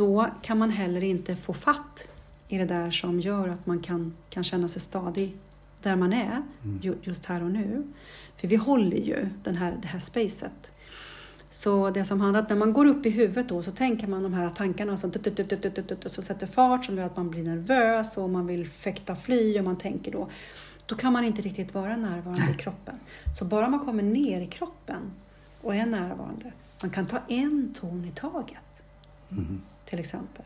då 0.01 0.27
kan 0.43 0.59
man 0.59 0.71
heller 0.71 1.05
inte 1.05 1.37
få 1.37 1.53
fatt 1.53 2.09
i 2.49 2.59
det 2.59 2.65
där 2.65 2.91
som 2.91 3.21
gör 3.21 3.49
att 3.49 3.67
man 3.67 3.81
kan, 3.81 4.15
kan 4.31 4.45
känna 4.45 4.69
sig 4.69 4.83
stadig 4.83 5.37
där 5.83 5.97
man 5.97 6.13
är, 6.13 6.43
ju, 6.83 6.95
just 7.03 7.25
här 7.25 7.43
och 7.43 7.51
nu. 7.51 7.87
För 8.37 8.49
vi 8.49 8.57
håller 8.57 8.97
ju 8.97 9.29
den 9.43 9.57
här, 9.57 9.79
det 9.83 9.89
här 9.89 9.99
spacet. 9.99 10.73
Så 11.51 11.91
det 11.91 12.05
som 12.05 12.21
handlar 12.21 12.41
om 12.41 12.47
när 12.49 12.57
man 12.57 12.73
går 12.73 12.87
upp 12.87 13.07
i 13.07 13.11
huvudet 13.11 13.49
då 13.49 13.63
så 13.63 13.71
tänker 13.71 14.07
man 14.07 14.23
de 14.23 14.35
här 14.35 14.51
tankarna 14.51 14.97
som 14.97 15.13
så 16.07 16.23
sätter 16.23 16.47
fart 16.47 16.85
som 16.85 16.97
gör 16.97 17.07
att 17.07 17.17
man 17.17 17.31
blir 17.31 17.43
nervös 17.43 18.17
och 18.17 18.31
man 18.31 18.47
vill 18.47 18.67
fäkta 18.67 19.17
fly 19.17 19.59
och 19.59 19.65
man 19.65 19.77
tänker 19.77 20.13
då. 20.13 20.29
Då 20.87 20.95
kan 20.95 21.13
man 21.13 21.25
inte 21.25 21.43
riktigt 21.43 21.75
vara 21.75 21.97
närvarande 21.97 22.53
i 22.53 22.55
kroppen. 22.55 22.95
Så 23.39 23.45
bara 23.45 23.69
man 23.69 23.81
kommer 23.81 24.03
ner 24.03 24.41
i 24.41 24.47
kroppen 24.47 25.03
och 25.63 25.75
är 25.75 25.87
närvarande, 25.87 26.53
man 26.83 26.91
kan 26.91 27.07
ta 27.07 27.19
en 27.29 27.75
ton 27.81 28.05
i 28.05 28.11
taget. 28.11 28.57
Till 29.91 30.01
exempel. 30.01 30.45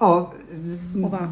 Ja, 0.00 0.32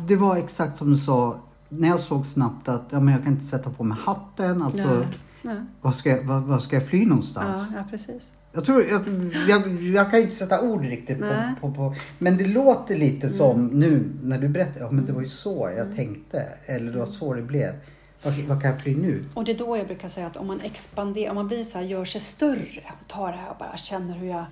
det 0.09 0.17
var 0.17 0.37
exakt 0.37 0.77
som 0.77 0.91
du 0.91 0.99
sa. 0.99 1.41
När 1.69 1.89
jag 1.89 2.01
såg 2.01 2.27
snabbt 2.27 2.69
att 2.69 2.85
ja, 2.91 3.01
men 3.01 3.15
jag 3.15 3.23
kan 3.23 3.33
inte 3.33 3.45
sätta 3.45 3.71
på 3.71 3.85
mig 3.85 3.99
hatten. 4.01 4.63
Alltså, 4.63 4.87
Nej, 4.87 5.07
nej. 5.43 5.57
Var, 5.81 5.93
ska 5.93 6.11
jag, 6.11 6.23
var, 6.23 6.41
var 6.41 6.59
ska 6.59 6.77
jag 6.77 6.87
fly 6.87 7.07
någonstans? 7.07 7.69
Ja, 7.73 7.79
ja, 7.79 7.85
precis. 7.91 8.33
Jag, 8.53 8.65
tror, 8.65 8.85
jag, 8.91 9.03
jag, 9.49 9.83
jag 9.83 10.11
kan 10.11 10.19
ju 10.19 10.25
inte 10.25 10.37
sätta 10.37 10.63
ord 10.63 10.83
riktigt 10.83 11.19
på, 11.19 11.55
på, 11.61 11.75
på... 11.75 11.95
Men 12.19 12.37
det 12.37 12.47
låter 12.47 12.97
lite 12.97 13.29
som 13.29 13.67
nu 13.67 14.13
när 14.23 14.39
du 14.39 14.49
berättar. 14.49 14.81
Ja 14.81 14.91
men 14.91 15.07
det 15.07 15.13
var 15.13 15.23
ju 15.23 15.29
så 15.29 15.71
jag 15.77 15.97
tänkte. 15.97 16.49
Eller 16.67 16.93
det 16.93 16.99
var 16.99 17.07
så 17.07 17.35
det 17.35 17.43
blev. 17.43 17.75
Vad, 18.23 18.35
vad 18.35 18.63
kan 18.63 18.71
jag 18.71 18.81
fly 18.81 18.97
nu? 18.97 19.25
Och 19.35 19.45
det 19.45 19.53
är 19.53 19.59
då 19.59 19.77
jag 19.77 19.87
brukar 19.87 20.09
säga 20.09 20.27
att 20.27 20.37
om 20.37 20.47
man 20.47 20.61
expanderar, 20.61 21.31
om 21.31 21.35
man 21.35 21.49
blir 21.49 21.65
så 21.65 21.79
här, 21.79 21.85
gör 21.85 22.05
sig 22.05 22.21
större 22.21 22.83
och 23.01 23.09
tar 23.09 23.33
det 23.33 23.39
här 23.39 23.51
och 23.51 23.57
bara 23.59 23.77
känner 23.77 24.15
hur 24.15 24.29
jag, 24.29 24.45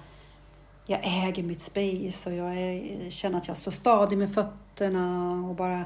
jag 0.87 1.01
äger 1.03 1.43
mitt 1.43 1.61
space 1.61 2.31
och 2.31 2.37
jag 2.37 2.57
är, 2.57 3.11
känner 3.11 3.39
att 3.39 3.49
jag 3.49 3.57
står 3.57 3.71
stadig 3.73 4.19
med 4.19 4.35
fötterna 4.35 5.33
och 5.49 5.55
bara, 5.55 5.85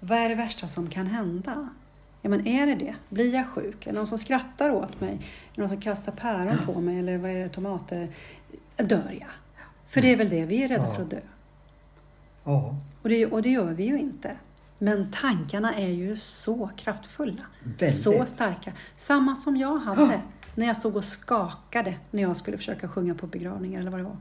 vad 0.00 0.18
är 0.18 0.28
det 0.28 0.34
värsta 0.34 0.66
som 0.66 0.86
kan 0.86 1.06
hända? 1.06 1.68
Ja 2.22 2.28
men 2.30 2.46
är 2.46 2.66
det 2.66 2.74
det? 2.74 2.94
Blir 3.08 3.34
jag 3.34 3.46
sjuk? 3.48 3.86
Är 3.86 3.92
det 3.92 3.98
någon 3.98 4.06
som 4.06 4.18
skrattar 4.18 4.70
åt 4.70 5.00
mig? 5.00 5.10
Är 5.12 5.18
det 5.54 5.60
någon 5.62 5.68
som 5.68 5.80
kastar 5.80 6.12
päron 6.12 6.58
på 6.66 6.80
mig? 6.80 6.98
Eller 6.98 7.18
vad 7.18 7.30
är 7.30 7.34
det, 7.42 7.48
tomater? 7.48 8.08
Dör 8.76 9.16
jag? 9.20 9.28
För 9.88 10.00
det 10.00 10.12
är 10.12 10.16
väl 10.16 10.28
det, 10.28 10.44
vi 10.44 10.62
är 10.64 10.68
rädda 10.68 10.84
Ja. 10.88 10.94
för 10.94 11.02
att 11.02 11.10
dö. 11.10 11.20
Ja, 12.44 12.74
Och 13.02 13.08
det, 13.08 13.26
och 13.26 13.42
det 13.42 13.50
gör 13.50 13.70
vi 13.72 13.84
ju 13.84 13.98
inte. 13.98 14.36
Men 14.78 15.10
tankarna 15.10 15.74
är 15.74 15.88
ju 15.88 16.16
så 16.16 16.70
kraftfulla. 16.76 17.42
väldigt. 17.64 18.02
Så 18.02 18.26
starka. 18.26 18.72
Samma 18.96 19.36
som 19.36 19.56
jag 19.56 19.78
hade 19.78 20.20
när 20.54 20.66
jag 20.66 20.76
stod 20.76 20.96
och 20.96 21.04
skakade 21.04 21.94
när 22.10 22.22
jag 22.22 22.36
skulle 22.36 22.56
försöka 22.56 22.88
sjunga 22.88 23.14
på 23.14 23.26
begravningar 23.26 23.80
eller 23.80 23.90
vad 23.90 24.00
det 24.00 24.04
var. 24.04 24.16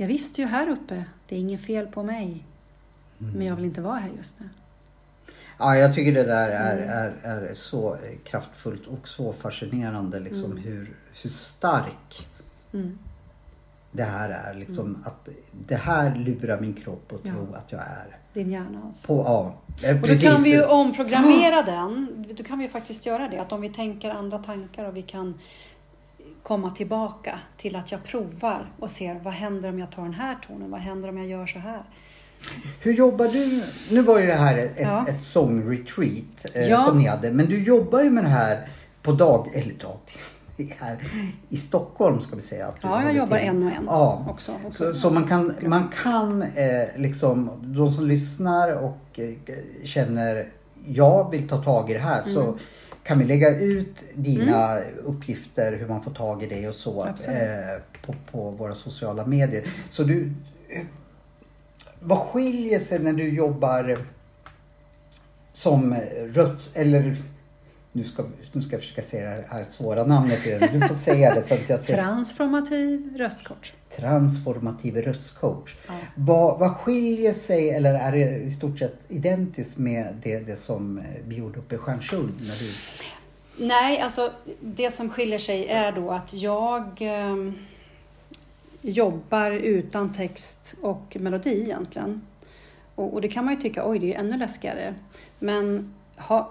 Jag 0.00 0.06
visste 0.06 0.40
ju 0.40 0.46
här 0.46 0.68
uppe, 0.68 1.04
det 1.28 1.36
är 1.36 1.40
inget 1.40 1.60
fel 1.64 1.86
på 1.86 2.02
mig. 2.02 2.44
Men 3.18 3.46
jag 3.46 3.56
vill 3.56 3.64
inte 3.64 3.80
vara 3.80 3.96
här 3.96 4.10
just 4.16 4.40
nu. 4.40 4.48
Ja, 5.58 5.76
jag 5.76 5.94
tycker 5.94 6.12
det 6.12 6.22
där 6.24 6.48
är, 6.50 6.76
Mm. 6.76 6.88
är, 7.24 7.48
är 7.50 7.54
så 7.54 7.96
kraftfullt 8.24 8.86
och 8.86 9.08
så 9.08 9.32
fascinerande. 9.32 10.20
Liksom, 10.20 10.44
Mm. 10.44 10.58
hur, 10.58 10.96
hur 11.22 11.30
stark 11.30 12.28
Mm. 12.72 12.98
det 13.92 14.02
här 14.04 14.30
är. 14.30 14.54
Liksom, 14.54 14.98
att 15.04 15.28
det 15.66 15.74
här 15.76 16.14
lurar 16.16 16.60
min 16.60 16.74
kropp 16.74 17.12
att 17.12 17.20
Ja. 17.22 17.32
tro 17.32 17.54
att 17.54 17.72
jag 17.72 17.80
är. 17.80 18.16
Din 18.32 18.50
hjärna 18.50 18.82
alltså. 18.86 19.06
På, 19.06 19.14
ja, 19.26 19.54
eh, 19.88 19.94
Och 19.94 20.00
då 20.00 20.06
precis. 20.06 20.28
kan 20.28 20.42
vi 20.42 20.50
ju 20.50 20.64
omprogrammera 20.64 21.62
den. 21.66 22.24
Då 22.36 22.42
kan 22.44 22.58
vi 22.58 22.64
ju 22.64 22.70
faktiskt 22.70 23.06
göra 23.06 23.28
det. 23.28 23.38
Att 23.38 23.52
om 23.52 23.60
vi 23.60 23.68
tänker 23.68 24.10
andra 24.10 24.38
tankar 24.38 24.84
och 24.84 24.96
vi 24.96 25.02
kan 25.02 25.38
komma 26.42 26.70
tillbaka 26.70 27.38
till 27.56 27.76
att 27.76 27.92
jag 27.92 28.04
provar 28.04 28.72
och 28.78 28.90
ser 28.90 29.14
vad 29.22 29.34
händer 29.34 29.68
om 29.68 29.78
jag 29.78 29.90
tar 29.92 30.02
den 30.02 30.14
här 30.14 30.38
tonen? 30.48 30.70
Vad 30.70 30.80
händer 30.80 31.08
om 31.08 31.18
jag 31.18 31.26
gör 31.26 31.46
så 31.46 31.58
här? 31.58 31.82
Hur 32.80 32.92
jobbar 32.92 33.28
du? 33.28 33.62
Nu 33.90 34.02
var 34.02 34.18
ju 34.20 34.26
det 34.26 34.34
här 34.34 34.58
ett, 34.58 34.72
Ja. 34.80 35.06
ett 35.08 35.22
sångretreat 35.22 36.46
eh, 36.54 36.68
Ja. 36.68 36.78
som 36.78 36.98
ni 36.98 37.06
hade. 37.06 37.30
Men 37.32 37.46
du 37.46 37.62
jobbar 37.64 38.02
ju 38.02 38.10
med 38.10 38.24
det 38.24 38.28
här 38.28 38.68
på 39.02 39.12
dag, 39.12 39.50
eller 39.54 39.74
dag, 39.74 39.98
här 40.78 40.98
i 41.48 41.56
Stockholm 41.56 42.20
ska 42.20 42.36
vi 42.36 42.42
säga. 42.42 42.66
Att 42.66 42.74
du 42.80 42.88
Ja, 42.88 43.02
jag 43.02 43.16
jobbar 43.16 43.36
en 43.36 43.62
och 43.62 43.72
en 43.72 43.84
Ja. 43.86 44.26
också. 44.30 44.52
Och 44.66 44.74
Så, 44.74 44.94
så 44.94 45.10
man 45.10 45.28
kan, 45.28 45.54
man 45.62 45.88
kan 46.02 46.42
eh, 46.42 46.48
liksom, 46.96 47.50
de 47.62 47.92
som 47.92 48.06
lyssnar 48.06 48.72
och 48.76 48.98
eh, 49.20 49.54
känner 49.84 50.48
jag 50.86 51.30
vill 51.30 51.48
ta 51.48 51.62
tag 51.62 51.90
i 51.90 51.94
det 51.94 52.00
här 52.00 52.22
Mm. 52.22 52.34
så 52.34 52.58
kan 53.02 53.18
vi 53.18 53.24
lägga 53.24 53.58
ut 53.58 53.94
dina 54.14 54.78
uppgifter 55.04 55.72
hur 55.72 55.88
man 55.88 56.02
får 56.02 56.10
tag 56.10 56.42
i 56.42 56.46
dig 56.46 56.68
och 56.68 56.74
så 56.74 57.06
eh, 57.06 57.82
på, 58.02 58.14
på 58.30 58.50
våra 58.50 58.74
sociala 58.74 59.26
medier. 59.26 59.64
Så 59.90 60.02
du, 60.02 60.32
eh, 60.68 60.82
vad 62.00 62.18
skiljer 62.18 62.78
sig 62.78 62.98
när 62.98 63.12
du 63.12 63.28
jobbar 63.28 63.98
som 65.52 65.94
rött 66.32 66.70
eller 66.74 67.16
nu 67.92 68.04
ska, 68.04 68.24
nu 68.52 68.62
ska 68.62 68.72
jag 68.72 68.80
försöka 68.80 69.02
säga 69.02 69.30
det 69.30 69.46
här 69.48 69.64
svåra 69.64 70.04
namnet 70.06 70.46
igen. 70.46 70.68
Du 70.72 70.88
får 70.88 70.94
säga 70.94 71.34
det 71.34 71.42
så 71.42 71.54
att 71.54 71.68
jag 71.68 71.80
säger 71.80 72.02
Transformativ 72.02 73.16
röstcoach. 73.16 73.72
transformativ 73.96 74.96
röstcoach. 74.96 75.76
Ja. 75.86 75.94
Vad, 76.14 76.58
vad 76.58 76.76
skiljer 76.76 77.32
sig 77.32 77.70
eller 77.70 77.94
är 77.94 78.12
det 78.12 78.36
i 78.36 78.50
stort 78.50 78.78
sett 78.78 78.96
identiskt 79.08 79.78
med 79.78 80.14
det, 80.22 80.38
det 80.38 80.56
som 80.56 80.98
eh, 80.98 81.04
vi 81.26 81.36
gjorde 81.36 81.58
uppe 81.58 81.74
i 81.74 81.78
Stjärnsund? 81.78 82.32
När 82.40 82.56
du... 82.56 82.72
Nej, 83.66 84.00
alltså 84.00 84.32
det 84.60 84.90
som 84.90 85.10
skiljer 85.10 85.38
sig 85.38 85.66
är 85.66 85.92
då 85.92 86.10
att 86.10 86.32
jag 86.32 86.82
eh, 87.00 87.52
jobbar 88.80 89.50
utan 89.50 90.12
text 90.12 90.74
och 90.80 91.16
melodi 91.20 91.60
egentligen. 91.62 92.20
Och, 92.94 93.14
och 93.14 93.20
det 93.20 93.28
kan 93.28 93.44
man 93.44 93.54
ju 93.54 93.60
tycka, 93.60 93.88
oj 93.88 93.98
det 93.98 94.06
är 94.06 94.08
ju 94.08 94.14
ännu 94.14 94.38
läskigare. 94.38 94.94
Men 95.38 95.94
ha, 96.16 96.50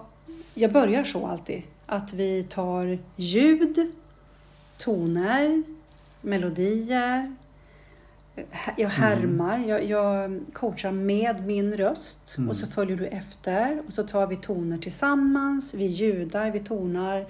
jag 0.54 0.72
börjar 0.72 1.04
så 1.04 1.26
alltid, 1.26 1.62
att 1.86 2.12
vi 2.12 2.42
tar 2.42 2.98
ljud, 3.16 3.92
toner, 4.78 5.62
melodier, 6.20 7.34
jag 8.76 8.88
härmar, 8.88 9.58
jag, 9.58 9.84
jag 9.84 10.40
coachar 10.52 10.92
med 10.92 11.46
min 11.46 11.76
röst 11.76 12.36
och 12.48 12.56
så 12.56 12.66
följer 12.66 12.96
du 12.96 13.06
efter 13.06 13.82
och 13.86 13.92
så 13.92 14.06
tar 14.06 14.26
vi 14.26 14.36
toner 14.36 14.78
tillsammans, 14.78 15.74
vi 15.74 15.86
ljudar, 15.86 16.50
vi 16.50 16.60
tonar. 16.60 17.26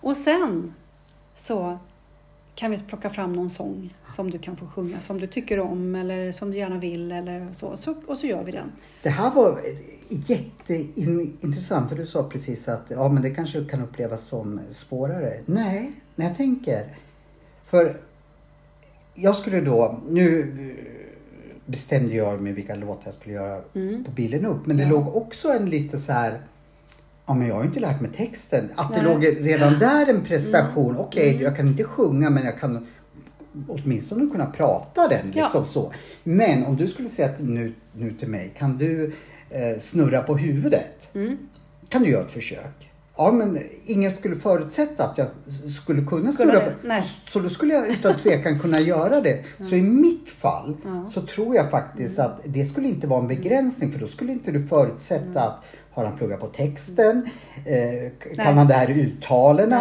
Och 0.00 0.16
sen 0.16 0.74
så 1.34 1.78
kan 2.54 2.70
vi 2.70 2.78
plocka 2.78 3.10
fram 3.10 3.32
någon 3.32 3.50
sång 3.50 3.94
som 4.08 4.30
du 4.30 4.38
kan 4.38 4.56
få 4.56 4.66
sjunga, 4.66 5.00
som 5.00 5.20
du 5.20 5.26
tycker 5.26 5.60
om 5.60 5.94
eller 5.94 6.32
som 6.32 6.50
du 6.50 6.56
gärna 6.56 6.78
vill 6.78 7.12
eller 7.12 7.52
så, 7.52 7.76
så 7.76 7.94
och 8.06 8.18
så 8.18 8.26
gör 8.26 8.44
vi 8.44 8.52
den. 8.52 8.72
Det 9.02 9.08
här 9.08 9.30
var 9.30 9.60
jätteintressant 10.26 11.88
för 11.88 11.96
du 11.96 12.06
sa 12.06 12.22
precis 12.22 12.68
att 12.68 12.82
ja, 12.88 13.08
men 13.08 13.22
det 13.22 13.30
kanske 13.30 13.64
kan 13.64 13.82
upplevas 13.82 14.22
som 14.26 14.60
svårare. 14.70 15.40
Nej, 15.46 15.92
när 16.14 16.26
jag 16.26 16.36
tänker. 16.36 16.84
För 17.66 18.00
jag 19.14 19.36
skulle 19.36 19.60
då, 19.60 20.00
nu 20.08 20.52
bestämde 21.66 22.14
jag 22.14 22.42
mig 22.42 22.52
vilka 22.52 22.74
låtar 22.74 23.02
jag 23.04 23.14
skulle 23.14 23.34
göra 23.34 23.60
Mm. 23.74 24.04
på 24.04 24.10
bilen 24.10 24.46
upp. 24.46 24.66
Men 24.66 24.76
det 24.76 24.82
Ja. 24.82 24.88
låg 24.88 25.16
också 25.16 25.48
en 25.48 25.70
lite 25.70 25.98
så 25.98 26.12
här 26.12 26.40
Ja 27.26 27.34
men 27.34 27.48
jag 27.48 27.54
har 27.54 27.62
ju 27.62 27.68
inte 27.68 27.80
lärt 27.80 28.00
mig 28.00 28.10
texten. 28.16 28.68
Att 28.76 28.94
det 28.94 29.02
Nej. 29.02 29.14
låg 29.14 29.26
redan 29.46 29.78
där 29.78 30.10
en 30.10 30.20
prestation. 30.24 30.90
Mm. 30.90 31.00
Okej, 31.00 31.30
Mm. 31.30 31.42
jag 31.42 31.56
kan 31.56 31.68
inte 31.68 31.84
sjunga 31.84 32.30
men 32.30 32.44
jag 32.44 32.58
kan 32.60 32.86
åtminstone 33.68 34.30
kunna 34.30 34.46
prata 34.46 35.08
den. 35.08 35.32
Ja. 35.34 35.42
Liksom 35.42 35.66
så. 35.66 35.92
Men 36.24 36.64
om 36.64 36.76
du 36.76 36.86
skulle 36.86 37.08
säga 37.08 37.28
att 37.28 37.40
nu, 37.40 37.72
nu 37.92 38.10
till 38.12 38.28
mig, 38.28 38.52
kan 38.58 38.78
du 38.78 39.12
eh, 39.52 39.78
snurra 39.78 40.22
på 40.22 40.36
huvudet? 40.36 41.08
Mm. 41.14 41.38
Kan 41.88 42.02
du 42.02 42.10
göra 42.10 42.24
ett 42.24 42.30
försök? 42.30 42.88
Ja 43.16 43.32
men 43.32 43.58
ingen 43.86 44.12
skulle 44.12 44.36
förutsätta 44.36 45.04
att 45.04 45.18
jag 45.18 45.26
skulle 45.70 46.02
kunna 46.04 46.32
Skulle 46.32 46.50
snurra 46.52 46.64
på 46.64 46.70
Nej. 46.82 47.02
Så 47.32 47.38
då 47.40 47.50
skulle 47.50 47.74
jag 47.74 47.88
utan 47.88 48.16
tvekan 48.16 48.58
kunna 48.58 48.80
göra 48.80 49.20
det. 49.20 49.38
Så 49.68 49.74
i 49.74 49.82
mitt 49.82 50.28
fall 50.28 50.76
Ja. 50.84 51.06
så 51.08 51.20
tror 51.22 51.56
jag 51.56 51.70
faktiskt 51.70 52.18
att 52.18 52.40
det 52.44 52.64
skulle 52.64 52.88
inte 52.88 53.06
vara 53.06 53.20
en 53.20 53.28
begränsning 53.28 53.92
för 53.92 53.98
då 54.00 54.08
skulle 54.08 54.32
inte 54.32 54.50
du 54.50 54.66
förutsätta 54.66 55.40
att 55.40 55.56
har 55.90 56.04
han 56.04 56.18
pluggat 56.18 56.40
på 56.40 56.46
texten? 56.46 57.28
Eh, 57.66 58.34
kan 58.36 58.58
han 58.58 58.68
det 58.68 58.74
här 58.74 58.90
uttalen? 58.90 59.72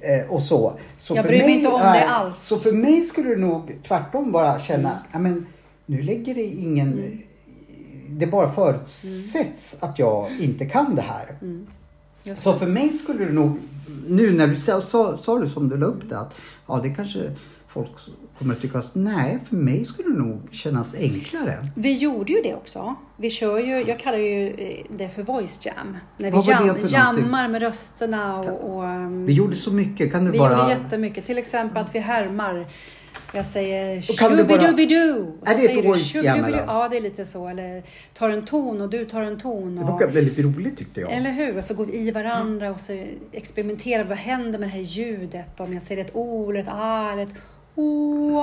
Eh, 0.00 0.30
och 0.30 0.42
så. 0.42 0.72
så 1.00 1.14
Jag 1.16 1.24
för 1.24 1.28
bryr 1.30 1.42
mig 1.42 1.50
inte 1.56 1.68
om 1.68 1.80
är- 1.80 1.92
det 2.00 2.04
alls. 2.08 2.38
Så 2.38 2.56
för 2.56 2.72
mig 2.72 3.04
skulle 3.04 3.28
du 3.28 3.36
nog 3.36 3.76
tvärtom 3.88 4.32
bara 4.32 4.60
känna, 4.60 4.90
ja 5.12 5.18
men 5.18 5.46
nu 5.86 6.02
lägger 6.02 6.34
det 6.34 6.42
ingen 6.44 6.92
Mm. 6.92 7.18
Det 8.10 8.26
bara 8.26 8.52
förutsätts 8.52 9.82
att 9.82 9.98
jag 9.98 10.30
inte 10.40 10.66
kan 10.66 10.94
det 10.94 11.02
här. 11.02 11.38
Mm. 11.42 11.66
Så 12.34 12.58
för 12.58 12.66
mig 12.66 12.92
skulle 12.92 13.24
det 13.24 13.32
nog, 13.32 13.58
nu 14.06 14.32
när 14.32 14.46
du 14.46 14.56
sa, 14.56 14.80
sa, 14.80 15.18
sa 15.18 15.38
du 15.38 15.48
som 15.48 15.68
du 15.68 15.76
la 15.76 15.86
upp 15.86 16.08
det, 16.08 16.18
att 16.18 16.34
ja 16.66 16.80
det 16.82 16.90
kanske 16.90 17.30
folk 17.68 17.90
kommer 18.38 18.54
att 18.54 18.60
tycka, 18.60 18.78
att 18.78 18.90
nej 18.94 19.38
för 19.44 19.56
mig 19.56 19.84
skulle 19.84 20.08
det 20.08 20.18
nog 20.18 20.40
kännas 20.52 20.94
enklare. 20.94 21.54
Vi 21.74 21.92
gjorde 21.92 22.32
ju 22.32 22.42
det 22.42 22.54
också. 22.54 22.94
Vi 23.16 23.30
kör 23.30 23.58
ju, 23.58 23.84
jag 23.88 23.98
kallar 23.98 24.18
ju 24.18 24.48
eh, 24.50 24.84
det 24.96 25.08
för 25.08 25.22
voice 25.22 25.66
jam. 25.66 25.96
När 26.16 26.30
vi 26.30 26.38
det 26.38 26.92
jam, 26.92 27.16
jammar 27.18 27.48
med 27.48 27.62
rösterna 27.62 28.38
och... 28.40 28.70
och 28.76 28.82
um, 28.84 29.26
Vi 29.26 29.32
gjorde 29.32 29.56
så 29.56 29.72
mycket, 29.72 30.12
kan 30.12 30.24
du 30.24 30.30
vi 30.30 30.38
bara... 30.38 30.58
gjorde 30.58 30.70
jättemycket. 30.82 31.24
Till 31.24 31.38
exempel 31.38 31.82
att 31.82 31.94
vi 31.94 31.98
härmar. 31.98 32.66
Jag 33.32 33.44
säger 33.44 33.94
bara- 34.28 34.36
shubidubidoo. 34.36 35.38
Är 35.44 35.56
det 35.56 35.64
ett 35.78 35.84
voice 35.84 36.14
jam, 36.14 36.44
eller? 36.44 36.64
Ja, 36.66 36.88
det 36.88 36.96
är 36.96 37.00
lite 37.00 37.24
så. 37.24 37.48
Eller 37.48 37.82
tar 38.14 38.30
en 38.30 38.44
ton 38.44 38.80
och 38.80 38.90
du 38.90 39.04
tar 39.04 39.22
en 39.22 39.38
ton. 39.38 39.76
Det 39.76 39.82
Och, 39.82 39.88
var 40.00 40.06
väldigt 40.08 40.38
roligt 40.38 40.78
tyckte 40.78 41.00
jag. 41.00 41.12
eller 41.12 41.30
hur? 41.30 41.56
Och 41.58 41.64
så 41.64 41.74
går 41.74 41.86
vi 41.86 41.92
i 41.98 42.10
varandra 42.10 42.70
och 42.70 42.80
så 42.80 43.06
experimenterar 43.32 44.02
vi. 44.02 44.08
Vad 44.08 44.18
händer 44.18 44.58
med 44.58 44.68
det 44.68 44.72
här 44.72 44.80
ljudet? 44.80 45.60
Om 45.60 45.72
jag 45.72 45.82
säger 45.82 46.04
ett 46.04 46.10
o 46.14 46.50
eller 46.50 46.60
ett 46.60 46.68
a 46.70 47.08
eller 47.12 47.22
ett 47.22 47.34
o 47.76 48.42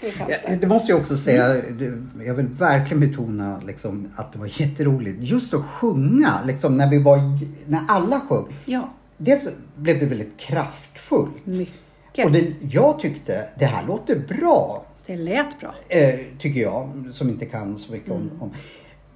till 0.00 0.08
exempel. 0.08 0.36
Ja, 0.48 0.56
det 0.60 0.66
måste 0.66 0.92
jag 0.92 1.00
också 1.00 1.18
säga, 1.18 1.56
jag 2.26 2.34
vill 2.34 2.46
verkligen 2.46 3.00
betona 3.00 3.60
liksom, 3.66 4.08
att 4.16 4.32
det 4.32 4.38
var 4.38 4.60
jätteroligt. 4.60 5.18
Just 5.20 5.54
att 5.54 5.64
sjunga, 5.64 6.34
liksom, 6.44 6.76
när, 6.76 6.90
vi 6.90 6.98
var, 7.02 7.18
när 7.66 7.80
alla 7.88 8.20
sjöng. 8.20 8.46
Ja, 8.64 8.88
Dels 9.16 9.48
blev 9.76 10.00
det 10.00 10.06
väldigt 10.06 10.36
kraftfullt. 10.36 11.46
mycket. 11.46 12.24
Och 12.24 12.32
det, 12.32 12.52
jag 12.70 13.00
tyckte, 13.00 13.48
det 13.58 13.64
här 13.64 13.86
låter 13.86 14.18
bra. 14.28 14.84
Det 15.06 15.16
lät 15.16 15.60
bra. 15.60 15.74
eh, 15.88 16.14
tycker 16.38 16.60
jag, 16.60 17.08
som 17.10 17.28
inte 17.28 17.46
kan 17.46 17.78
så 17.78 17.92
mycket 17.92 18.10
Mm. 18.10 18.22
om, 18.22 18.42
om. 18.42 18.50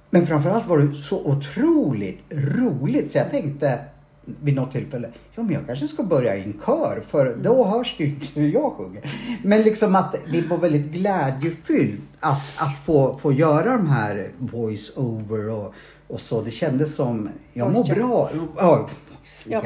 Men 0.09 0.27
framförallt 0.27 0.67
var 0.67 0.77
det 0.77 0.95
så 0.95 1.25
otroligt 1.25 2.19
roligt 2.31 3.11
så 3.11 3.17
jag 3.17 3.29
tänkte 3.31 3.79
vid 4.25 4.55
något 4.55 4.71
tillfälle, 4.71 5.09
ja 5.35 5.43
men 5.43 5.53
jag 5.53 5.67
kanske 5.67 5.87
ska 5.87 6.03
börja 6.03 6.35
i 6.35 6.43
en 6.43 6.53
kör 6.65 7.03
för 7.07 7.25
Mm. 7.25 7.43
då 7.43 7.63
hörs 7.63 7.95
det 7.97 8.03
ju 8.03 8.09
inte 8.09 8.39
hur 8.39 8.53
jag 8.53 8.71
sjunger. 8.73 9.01
Men 9.43 9.61
liksom 9.61 9.95
att 9.95 10.15
det 10.31 10.41
var 10.41 10.57
väldigt 10.57 10.91
glädjefyllt 10.91 12.01
att, 12.19 12.41
att 12.57 12.85
få, 12.85 13.17
få 13.17 13.31
göra 13.31 13.77
de 13.77 13.87
här 13.87 14.31
voice-over 14.37 15.49
och, 15.49 15.73
och 16.07 16.21
så. 16.21 16.41
Det 16.41 16.51
kändes 16.51 16.95
som, 16.95 17.29
jag 17.53 17.73
mår 17.73 17.95
bra. 17.95 18.29
Ja, 18.57 18.89
Ja. 19.49 19.61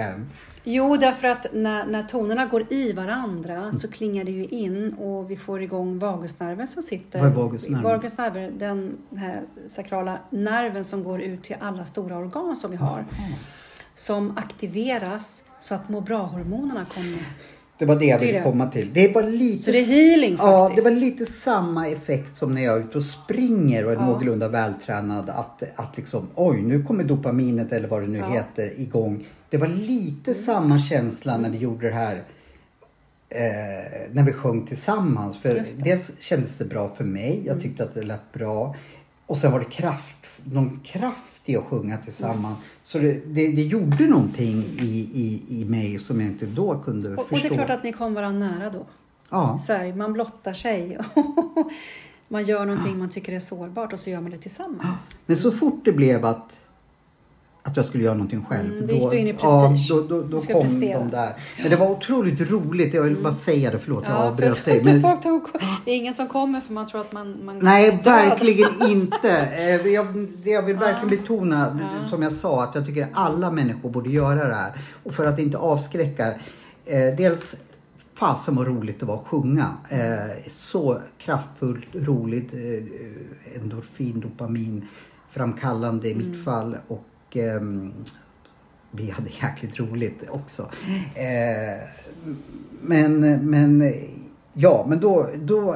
Jo, 0.64 0.98
därför 0.98 1.28
att 1.28 1.46
när, 1.54 1.86
när 1.86 2.04
tonerna 2.04 2.46
går 2.46 2.74
i 2.74 2.92
varandra 2.94 3.72
så 3.72 3.88
klingar 3.88 4.24
det 4.24 4.32
ju 4.32 4.46
in 4.46 4.94
och 4.94 5.32
vi 5.32 5.36
får 5.36 5.62
igång 5.62 6.00
vagusnerven 6.00 6.68
som 6.68 6.84
sitter. 6.84 7.20
Vad 7.20 7.30
är 7.30 7.34
vagusnerven? 7.34 7.84
Vagusnerven, 7.84 8.58
den 8.58 8.98
här 9.16 9.42
sakrala 9.68 10.20
nerven 10.30 10.84
som 10.84 11.04
går 11.04 11.22
ut 11.22 11.44
till 11.44 11.56
alla 11.60 11.86
stora 11.86 12.18
organ 12.18 12.56
som 12.56 12.72
vi 12.72 12.78
har. 12.78 13.06
Som 13.98 14.38
aktiveras 14.38 15.44
så 15.60 15.76
att 15.76 15.90
må 15.90 16.02
bra-hormonerna 16.02 16.86
kommer. 16.96 17.20
Det 17.78 17.86
var 17.86 17.96
det 17.96 18.06
jag 18.06 18.20
ville 18.20 18.44
komma 18.44 18.68
till. 18.68 18.94
Det 18.94 19.08
var 19.16 19.24
lite, 19.24 19.64
Så 19.64 19.72
det 19.72 19.78
är 19.80 19.86
healing 19.86 20.36
Ja, 20.40 20.62
det 20.64 20.68
faktiskt. 20.68 20.88
var 20.88 20.96
lite 20.96 21.26
samma 21.26 21.88
effekt 21.88 22.36
som 22.36 22.54
när 22.54 22.62
jag 22.62 22.76
är 22.78 22.80
ute 22.80 22.98
och 22.98 23.04
springer 23.04 23.86
och 23.86 23.92
är 23.92 23.96
Ja. 23.96 24.06
någorlunda 24.06 24.48
vältränad. 24.48 25.30
Att, 25.30 25.64
att 25.76 25.98
liksom, 25.98 26.28
oj 26.36 26.62
nu 26.62 26.84
kommer 26.84 27.04
dopaminet 27.04 27.72
eller 27.72 27.88
vad 27.88 28.02
det 28.02 28.08
nu 28.08 28.18
Ja. 28.18 28.30
heter 28.30 28.80
igång. 28.80 29.28
Det 29.50 29.58
var 29.58 29.68
lite 29.68 30.34
samma 30.34 30.80
känsla 30.80 31.38
när 31.38 31.50
vi 31.50 31.58
gjorde 31.58 31.88
det 31.88 31.94
här. 31.96 32.24
Eh, 33.30 34.12
när 34.12 34.24
vi 34.24 34.34
sjöng 34.34 34.66
tillsammans. 34.66 35.38
För 35.38 35.64
dels 35.78 36.12
kändes 36.20 36.58
det 36.58 36.66
bra 36.66 36.90
för 36.98 37.04
mig. 37.04 37.44
Jag 37.46 37.62
tyckte 37.62 37.84
att 37.84 37.94
det 37.96 38.04
lät 38.04 38.32
bra. 38.34 38.76
Och 39.28 39.38
sen 39.38 39.52
var 39.52 39.60
det 39.60 39.66
kraft, 39.66 40.28
någon 40.44 40.80
kraft 40.80 41.42
i 41.46 41.58
att 41.58 41.64
sjunga 41.64 41.98
tillsammans. 41.98 42.58
Så 42.84 42.98
det, 43.00 43.14
det, 43.26 43.52
det 43.52 43.62
gjorde 43.62 44.08
någonting 44.08 44.64
i, 44.80 45.10
i, 45.14 45.62
i 45.62 45.66
mig 45.66 46.00
som 46.00 46.22
jag 46.22 46.30
inte 46.30 46.46
då 46.46 46.80
kunde 46.80 47.14
Och, 47.14 47.20
och 47.20 47.28
förstå. 47.28 47.48
det 47.48 47.54
är 47.56 47.58
klart 47.58 47.78
att 47.78 47.84
ni 47.84 47.94
kom 47.94 48.14
varandra 48.14 48.50
nära 48.50 48.70
då. 48.70 48.86
Ja. 49.30 49.58
Så 49.58 49.74
här, 49.74 49.94
man 49.94 50.14
blottar 50.14 50.54
sig. 50.54 50.98
man 52.28 52.44
gör 52.44 52.66
någonting 52.66 52.98
man 52.98 53.10
tycker 53.10 53.34
är 53.34 53.40
sårbart 53.40 53.94
och 53.94 54.00
så 54.00 54.10
gör 54.10 54.22
man 54.22 54.32
det 54.32 54.38
tillsammans. 54.38 55.02
Men 55.26 55.38
så 55.38 55.52
fort 55.52 55.86
det 55.86 55.92
blev 55.92 56.26
att, 56.26 56.58
att 57.68 57.78
jag 57.78 57.86
skulle 57.86 58.04
göra 58.04 58.14
någonting 58.14 58.46
själv. 58.50 58.74
Mm, 58.74 58.88
då 58.88 58.94
gick 58.94 59.10
du 59.12 59.18
in 59.18 59.28
i 59.28 59.36
ja, 59.42 59.68
prestige. 59.70 59.96
då, 59.96 60.02
då, 60.22 60.22
då 60.28 60.40
ska 60.40 60.54
kom 60.54 60.62
prestera. 60.62 61.00
de 61.00 61.10
där. 61.10 61.34
Men 61.62 61.70
det 61.70 61.76
var 61.76 61.90
otroligt 61.90 62.52
roligt. 62.52 62.94
Jag 62.94 63.02
vill 63.04 63.24
bara 63.24 63.34
säga 63.34 63.72
det. 63.72 63.80
Förlåt, 63.80 64.04
jag 64.04 64.12
Ja, 64.14 64.18
för 64.18 64.28
avbröt 64.28 64.66
dig. 64.66 64.82
Men, 64.86 65.02
folk 65.02 65.22
tror, 65.22 65.42
det 65.86 65.92
är 65.92 65.96
ingen 65.96 66.14
som 66.14 66.28
kommer 66.28 66.62
för 66.62 66.74
man 66.74 66.88
tror 66.88 67.02
att 67.02 67.12
man, 67.12 67.46
man 67.46 67.60
nej, 67.60 68.00
verkligen 68.04 68.70
inte. 68.90 69.30
Eh, 69.58 69.88
Jag, 69.88 70.28
jag 70.44 70.62
vill 70.64 70.76
verkligen 70.78 71.14
Ja. 71.16 71.22
betona, 71.22 71.80
Ja. 72.02 72.10
som 72.10 72.22
jag 72.22 72.34
sa, 72.34 72.64
att 72.64 72.76
jag 72.76 72.86
tycker 72.86 73.08
alla 73.14 73.52
människor 73.52 73.90
borde 73.90 74.10
göra 74.10 74.48
det 74.48 74.56
här. 74.56 74.72
Och 75.04 75.14
för 75.14 75.26
att 75.26 75.40
inte 75.40 75.58
avskräcka. 75.58 76.28
Eh, 76.86 77.16
dels 77.18 77.56
Fasen 78.16 78.56
vad 78.56 78.68
roligt 78.68 79.00
det 79.00 79.06
var 79.06 79.16
att 79.16 79.28
sjunga. 79.28 79.66
Eh, 79.90 79.98
så 80.56 81.00
kraftfullt, 81.18 81.86
roligt, 81.94 82.54
eh, 82.54 83.62
endorfin, 83.62 84.20
dopamin 84.20 84.86
framkallande 85.30 86.08
i 86.10 86.14
Mm. 86.14 86.32
mitt 86.32 86.44
fall. 86.44 86.78
Och 86.88 87.04
ehm, 87.36 87.94
vi 88.92 89.10
hade 89.12 89.30
jäkligt 89.42 89.80
roligt 89.80 90.30
också. 90.30 90.72
Eh, 91.16 91.88
men, 92.82 93.20
men 93.50 93.94
ja, 94.54 94.86
men 94.90 95.00
då, 95.00 95.30
då 95.36 95.72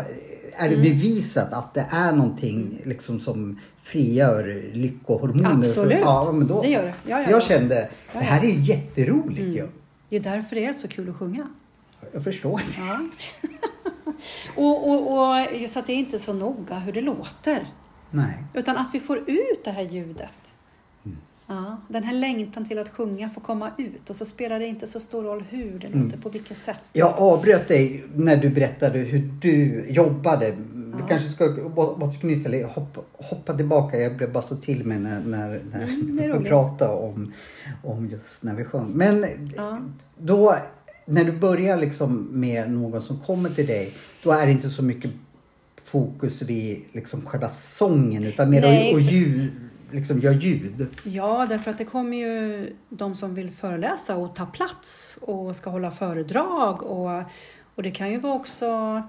är 0.55 0.69
det 0.69 0.75
Mm. 0.75 0.81
bevisat 0.81 1.53
att 1.53 1.73
det 1.73 1.85
är 1.91 2.11
någonting 2.11 2.81
liksom 2.85 3.19
som 3.19 3.59
frigör 3.81 4.69
lyckohormoner. 4.73 5.51
Absolut. 5.53 5.99
Ja, 6.01 6.31
men 6.31 6.47
då, 6.47 6.61
Det 6.61 6.67
gör 6.67 6.83
det. 6.83 6.93
Ja, 7.03 7.19
ja, 7.19 7.21
jag 7.21 7.31
ja. 7.31 7.41
kände, 7.41 7.89
ja. 8.13 8.19
det 8.19 8.25
här 8.25 8.43
är 8.43 8.49
jätteroligt 8.51 9.41
ju. 9.57 9.67
Det 10.09 10.15
är 10.15 10.19
därför 10.19 10.55
det 10.55 10.65
är 10.65 10.73
så 10.73 10.87
kul 10.87 11.09
att 11.09 11.15
sjunga. 11.15 11.47
Jag 12.13 12.23
förstår. 12.23 12.61
Ja. 12.77 12.99
och, 14.55 14.89
och, 14.89 15.29
och 15.29 15.55
just 15.55 15.77
att 15.77 15.87
det 15.87 15.93
är 15.93 15.97
inte 15.97 16.19
så 16.19 16.33
noga 16.33 16.79
hur 16.79 16.93
det 16.93 17.01
låter. 17.01 17.67
Nej. 18.11 18.43
Utan 18.53 18.77
att 18.77 18.89
vi 18.93 18.99
får 18.99 19.17
ut 19.17 19.63
det 19.63 19.71
här 19.71 19.83
ljudet. 19.83 20.33
Ja, 21.53 21.77
den 21.87 22.03
här 22.03 22.13
längtan 22.13 22.65
till 22.65 22.79
att 22.79 22.89
sjunga 22.89 23.29
får 23.29 23.41
komma 23.41 23.71
ut 23.77 24.09
och 24.09 24.15
så 24.15 24.25
spelar 24.25 24.59
det 24.59 24.65
inte 24.65 24.87
så 24.87 24.99
stor 24.99 25.23
roll 25.23 25.43
hur 25.49 25.79
det 25.79 25.87
Mm. 25.87 26.03
låter, 26.03 26.17
på 26.17 26.29
vilket 26.29 26.57
sätt. 26.57 26.77
Jag 26.93 27.13
avbröt 27.17 27.67
dig 27.67 28.03
när 28.15 28.37
du 28.37 28.49
berättade 28.49 28.99
hur 28.99 29.31
du 29.41 29.85
jobbade. 29.89 30.51
Vi 30.73 30.91
Ja. 30.99 31.07
kanske 31.07 31.27
ska 31.29 31.45
återknyta 31.75 32.49
eller 32.49 32.63
hoppa, 32.63 33.01
hoppa 33.13 33.53
tillbaka. 33.57 33.97
Jag 33.99 34.17
blev 34.17 34.31
bara 34.31 34.43
så 34.43 34.55
till 34.55 34.85
mig 34.85 34.99
när, 34.99 35.19
när, 35.19 35.61
när 35.71 35.83
Mm, 35.83 36.43
vi 36.43 36.49
pratade 36.49 36.93
om, 36.93 37.33
om 37.83 38.07
just 38.07 38.43
när 38.43 38.55
vi 38.55 38.63
sjöng. 38.65 38.91
Men 38.93 39.25
Ja. 39.55 39.79
då, 40.17 40.55
när 41.05 41.23
du 41.23 41.31
börjar 41.31 41.77
liksom 41.77 42.27
med 42.31 42.71
någon 42.71 43.01
som 43.01 43.19
kommer 43.19 43.49
till 43.49 43.67
dig, 43.67 43.93
då 44.23 44.31
är 44.31 44.45
det 44.45 44.51
inte 44.51 44.69
så 44.69 44.83
mycket 44.83 45.11
fokus 45.83 46.41
vid 46.41 46.81
liksom 46.91 47.21
själva 47.25 47.49
sången 47.49 48.23
utan 48.25 48.49
mer 48.49 48.61
Nej, 48.61 48.89
och, 48.91 48.95
och 48.95 49.01
ljud, 49.01 49.51
liksom 49.93 50.19
gör 50.19 50.33
ljud? 50.33 50.87
Ja, 51.03 51.45
därför 51.49 51.71
att 51.71 51.77
det 51.77 51.85
kommer 51.85 52.17
ju 52.17 52.75
de 52.89 53.15
som 53.15 53.35
vill 53.35 53.51
föreläsa 53.51 54.15
och 54.15 54.35
ta 54.35 54.45
plats 54.45 55.19
och 55.21 55.55
ska 55.55 55.69
hålla 55.69 55.91
föredrag 55.91 56.83
och, 56.83 57.23
och 57.75 57.83
det 57.83 57.91
kan 57.91 58.11
ju 58.11 58.17
vara 58.17 58.33
också 58.33 59.01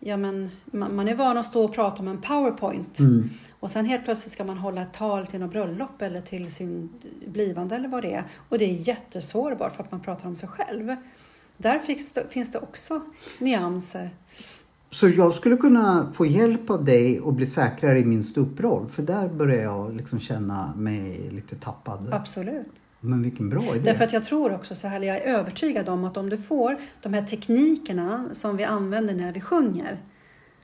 Ja, 0.00 0.16
men 0.16 0.50
man 0.70 1.08
är 1.08 1.14
van 1.14 1.38
att 1.38 1.46
stå 1.46 1.64
och 1.64 1.74
prata 1.74 2.02
om 2.02 2.08
en 2.08 2.20
powerpoint 2.20 2.98
Mm. 2.98 3.30
och 3.60 3.70
sen 3.70 3.84
helt 3.84 4.04
plötsligt 4.04 4.32
ska 4.32 4.44
man 4.44 4.58
hålla 4.58 4.82
ett 4.82 4.92
tal 4.92 5.26
till 5.26 5.40
något 5.40 5.50
bröllop 5.50 6.02
eller 6.02 6.20
till 6.20 6.50
sin 6.54 6.90
blivande 7.26 7.76
eller 7.76 7.88
vad 7.88 8.02
det 8.02 8.12
är. 8.14 8.24
Och 8.48 8.58
det 8.58 8.64
är 8.64 8.88
jättesårbart 8.88 9.76
för 9.76 9.82
att 9.82 9.90
man 9.92 10.00
pratar 10.00 10.28
om 10.28 10.36
sig 10.36 10.48
själv. 10.48 10.96
Där 11.56 11.78
finns 11.78 12.12
det, 12.12 12.26
finns 12.30 12.52
det 12.52 12.58
också 12.58 13.00
nyanser. 13.38 14.10
Så 14.90 15.08
jag 15.08 15.34
skulle 15.34 15.56
kunna 15.56 16.12
få 16.12 16.26
hjälp 16.26 16.70
av 16.70 16.84
dig 16.84 17.20
och 17.20 17.32
bli 17.32 17.46
säkrare 17.46 17.98
i 17.98 18.04
min 18.04 18.24
ståupproll. 18.24 18.88
För 18.88 19.02
där 19.02 19.28
börjar 19.28 19.62
jag 19.62 19.96
liksom 19.96 20.18
känna 20.20 20.74
mig 20.76 21.28
lite 21.30 21.56
tappad. 21.56 22.08
Absolut. 22.12 22.72
Men 23.00 23.22
vilken 23.22 23.48
bra 23.48 23.62
idé. 23.74 23.80
Därför 23.84 24.04
att 24.04 24.12
jag 24.12 24.24
tror 24.24 24.54
också 24.54 24.74
så 24.74 24.88
här, 24.88 25.00
jag 25.00 25.16
är 25.16 25.20
övertygad 25.20 25.88
om 25.88 26.04
att 26.04 26.16
om 26.16 26.30
du 26.30 26.38
får 26.38 26.76
de 27.02 27.14
här 27.14 27.22
teknikerna 27.22 28.28
som 28.32 28.56
vi 28.56 28.64
använder 28.64 29.14
när 29.14 29.32
vi 29.32 29.40
sjunger, 29.40 29.98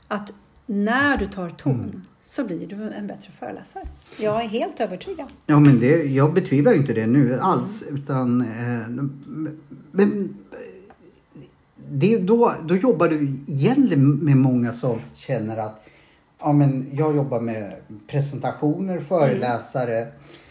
att 0.08 0.32
när 0.66 1.16
du 1.16 1.26
tar 1.26 1.50
ton 1.50 1.74
Mm. 1.74 2.02
så 2.22 2.44
blir 2.44 2.66
du 2.66 2.90
en 2.90 3.06
bättre 3.06 3.32
föreläsare. 3.38 3.84
Jag 4.16 4.44
är 4.44 4.48
helt 4.48 4.80
övertygad. 4.80 5.26
Ja, 5.46 5.60
men 5.60 5.80
det, 5.80 6.02
jag 6.04 6.34
betvivlar 6.34 6.72
ju 6.72 6.78
inte 6.78 6.92
det 6.92 7.06
nu 7.06 7.38
alls. 7.40 7.84
Utan, 7.90 8.40
eh, 8.40 9.04
men 9.90 10.36
det, 11.94 12.18
då, 12.18 12.54
då 12.64 12.76
jobbar 12.76 13.08
du 13.08 13.36
egentligen 13.48 14.16
med 14.16 14.36
många 14.36 14.72
som 14.72 15.00
känner 15.14 15.56
att 15.56 15.86
ja, 16.38 16.52
men 16.52 16.90
jag 16.92 17.16
jobbar 17.16 17.40
med 17.40 17.72
presentationer, 18.06 19.00
föreläsare. 19.00 20.06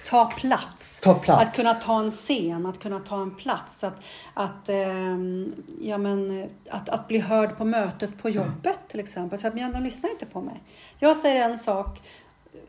Ta 0.10 0.26
plats. 0.26 1.02
Ta 1.02 1.14
plats. 1.14 1.48
Att 1.48 1.56
kunna 1.56 1.74
ta 1.74 2.00
en 2.00 2.12
scen, 2.12 2.66
att 2.66 2.80
kunna 2.80 3.00
ta 3.00 3.22
en 3.22 3.36
plats. 3.36 3.84
Att, 3.84 4.04
att, 4.34 4.70
ehm, 4.70 5.54
ja, 5.82 5.98
men, 5.98 6.50
att, 6.70 6.90
att 6.90 7.08
bli 7.08 7.20
hörd 7.20 7.58
på 7.58 7.66
mötet 7.66 8.22
på 8.22 8.30
jobbet 8.30 8.80
till 8.88 9.00
exempel. 9.00 9.40
Så 9.40 9.48
att, 9.48 9.56
men 9.56 9.72
de 9.72 9.84
lyssnar 9.84 10.10
inte 10.10 10.26
på 10.26 10.42
mig. 10.42 10.64
Jag 11.00 11.18
säger 11.18 11.50
en 11.50 11.58
sak, 11.58 12.02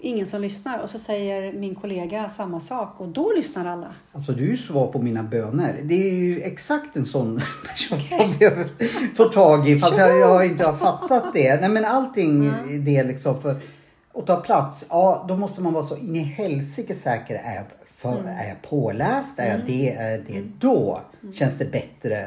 ingen 0.00 0.26
som 0.26 0.40
lyssnar. 0.40 0.78
Och 0.78 0.90
så 0.90 0.98
säger 0.98 1.52
min 1.52 1.74
kollega 1.74 2.28
samma 2.28 2.60
sak 2.60 2.94
och 3.00 3.08
då 3.08 3.32
lyssnar 3.36 3.66
alla. 3.66 3.94
Alltså 4.12 4.32
du 4.32 4.44
är 4.44 4.48
ju 4.48 4.56
svar 4.56 4.86
på 4.86 5.02
mina 5.02 5.22
böner. 5.22 5.74
Det 5.82 5.94
är 6.10 6.14
ju 6.14 6.40
exakt 6.40 6.96
en 6.96 7.06
sån 7.06 7.40
person 7.68 7.98
jag 8.10 8.38
behöver 8.38 8.68
få 9.16 9.24
tag 9.24 9.68
i. 9.68 9.78
Fast 9.78 9.98
jag, 9.98 10.18
jag 10.18 10.46
inte 10.46 10.64
har 10.66 10.76
fattat 10.76 11.34
det. 11.34 11.60
Nej 11.60 11.68
men 11.70 11.84
allting 11.84 12.52
i 12.70 12.78
det 12.78 13.04
liksom 13.04 13.42
för 13.42 13.56
att 14.14 14.26
ta 14.26 14.36
plats. 14.36 14.86
Ja 14.88 15.24
då 15.28 15.36
måste 15.36 15.60
man 15.60 15.72
vara 15.72 15.84
så 15.84 15.96
in 15.96 16.16
i 16.16 16.20
helsike 16.22 16.94
säker. 16.94 17.34
Är 17.34 17.54
jag, 17.54 17.64
för, 17.96 18.28
är 18.28 18.48
jag 18.48 18.62
påläst? 18.70 19.38
Är 19.38 19.50
jag 19.50 19.60
det? 19.66 19.92
Är 19.94 20.10
jag 20.10 20.20
det? 20.26 20.42
Då 20.60 21.00
känns 21.34 21.58
det 21.58 21.64
bättre 21.72 22.24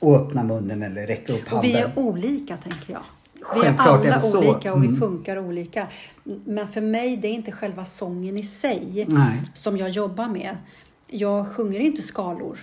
att 0.00 0.08
öppna 0.08 0.42
munnen 0.42 0.82
eller 0.82 1.06
räcka 1.06 1.32
upp 1.32 1.52
Och 1.52 1.64
vi 1.64 1.72
handen. 1.72 1.92
är 1.96 1.98
olika 1.98 2.56
tänker 2.56 2.92
jag. 2.92 3.02
Vi 3.54 3.60
är 3.60 3.72
är 3.72 3.78
alla 3.78 4.22
så. 4.22 4.38
olika 4.38 4.72
och 4.74 4.82
vi 4.82 4.86
Mm. 4.86 5.00
funkar 5.00 5.38
olika. 5.38 5.86
Men 6.44 6.68
för 6.68 6.80
mig, 6.80 7.16
det 7.16 7.28
är 7.28 7.32
inte 7.32 7.52
själva 7.52 7.84
sången 7.84 8.38
i 8.38 8.42
sig 8.42 9.06
Nej. 9.08 9.42
som 9.54 9.76
jag 9.76 9.88
jobbar 9.90 10.28
med. 10.28 10.56
Jag 11.08 11.48
sjunger 11.48 11.80
inte 11.80 12.02
skalor. 12.02 12.58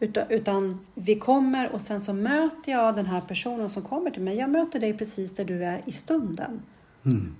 Utan, 0.00 0.24
utan 0.28 0.86
vi 0.94 1.14
kommer 1.14 1.72
och 1.72 1.80
sen 1.80 2.00
så 2.00 2.12
möter 2.12 2.72
jag 2.72 2.96
den 2.96 3.06
här 3.06 3.20
personen 3.20 3.70
som 3.70 3.82
kommer 3.82 4.10
till 4.10 4.22
mig. 4.22 4.36
Jag 4.36 4.50
möter 4.50 4.80
dig 4.80 4.98
precis 4.98 5.34
där 5.36 5.44
du 5.44 5.64
är 5.64 5.82
i 5.86 5.92
stunden. 5.92 6.62
Mm. 7.04 7.34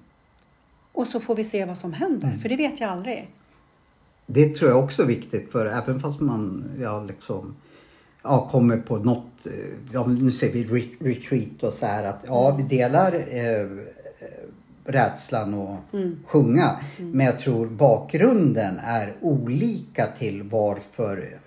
Och 0.92 1.06
så 1.06 1.20
får 1.20 1.34
vi 1.34 1.44
se 1.44 1.64
vad 1.64 1.78
som 1.78 1.92
händer, 1.92 2.38
för 2.42 2.48
det 2.48 2.56
vet 2.56 2.80
jag 2.80 2.90
aldrig. 2.90 3.30
Det 4.26 4.48
tror 4.54 4.70
jag 4.70 4.84
också 4.84 5.02
är 5.02 5.06
viktigt 5.06 5.52
för 5.52 5.66
även 5.66 6.00
fast 6.00 6.20
man 6.20 6.64
ja, 6.80 7.02
liksom, 7.04 7.56
ja, 8.22 8.48
kommer 8.50 8.76
på 8.76 8.96
något, 8.98 9.46
eh, 9.46 9.52
ja, 9.92 10.06
nu 10.06 10.30
säger 10.30 10.52
vi 10.52 10.64
re- 10.64 10.96
retreat 11.04 11.62
och 11.62 11.72
så 11.72 11.86
här 11.86 12.04
att 12.04 12.18
ja 12.26 12.56
vi 12.56 12.76
delar 12.76 13.14
eh, 13.28 13.60
eh, 13.60 13.66
rädslan 14.84 15.54
och 15.54 15.76
sjunga. 16.26 16.76
Men 16.98 17.26
jag 17.26 17.38
tror 17.38 17.66
bakgrunden 17.66 18.78
är 18.84 19.12
olika 19.20 20.06
till 20.18 20.42
varför, 20.42 21.38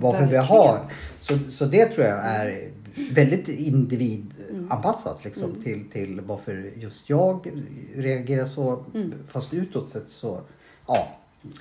varför 0.00 0.26
vi 0.26 0.36
har. 0.36 0.80
Så, 1.20 1.38
så 1.50 1.64
det 1.64 1.86
tror 1.86 2.06
jag 2.06 2.18
är 2.26 2.68
väldigt 3.14 3.48
individanpassat 3.48 5.24
liksom, 5.24 5.54
till, 5.64 5.84
till 5.92 6.20
varför 6.20 6.72
just 6.76 7.10
jag 7.10 7.50
reagerar 7.94 8.46
så. 8.46 8.84
Fast 9.28 9.54
utåt 9.54 9.90
sett 9.90 10.08
så 10.08 10.40
ja, 10.86 11.08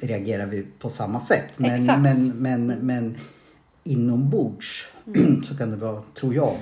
reagerar 0.01 0.45
vi 0.45 0.65
på 0.79 0.89
samma 0.89 1.19
sätt. 1.19 1.49
Men, 1.57 1.71
Exakt. 1.71 2.01
men, 2.01 2.27
men, 2.27 2.67
men 2.67 3.15
inombords 3.91 4.83
så 5.47 5.57
kan 5.57 5.71
det 5.71 5.77
vara, 5.77 6.01
tror 6.19 6.35
jag, 6.35 6.57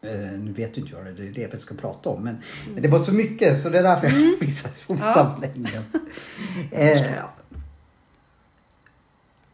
Eh, 0.00 0.38
nu 0.38 0.52
vet 0.52 0.76
inte 0.76 0.90
jag 0.92 1.04
det, 1.04 1.12
det 1.12 1.26
är 1.28 1.32
det 1.32 1.54
vi 1.54 1.58
ska 1.60 1.74
prata 1.74 2.08
om. 2.08 2.22
Men, 2.24 2.36
men 2.74 2.82
det 2.82 2.88
var 2.88 2.98
så 2.98 3.12
mycket 3.12 3.60
så 3.60 3.68
det 3.68 3.78
är 3.78 3.82
därför 3.82 4.06
jag 4.08 4.38
visade 4.40 4.74
ordsamlingen. 4.86 5.82
eh, 6.70 7.02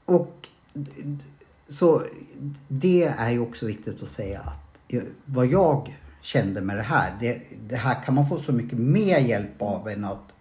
och 0.05 0.49
d- 0.73 0.91
d- 1.05 1.25
så 1.69 2.03
det 2.69 3.05
är 3.19 3.31
ju 3.31 3.39
också 3.39 3.67
viktigt 3.67 4.03
att 4.03 4.09
säga 4.09 4.41
att 4.41 4.75
eh, 4.89 5.03
vad 5.25 5.47
jag 5.47 5.97
kände 6.23 6.61
med 6.61 6.77
det 6.77 6.83
här, 6.83 7.13
det, 7.21 7.43
det 7.69 7.77
här 7.77 8.05
kan 8.05 8.15
man 8.15 8.29
få 8.29 8.39
så 8.39 8.53
mycket 8.53 8.79
mer 8.79 9.19
hjälp 9.19 9.63
av 9.63 9.89
än 9.89 10.05
att 10.05 10.33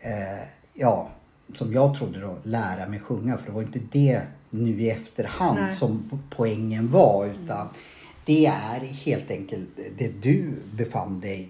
eh, 0.00 0.48
ja, 0.74 1.10
som 1.54 1.72
jag 1.72 1.96
trodde 1.98 2.20
då, 2.20 2.38
lära 2.42 2.88
mig 2.88 3.00
sjunga. 3.00 3.36
För 3.38 3.46
det 3.46 3.52
var 3.52 3.62
inte 3.62 3.80
det 3.92 4.22
nu 4.50 4.80
i 4.80 4.90
efterhand 4.90 5.60
Nej. 5.60 5.72
som 5.72 6.20
poängen 6.30 6.90
var. 6.90 7.26
Utan 7.26 7.68
det 8.24 8.46
är 8.46 8.80
helt 8.80 9.30
enkelt 9.30 9.68
det 9.98 10.22
du 10.22 10.52
befann 10.76 11.20
dig 11.20 11.48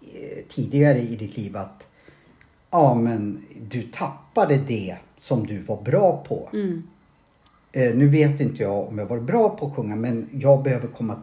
eh, 0.00 0.44
tidigare 0.48 1.00
i 1.00 1.16
ditt 1.16 1.36
liv. 1.36 1.56
Att 1.56 1.86
ja, 2.70 2.94
men 2.94 3.44
du 3.70 3.82
tappade 3.82 4.56
det 4.56 4.96
som 5.18 5.46
du 5.46 5.58
var 5.58 5.82
bra 5.82 6.24
på. 6.28 6.48
Mm. 6.52 6.82
Eh, 7.72 7.94
nu 7.94 8.08
vet 8.08 8.40
inte 8.40 8.62
jag 8.62 8.88
om 8.88 8.98
jag 8.98 9.06
var 9.06 9.20
bra 9.20 9.48
på 9.48 9.66
att 9.66 9.74
sjunga 9.74 9.96
men 9.96 10.28
jag 10.32 10.62
behöver 10.62 10.88
komma 10.88 11.22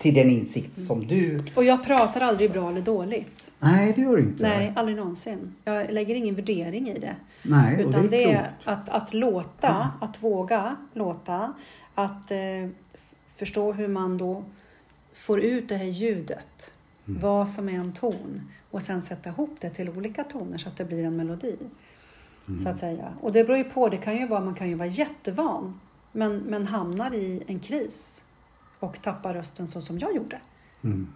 till 0.00 0.14
den 0.14 0.30
insikt 0.30 0.80
som 0.80 1.06
du... 1.06 1.38
Och 1.54 1.64
jag 1.64 1.84
pratar 1.84 2.20
aldrig 2.20 2.52
bra 2.52 2.70
eller 2.70 2.80
dåligt. 2.80 3.47
Nej, 3.60 3.92
det 3.92 4.00
gör 4.00 4.16
du 4.16 4.22
inte. 4.22 4.42
Nej, 4.42 4.72
aldrig 4.76 4.96
någonsin. 4.96 5.54
Jag 5.64 5.90
lägger 5.90 6.14
ingen 6.14 6.34
värdering 6.34 6.88
i 6.88 6.98
det. 6.98 7.16
Nej, 7.42 7.84
och 7.84 7.88
Utan 7.88 8.02
det 8.02 8.08
det 8.08 8.24
är 8.24 8.28
är 8.38 8.52
klokt. 8.62 8.88
att, 8.88 8.88
att 8.88 9.14
låta, 9.14 9.90
att 10.00 10.22
våga 10.22 10.76
låta, 10.94 11.52
att 11.94 12.30
eh, 12.30 12.38
förstå 13.36 13.72
hur 13.72 13.88
man 13.88 14.18
då 14.18 14.44
får 15.14 15.40
ut 15.40 15.68
det 15.68 15.76
här 15.76 15.84
ljudet, 15.84 16.72
Mm. 17.08 17.20
vad 17.20 17.48
som 17.48 17.68
är 17.68 17.72
en 17.72 17.92
ton 17.92 18.40
och 18.70 18.82
sen 18.82 19.02
sätta 19.02 19.30
ihop 19.30 19.56
det 19.60 19.70
till 19.70 19.88
olika 19.88 20.24
toner 20.24 20.58
så 20.58 20.68
att 20.68 20.76
det 20.76 20.84
blir 20.84 21.04
en 21.04 21.16
melodi. 21.16 21.56
Mm. 22.48 22.60
Så 22.60 22.68
att 22.68 22.78
säga. 22.78 23.08
Och 23.20 23.32
det 23.32 23.44
beror 23.44 23.58
ju 23.58 23.64
på, 23.64 23.88
det 23.88 23.96
kan 23.96 24.16
ju 24.16 24.26
vara, 24.26 24.40
man 24.40 24.54
kan 24.54 24.68
ju 24.68 24.74
vara 24.74 24.88
jättevan 24.88 25.80
men, 26.12 26.38
men 26.38 26.66
hamnar 26.66 27.14
i 27.14 27.42
en 27.46 27.60
kris 27.60 28.24
och 28.78 29.02
tappar 29.02 29.34
rösten 29.34 29.68
så 29.68 29.80
som 29.80 29.98
jag 29.98 30.14
gjorde. 30.16 30.40
Mm. 30.84 31.08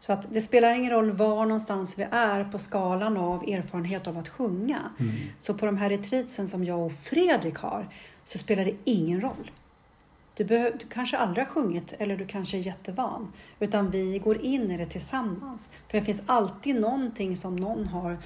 Så 0.00 0.12
att 0.12 0.32
det 0.32 0.40
spelar 0.40 0.74
ingen 0.74 0.90
roll 0.90 1.10
var 1.10 1.46
någonstans 1.46 1.98
vi 1.98 2.06
är 2.10 2.44
på 2.44 2.58
skalan 2.58 3.16
av 3.16 3.42
erfarenhet 3.42 4.06
av 4.06 4.18
att 4.18 4.28
sjunga. 4.28 4.78
Mm. 4.98 5.12
Så 5.38 5.54
på 5.54 5.66
de 5.66 5.76
här 5.76 5.90
retreatsen 5.90 6.48
som 6.48 6.64
jag 6.64 6.86
och 6.86 6.92
Fredrik 6.92 7.56
har 7.56 7.88
så 8.24 8.38
spelar 8.38 8.64
det 8.64 8.74
ingen 8.84 9.20
roll. 9.20 9.50
Du, 10.34 10.44
du 10.44 10.86
kanske 10.90 11.16
aldrig 11.16 11.46
har 11.46 11.52
sjungit 11.52 11.94
eller 11.98 12.16
du 12.16 12.26
kanske 12.26 12.56
är 12.56 12.60
jättevan. 12.60 13.32
Utan 13.58 13.90
vi 13.90 14.18
går 14.18 14.42
in 14.42 14.70
i 14.70 14.76
det 14.76 14.86
tillsammans. 14.86 15.70
För 15.88 15.98
det 15.98 16.04
finns 16.04 16.22
alltid 16.26 16.80
någonting 16.80 17.36
som 17.36 17.56
någon 17.56 17.86
har 17.86 18.18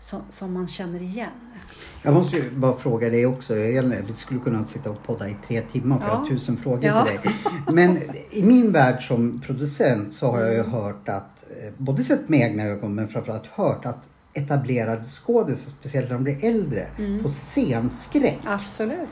som, 0.00 0.20
som 0.28 0.52
man 0.52 0.68
känner 0.68 1.02
igen. 1.02 1.30
Jag 2.02 2.14
måste 2.14 2.36
ju 2.36 2.50
bara 2.50 2.74
fråga 2.76 3.10
dig 3.10 3.26
också. 3.26 3.54
Vi 3.54 4.02
skulle 4.16 4.40
kunna 4.40 4.64
sitta 4.64 4.90
och 4.90 5.02
podda 5.02 5.28
i 5.28 5.36
tre 5.46 5.60
timmar 5.60 5.98
för 5.98 6.08
jag 6.08 6.14
har 6.16 6.26
tusen 6.26 6.56
frågor 6.56 6.84
Ja. 6.84 7.04
till 7.06 7.30
dig. 7.30 7.34
Men 7.72 7.98
i 8.30 8.42
min 8.42 8.72
värld 8.72 9.06
som 9.08 9.40
producent 9.46 10.12
så 10.12 10.26
har 10.30 10.40
jag 10.40 10.54
ju 10.54 10.62
hört 10.62 11.08
att, 11.08 11.44
eh, 11.62 11.72
både 11.76 12.02
sett 12.04 12.28
med 12.28 12.40
egna 12.40 12.62
ögon 12.62 12.94
men 12.94 13.08
framförallt 13.08 13.46
hört 13.46 13.86
att 13.86 13.98
etablerade 14.34 15.02
skådisar, 15.04 15.72
speciellt 15.80 16.08
när 16.08 16.14
de 16.14 16.24
blir 16.24 16.44
äldre, 16.44 16.86
Mm. 16.98 17.22
får 17.22 17.28
scenskräck. 17.28 18.38
Absolut. 18.44 19.10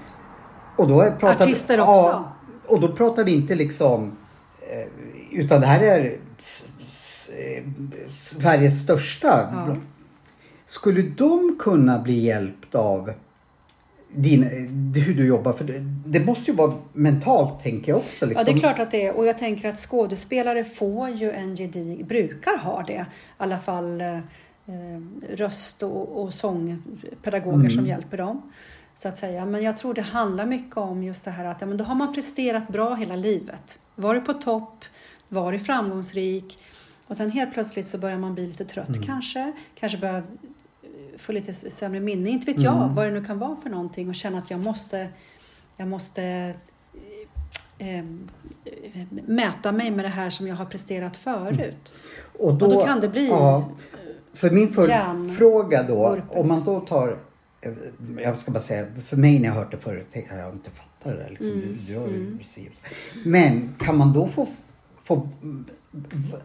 Och 0.77 0.89
då 0.89 1.01
pratar 1.21 1.45
Artister 1.45 1.77
vi, 1.77 1.83
också. 1.83 1.93
Ja, 1.93 2.33
och 2.67 2.81
då 2.81 2.93
pratar 2.93 3.25
vi 3.25 3.33
inte 3.35 3.55
liksom... 3.55 4.17
eh, 4.61 4.89
Utan 5.41 5.61
det 5.61 5.67
här 5.67 5.81
är 5.81 6.05
eh, 6.05 7.65
Sveriges 8.11 8.83
största. 8.83 9.49
Ja. 9.53 9.77
Skulle 10.69 11.03
de 11.03 11.57
kunna 11.59 11.99
bli 11.99 12.19
hjälpt 12.19 12.75
av 12.75 13.13
din, 14.09 14.43
hur 14.95 15.15
du 15.15 15.27
jobbar? 15.27 15.53
För 15.53 15.65
det, 15.65 15.79
det 16.07 16.25
måste 16.25 16.51
ju 16.51 16.57
vara 16.57 16.75
mentalt 16.93 17.63
tänker 17.63 17.93
jag 17.93 17.99
också. 17.99 18.27
Liksom. 18.27 18.41
Ja, 18.47 18.53
det 18.53 18.59
är 18.59 18.61
klart 18.61 18.79
att 18.79 18.91
det 18.91 19.07
är. 19.07 19.17
Och 19.17 19.27
jag 19.27 19.39
tänker 19.39 19.69
att 19.69 19.79
skådespelare 19.79 20.65
får 20.65 21.09
ju 21.09 21.33
en 21.33 21.55
gedig, 21.55 22.07
brukar 22.07 22.59
ha 22.59 22.83
det, 22.83 22.93
i 22.93 23.05
alla 23.37 23.59
fall 23.59 24.01
eh, 24.01 24.17
eh, 24.17 24.23
röst 25.31 25.83
och, 25.83 26.23
och 26.23 26.35
sångpedagoger 26.35 27.69
som 27.69 27.87
hjälper 27.87 28.17
dem. 28.17 28.53
Så 28.95 29.09
att 29.09 29.19
säga. 29.19 29.47
Men 29.47 29.63
jag 29.63 29.77
tror 29.77 29.95
det 29.95 30.03
handlar 30.03 30.47
mycket 30.47 30.77
om 30.77 31.03
just 31.03 31.25
det 31.25 31.31
här 31.31 31.45
att 31.45 31.61
ja, 31.61 31.67
men 31.67 31.77
då 31.77 31.85
har 31.85 31.95
man 31.95 32.15
presterat 32.15 32.69
bra 32.69 32.95
hela 32.95 33.17
livet. 33.17 33.79
Varit 33.95 34.25
på 34.25 34.33
topp, 34.35 34.85
varit 35.29 35.67
framgångsrik 35.67 36.59
och 37.09 37.17
sen 37.17 37.31
helt 37.31 37.53
plötsligt 37.53 37.87
så 37.87 37.99
börjar 37.99 38.19
man 38.19 38.35
bli 38.35 38.47
lite 38.47 38.65
trött 38.65 39.05
kanske. 39.07 39.53
Kanske 39.75 39.99
börjar 39.99 40.17
eh, 40.83 41.19
få 41.19 41.33
lite 41.33 41.53
sämre 41.53 42.01
minne, 42.01 42.31
inte 42.31 42.53
vet 42.53 42.63
jag 42.63 42.89
vad 42.95 43.07
det 43.07 43.11
nu 43.11 43.25
kan 43.25 43.39
vara 43.39 43.57
för 43.57 43.71
någonting 43.71 44.09
och 44.09 44.15
känna 44.15 44.39
att 44.39 44.51
jag 44.51 44.61
måste, 44.61 45.09
jag 45.77 45.89
måste 45.89 46.55
eh, 47.79 47.99
eh, 47.99 48.05
mäta 49.27 49.73
mig 49.73 49.91
med 49.91 50.05
det 50.05 50.09
här 50.09 50.31
som 50.31 50.47
jag 50.47 50.57
har 50.57 50.65
presterat 50.65 51.17
förut. 51.17 51.93
Och 52.39 52.49
Och 52.49 52.55
då 52.55 52.85
kan 52.85 53.01
det 53.01 53.09
bli 53.09 53.29
Ja, 53.29 53.71
för 54.33 54.51
min 54.51 54.73
följdfråga 54.73 55.83
då, 55.83 56.19
om 56.29 56.49
man 56.49 56.65
då 56.65 56.81
tar 56.81 57.19
eh, 57.61 57.73
jag 58.23 58.41
ska 58.41 58.51
bara 58.51 58.61
säga, 58.61 58.87
för 59.05 59.17
mig 59.17 59.39
när 59.39 59.49
jag 59.49 59.55
hört 59.55 59.71
det 59.71 59.79
förut, 59.79 60.07
jag 60.13 60.43
har 60.45 60.53
inte 60.53 60.71
fattat 60.71 61.19
det. 61.19 61.31
Liksom. 61.31 61.49
Mm. 61.49 61.61
Du, 61.61 61.93
du 61.93 61.99
har 61.99 62.09
ju 62.09 62.39
precis. 62.39 62.69
Men 63.25 63.75
kan 63.79 63.97
man 63.97 64.13
då 64.13 64.27
få, 64.27 64.47
få 65.05 65.29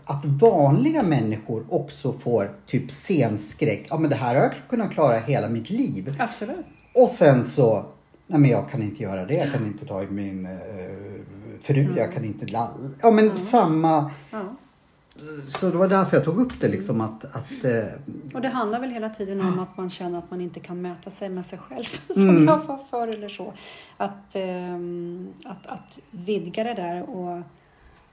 att 0.06 0.26
vanliga 0.26 1.04
människor 1.04 1.66
också 1.70 2.14
får 2.14 2.52
typ 2.66 2.92
scenskräck. 2.92 3.88
Ja 3.90 3.98
men 3.98 4.10
det 4.10 4.16
här 4.16 4.36
har 4.36 4.42
jag 4.44 4.54
kunnat 4.70 4.92
klara 4.92 5.18
hela 5.18 5.50
mitt 5.50 5.70
liv. 5.70 6.16
Absolut. 6.20 6.66
Och 6.94 7.10
sen 7.10 7.46
så, 7.46 7.86
nej 8.28 8.40
men 8.40 8.50
jag 8.50 8.70
kan 8.70 8.84
inte 8.84 9.04
göra 9.04 9.26
det. 9.26 9.34
Jag 9.34 9.54
kan 9.54 9.66
inte 9.66 9.86
ta 9.86 10.04
i 10.04 10.08
min 10.08 10.46
eh, 10.46 10.52
fru, 11.62 11.94
jag 11.98 12.14
kan 12.14 12.26
inte 12.26 12.46
lalla. 12.46 12.90
Ja 13.02 13.12
men 13.12 13.38
samma. 13.38 14.12
Ja. 14.32 14.56
Så 15.48 15.70
det 15.70 15.78
var 15.78 15.88
därför 15.88 16.18
jag 16.18 16.26
tog 16.26 16.40
upp 16.40 16.60
det 16.60 16.68
liksom 16.68 17.02
att, 17.02 17.26
att 17.26 17.64
eh, 17.64 18.34
Och 18.34 18.42
det 18.42 18.48
handlar 18.48 18.80
väl 18.80 18.90
hela 18.90 19.10
tiden 19.10 19.42
om 19.42 19.60
att 19.60 19.78
man 19.78 19.90
känner 19.90 20.20
att 20.20 20.32
man 20.32 20.42
inte 20.42 20.60
kan 20.60 20.82
mäta 20.82 21.10
sig 21.10 21.30
med 21.30 21.46
sig 21.46 21.60
själv 21.60 21.86
som 22.08 22.46
jag 22.48 22.66
var 22.66 22.80
förr 22.90 23.08
eller 23.08 23.30
så. 23.30 23.54
Att, 23.98 24.36
ehm, 24.36 25.34
att, 25.46 25.68
att 25.68 26.00
vidga 26.12 26.64
det 26.64 26.74
där 26.74 27.10
och 27.10 27.42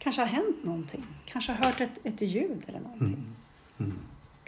kanske 0.02 0.22
har 0.22 0.28
hänt 0.28 0.64
någonting. 0.64 1.06
Kanske 1.24 1.52
har 1.52 1.64
hört 1.64 1.80
ett, 1.80 1.98
ett 2.04 2.20
ljud 2.20 2.64
eller 2.68 2.80
någonting. 2.80 3.26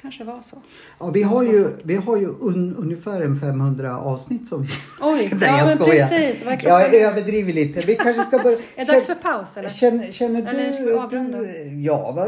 Kanske 0.02 0.24
var 0.24 0.40
så. 0.40 0.56
Ja, 1.00 1.10
vi 1.10 1.22
har 1.22 1.42
ju, 1.42 1.64
sagt. 1.64 1.80
vi 1.82 1.96
har 1.96 2.16
ju 2.16 2.26
un, 2.26 2.76
ungefär 2.76 3.20
en 3.20 3.40
500 3.40 3.98
avsnitt 3.98 4.48
som 4.48 4.62
vi... 4.62 4.68
Oj, 5.00 5.30
ja, 5.40 5.58
jag 5.58 5.66
men 5.66 5.78
skojar. 5.78 6.08
precis. 6.08 6.44
Jag 6.62 6.94
överdriver 6.94 7.52
lite. 7.52 7.80
Vi 7.80 7.94
kanske 7.94 8.24
ska 8.24 8.38
börja... 8.38 8.56
Är 8.76 8.84
det 8.84 8.92
dags 8.92 9.06
för 9.06 9.14
paus 9.14 9.56
eller? 9.56 9.68
Känner, 9.68 10.12
känner 10.12 10.42
du... 10.42 10.48
Eller 10.48 10.72
ska 10.72 10.84
vi 10.84 10.92
avrunda? 10.92 11.38
Ja, 11.84 12.12
va, 12.12 12.26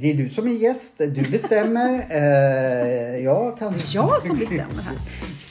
det 0.00 0.10
är 0.10 0.14
du 0.14 0.30
som 0.30 0.46
är 0.46 0.52
gäst. 0.52 0.98
Du 0.98 1.22
bestämmer. 1.30 2.06
eh, 2.10 3.24
jag 3.24 3.58
kan... 3.58 3.74
Jag 3.94 4.22
som 4.22 4.38
bestämmer 4.38 4.82
här. 4.82 4.96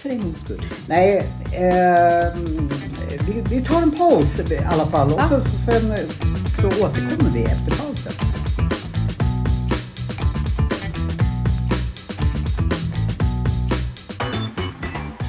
För 0.04 0.10
en 0.10 0.22
gångs 0.22 0.38
skull. 0.45 0.66
Nej, 0.88 1.18
eh, 1.51 2.34
vi, 3.28 3.43
vi 3.49 3.62
tar 3.62 3.82
en 3.82 3.91
paus 3.91 4.39
i 4.39 4.58
alla 4.70 4.86
fall. 4.86 5.14
Och 5.14 5.20
Ja. 5.20 5.28
så, 5.30 5.41
så, 5.41 5.49
sen 5.49 5.97
så 6.60 6.68
återkommer 6.68 7.30
vi 7.34 7.43
efter 7.43 7.72
pausen. 7.72 8.14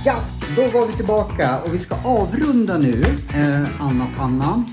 Ja, 0.05 0.14
då 0.57 0.66
var 0.66 0.86
vi 0.86 0.92
tillbaka 0.92 1.59
och 1.61 1.74
vi 1.74 1.78
ska 1.78 1.94
avrunda 2.05 2.78
nu. 2.78 3.02
Eh, 3.34 3.82
Anna 3.82 4.07
Panna, 4.16 4.64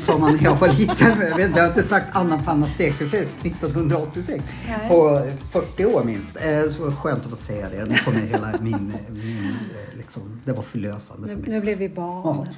som 0.00 0.20
man 0.20 0.36
när 0.36 0.44
jag 0.44 0.56
var 0.56 0.68
liten. 0.78 0.96
Jag, 1.20 1.36
vet, 1.36 1.50
jag 1.56 1.62
har 1.62 1.68
inte 1.68 1.82
sagt 1.82 2.06
Anna 2.12 2.38
Panna 2.38 2.66
stekefläsk 2.66 3.34
1986 3.46 4.44
Nej. 4.68 4.88
på 4.88 5.26
40 5.50 5.84
år 5.84 6.04
minst. 6.04 6.36
Eh, 6.36 6.68
så 6.70 6.82
var 6.82 6.90
det 6.90 6.96
skönt 6.96 7.24
att 7.24 7.30
få 7.30 7.36
säga 7.36 7.68
det. 7.70 7.84
Nu 7.88 7.96
kommer 8.04 8.20
hela 8.20 8.52
min, 8.60 8.92
min 9.08 9.44
eh, 9.44 9.96
liksom, 9.98 10.40
det 10.44 10.52
var 10.52 10.62
förlösande 10.62 11.28
för 11.28 11.34
Nu, 11.34 11.40
mig. 11.40 11.50
nu 11.50 11.60
blev 11.60 11.78
vi 11.78 11.88
barn. 11.88 12.48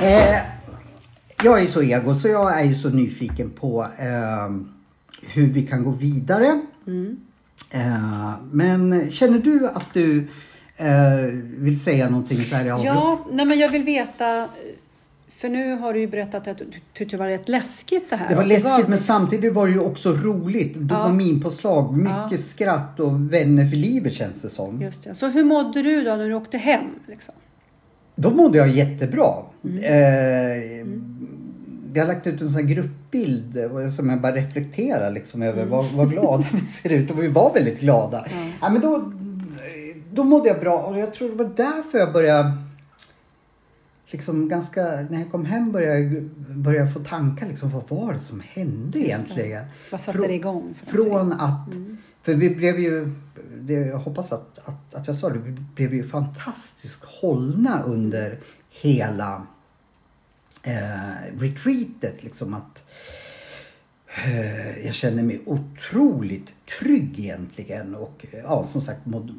Ja. 0.00 0.06
Eh, 0.06 0.36
jag 1.44 1.62
är 1.62 1.66
så 1.66 1.82
ego 1.82 2.14
så 2.14 2.28
jag 2.28 2.60
är 2.60 2.64
ju 2.64 2.74
så 2.74 2.88
nyfiken 2.88 3.50
på 3.50 3.86
eh, 3.98 4.54
hur 5.22 5.46
vi 5.46 5.62
kan 5.66 5.84
gå 5.84 5.90
vidare. 5.90 6.60
Eh, 7.70 8.32
men 8.52 9.10
känner 9.10 9.38
du 9.38 9.68
att 9.68 9.86
du 9.92 10.18
eh, 10.18 10.24
vill 11.58 11.80
säga 11.80 12.08
någonting 12.10 12.38
så 12.38 12.56
här 12.56 12.64
i 12.66 12.70
avrund- 12.70 12.84
Ja, 12.86 13.26
nej 13.32 13.46
men 13.46 13.58
jag 13.58 13.68
vill 13.68 13.82
veta. 13.84 14.48
För 15.28 15.48
nu 15.48 15.74
har 15.76 15.94
du 15.94 16.00
ju 16.00 16.06
berättat 16.06 16.48
att 16.48 16.58
du 16.58 16.66
tyckte 16.94 17.16
det 17.16 17.20
var 17.20 17.26
rätt 17.28 17.48
läskigt 17.48 18.10
det 18.10 18.16
här. 18.16 18.28
Det 18.28 18.34
var 18.34 18.44
läskigt 18.44 18.70
gav 18.70 18.80
men 18.80 18.90
dig- 18.90 18.98
samtidigt 19.00 19.52
var 19.52 19.66
det 19.66 19.72
ju 19.72 19.78
också 19.80 20.12
roligt. 20.12 20.74
Dopaminpåslag, 20.74 21.96
mycket 21.96 22.40
skratt 22.44 23.00
och 23.00 23.32
vänner 23.32 23.66
för 23.66 23.76
livet 23.76 24.12
känns 24.12 24.42
det 24.42 24.48
som. 24.48 24.82
Just 24.82 25.04
det. 25.04 25.14
Så 25.14 25.28
hur 25.28 25.44
mådde 25.44 25.82
du 25.82 26.02
då 26.04 26.16
när 26.16 26.24
du 26.28 26.34
åkte 26.34 26.58
hem? 26.58 26.84
Liksom? 27.08 27.34
Då 28.16 28.30
mådde 28.30 28.58
jag 28.58 28.68
jättebra. 28.68 29.26
Mm. 29.64 29.78
Eh, 29.84 30.86
jag 31.94 32.02
har 32.02 32.06
lagt 32.08 32.26
ut 32.26 32.40
en 32.40 32.48
sån 32.52 32.62
här 32.62 32.74
gruppbild 32.74 33.58
eh, 33.58 33.90
som 33.90 34.10
jag 34.10 34.20
bara 34.20 34.34
reflekterar 34.34 35.10
liksom 35.10 35.42
över 35.42 35.58
Mm. 35.62 35.70
vad, 35.70 35.84
vad 35.86 36.10
glada 36.10 36.44
vi 36.52 36.66
ser 36.66 36.92
ut 36.92 37.10
och 37.10 37.22
vi 37.22 37.28
var 37.28 37.54
väldigt 37.54 37.80
glada. 37.80 38.24
Ja. 38.60 38.70
men 38.70 38.80
då, 38.80 39.12
då 40.12 40.24
mådde 40.24 40.48
jag 40.48 40.60
bra 40.60 40.78
och 40.78 40.98
jag 40.98 41.14
tror 41.14 41.28
det 41.28 41.34
var 41.34 41.52
därför 41.56 41.98
jag 41.98 42.12
började 42.12 42.52
Liksom 44.12 44.48
ganska, 44.48 44.82
när 44.82 45.18
jag 45.18 45.30
kom 45.30 45.44
hem 45.44 45.72
började 45.72 46.00
jag 46.00 46.22
började 46.48 46.84
jag 46.86 46.94
få 46.94 47.00
tankar 47.04 47.46
liksom, 47.48 47.70
vad 47.70 47.88
var 47.88 48.12
det 48.12 48.18
som 48.20 48.40
hände 48.40 48.98
Just 48.98 49.08
det. 49.08 49.32
egentligen? 49.32 49.64
Vad 49.90 50.00
satte 50.00 50.18
Frå- 50.18 50.26
det 50.26 50.34
igång? 50.34 50.74
Från 50.86 51.32
att, 51.32 51.68
för 52.22 52.34
vi 52.34 52.50
blev 52.50 52.78
ju, 52.80 53.12
det, 53.60 53.72
jag 53.72 53.98
hoppas 53.98 54.32
att, 54.32 54.58
att, 54.68 54.94
att 54.94 55.06
jag 55.06 55.16
sa 55.16 55.28
det, 55.28 55.38
vi 55.38 55.52
blev 55.74 55.94
ju 55.94 56.02
fantastiskt 56.08 57.04
hållna 57.04 57.82
under 57.82 58.38
hela 58.70 59.46
eh, 60.62 61.38
retreatet. 61.38 62.22
Liksom 62.24 62.54
att 62.54 62.82
eh, 64.24 64.86
jag 64.86 64.94
känner 64.94 65.22
mig 65.22 65.40
otroligt 65.46 66.52
trygg 66.78 67.18
egentligen 67.18 67.94
och 67.94 68.26
ja, 68.44 68.64
som 68.64 68.80
sagt 68.80 69.06
mådde, 69.06 69.32
må- 69.32 69.38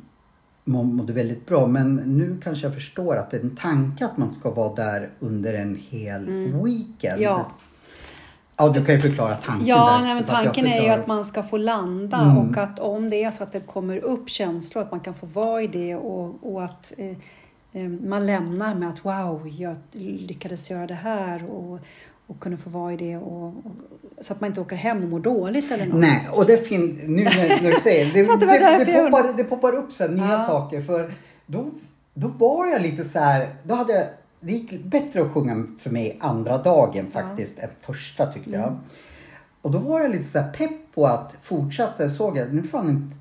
mådde 0.64 1.14
väldigt 1.14 1.46
bra. 1.46 1.68
Men 1.68 1.96
nu 1.96 2.38
kanske 2.44 2.66
jag 2.66 2.74
förstår 2.74 3.16
att 3.16 3.32
det 3.32 3.38
är 3.38 3.42
en 3.42 3.56
tanke 3.56 4.06
att 4.06 4.18
man 4.18 4.32
ska 4.32 4.52
vara 4.52 4.76
där 4.76 5.10
under 5.20 5.54
en 5.54 5.80
hel 5.90 6.26
weekend. 6.64 7.22
Ja. 7.22 7.48
Ja, 8.58 8.70
du 8.70 8.86
kan 8.86 8.96
ju 8.96 9.02
förklara 9.02 9.36
tanken 9.36 9.68
Ja, 9.68 9.92
där. 9.92 10.02
nej, 10.06 10.16
men 10.16 10.24
tanken 10.24 10.68
är 10.68 10.82
ju 10.84 10.90
att 10.90 11.08
man 11.08 11.26
ska 11.26 11.44
få 11.44 11.58
landa 11.58 12.18
Mm. 12.18 12.38
och 12.38 12.58
att 12.58 12.80
om 12.80 13.10
det 13.10 13.24
är 13.24 13.32
så 13.32 13.44
att 13.44 13.52
det 13.52 13.68
kommer 13.68 13.98
upp 13.98 14.30
känslor, 14.30 14.84
att 14.84 14.92
man 14.92 15.00
kan 15.00 15.14
få 15.14 15.26
vara 15.26 15.62
i 15.62 15.68
det 15.68 15.96
och, 15.96 16.54
och 16.54 16.64
att 16.64 16.94
eh, 16.98 17.18
eh, 17.82 17.90
man 17.90 18.26
lämnar 18.26 18.76
med 18.76 18.90
att 18.90 19.06
wow, 19.06 19.48
jag 19.48 19.76
lyckades 19.92 20.72
göra 20.72 20.88
det 20.88 20.94
här 20.94 21.50
och, 21.50 21.80
och 22.32 22.40
kunna 22.40 22.58
få 22.58 22.70
vara 22.70 22.94
i 22.94 22.98
det 22.98 23.18
och, 23.18 23.48
och, 23.48 23.54
så 24.22 24.34
att 24.34 24.42
man 24.42 24.48
inte 24.48 24.62
åker 24.62 24.76
hem 24.76 25.04
och 25.04 25.10
mår 25.10 25.20
dåligt 25.20 25.72
eller 25.72 25.86
något. 25.86 26.00
Nej, 26.00 26.28
och 26.32 26.46
det 26.46 26.58
finns, 26.68 27.00
nu 27.08 27.24
när, 27.24 27.64
när 27.64 27.72
du 27.72 27.78
säger 27.82 28.06
det, 28.06 28.12
det 28.40 28.46
det, 28.46 28.86
det, 28.86 29.04
poppar, 29.04 29.38
det 29.38 29.44
poppar 29.44 29.76
upp 29.76 29.92
så 29.94 30.08
nya 30.08 30.32
Ja. 30.32 30.40
saker. 30.44 30.82
För 30.82 31.14
då, 31.46 31.66
då 32.14 32.28
var 32.28 32.68
jag 32.68 32.82
lite 32.82 33.04
så 33.04 33.20
här, 33.20 33.48
då 33.64 33.76
hade 33.76 33.94
jag, 33.94 34.06
det 34.40 34.52
gick 34.54 34.84
bättre 34.84 35.22
att 35.22 35.32
sjunga 35.34 35.66
för 35.80 35.90
mig 35.90 36.18
andra 36.20 36.58
dagen 36.58 37.12
faktiskt 37.12 37.60
än 37.60 37.70
första 37.82 38.26
tyckte 38.34 38.50
Mm. 38.50 38.62
jag. 38.62 38.76
Och 39.62 39.72
då 39.72 39.78
var 39.78 40.00
jag 40.02 40.12
lite 40.12 40.24
så 40.24 40.40
här 40.40 40.52
pepp 40.52 40.72
på 40.96 41.08
att 41.08 41.34
fortsätta, 41.42 42.10
såg 42.10 42.38
jag, 42.38 42.54
nu 42.54 42.64
fan 42.64 43.14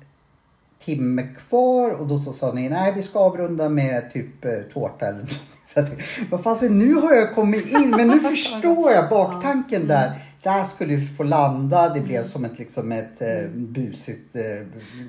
timme 0.85 1.27
kvar 1.47 1.89
och 1.91 2.07
då 2.07 2.17
så 2.17 2.33
sa 2.33 2.53
ni 2.53 2.69
nej 2.69 2.93
vi 2.95 3.03
ska 3.03 3.19
avrunda 3.19 3.69
med 3.69 4.13
typ 4.13 4.45
eh, 4.45 4.51
tårta 4.73 5.05
eller 5.05 5.17
någonting. 5.17 5.37
Så 5.65 5.79
jag 5.79 5.87
tänkte, 5.87 6.05
vad 6.29 6.43
fasen 6.43 6.79
nu 6.79 6.93
har 6.93 7.13
jag 7.13 7.35
kommit 7.35 7.71
in 7.71 7.89
men 7.89 8.07
nu 8.07 8.19
förstår 8.19 8.91
jag 8.91 9.09
baktanken 9.09 9.87
där. 9.87 10.11
Där 10.43 10.63
skulle 10.63 10.95
vi 10.95 11.07
få 11.07 11.23
landa, 11.23 11.89
det 11.89 12.01
blev 12.01 12.27
som 12.27 12.45
ett, 12.45 12.59
liksom 12.59 12.91
ett 12.91 13.21
eh, 13.21 13.49
busigt 13.53 14.35
eh, 14.35 14.41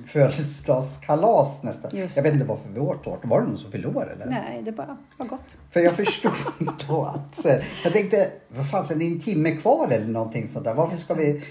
födelsedagskalas 0.07 1.63
nästan. 1.63 1.91
Just 1.97 2.17
Jag 2.17 2.23
vet 2.23 2.33
inte 2.33 2.47
varför 2.47 2.69
vi 2.69 2.81
åt 2.81 3.05
tårta, 3.05 3.29
var 3.29 3.41
det 3.41 3.47
någon 3.47 3.59
som 3.59 3.71
förlorade 3.71 4.13
eller? 4.13 4.27
Nej, 4.27 4.63
det 4.65 4.73
bara 4.73 4.97
var 5.17 5.27
gott. 5.27 5.57
För 5.71 5.81
jag 5.81 5.93
förstod 5.93 6.33
då 6.89 7.05
att, 7.15 7.47
jag 7.85 7.93
tänkte, 7.93 8.31
vad 8.49 8.71
fan, 8.71 8.85
så 8.85 8.95
är 8.95 8.99
det 8.99 9.05
en 9.05 9.21
timme 9.21 9.57
kvar 9.57 9.89
eller 9.91 10.07
någonting 10.07 10.49
sånt 10.49 10.65
där. 10.65 10.75
Varför 10.75 10.97
ska 10.97 11.15
vi 11.15 11.43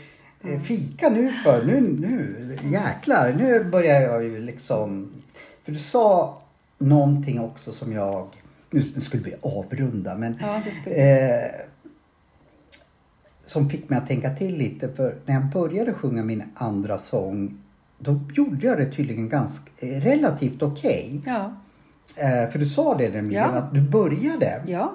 fika 0.64 1.10
nu 1.10 1.32
för? 1.32 1.66
Nu, 1.66 1.82
nu, 1.82 2.58
jäklar, 2.64 3.34
nu 3.34 3.64
börjar 3.64 4.02
jag 4.02 4.24
ju 4.24 4.40
liksom. 4.40 5.12
För 5.66 5.72
du 5.72 5.80
sa 5.80 6.42
någonting 6.78 7.40
också 7.40 7.72
som 7.72 7.94
jag, 7.94 8.28
nu, 8.70 8.84
nu 8.96 9.02
skulle 9.02 9.24
vi 9.24 9.34
avrunda 9.42 10.16
men. 10.18 10.36
Ja, 10.42 10.62
Eh, 10.92 11.52
som 13.46 13.70
fick 13.70 13.90
mig 13.90 14.00
att 14.00 14.08
tänka 14.08 14.30
till 14.30 14.58
lite 14.58 14.90
för 14.94 15.16
när 15.26 15.34
jag 15.34 15.46
började 15.46 15.94
sjunga 15.94 16.24
min 16.24 16.44
andra 16.56 17.00
sång 17.00 17.58
då 18.00 18.20
gjorde 18.34 18.68
jag 18.68 18.78
det 18.78 18.92
tydligen 18.92 19.30
ganska, 19.30 19.72
eh, 19.78 20.02
relativt 20.02 20.62
okej. 20.62 21.22
Ja, 21.26 21.54
Eh, 22.18 22.50
för 22.52 22.60
du 22.60 22.66
sa 22.66 22.98
det 22.98 23.10
nämligen 23.10 23.44
Ja. 23.44 23.60
att 23.60 23.74
du 23.74 23.82
började 23.82 24.62
ja. 24.68 24.94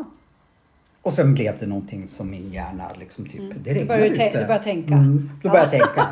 Och 1.06 1.12
sen 1.12 1.34
blev 1.34 1.58
det 1.58 1.66
någonting 1.66 2.08
som 2.08 2.30
min 2.30 2.52
hjärna 2.52 2.84
liksom 2.98 3.24
typ, 3.26 3.64
det 3.64 3.70
Mm. 3.70 3.86
Du 3.86 3.94
regnar 3.94 4.06
ute. 4.06 4.40
du 4.40 4.46
började 4.46 4.64
tänka. 4.64 4.94
Mm, 4.94 5.30
då 5.42 5.48
började 5.48 5.76
jag 5.76 5.94
tänka. 5.94 6.08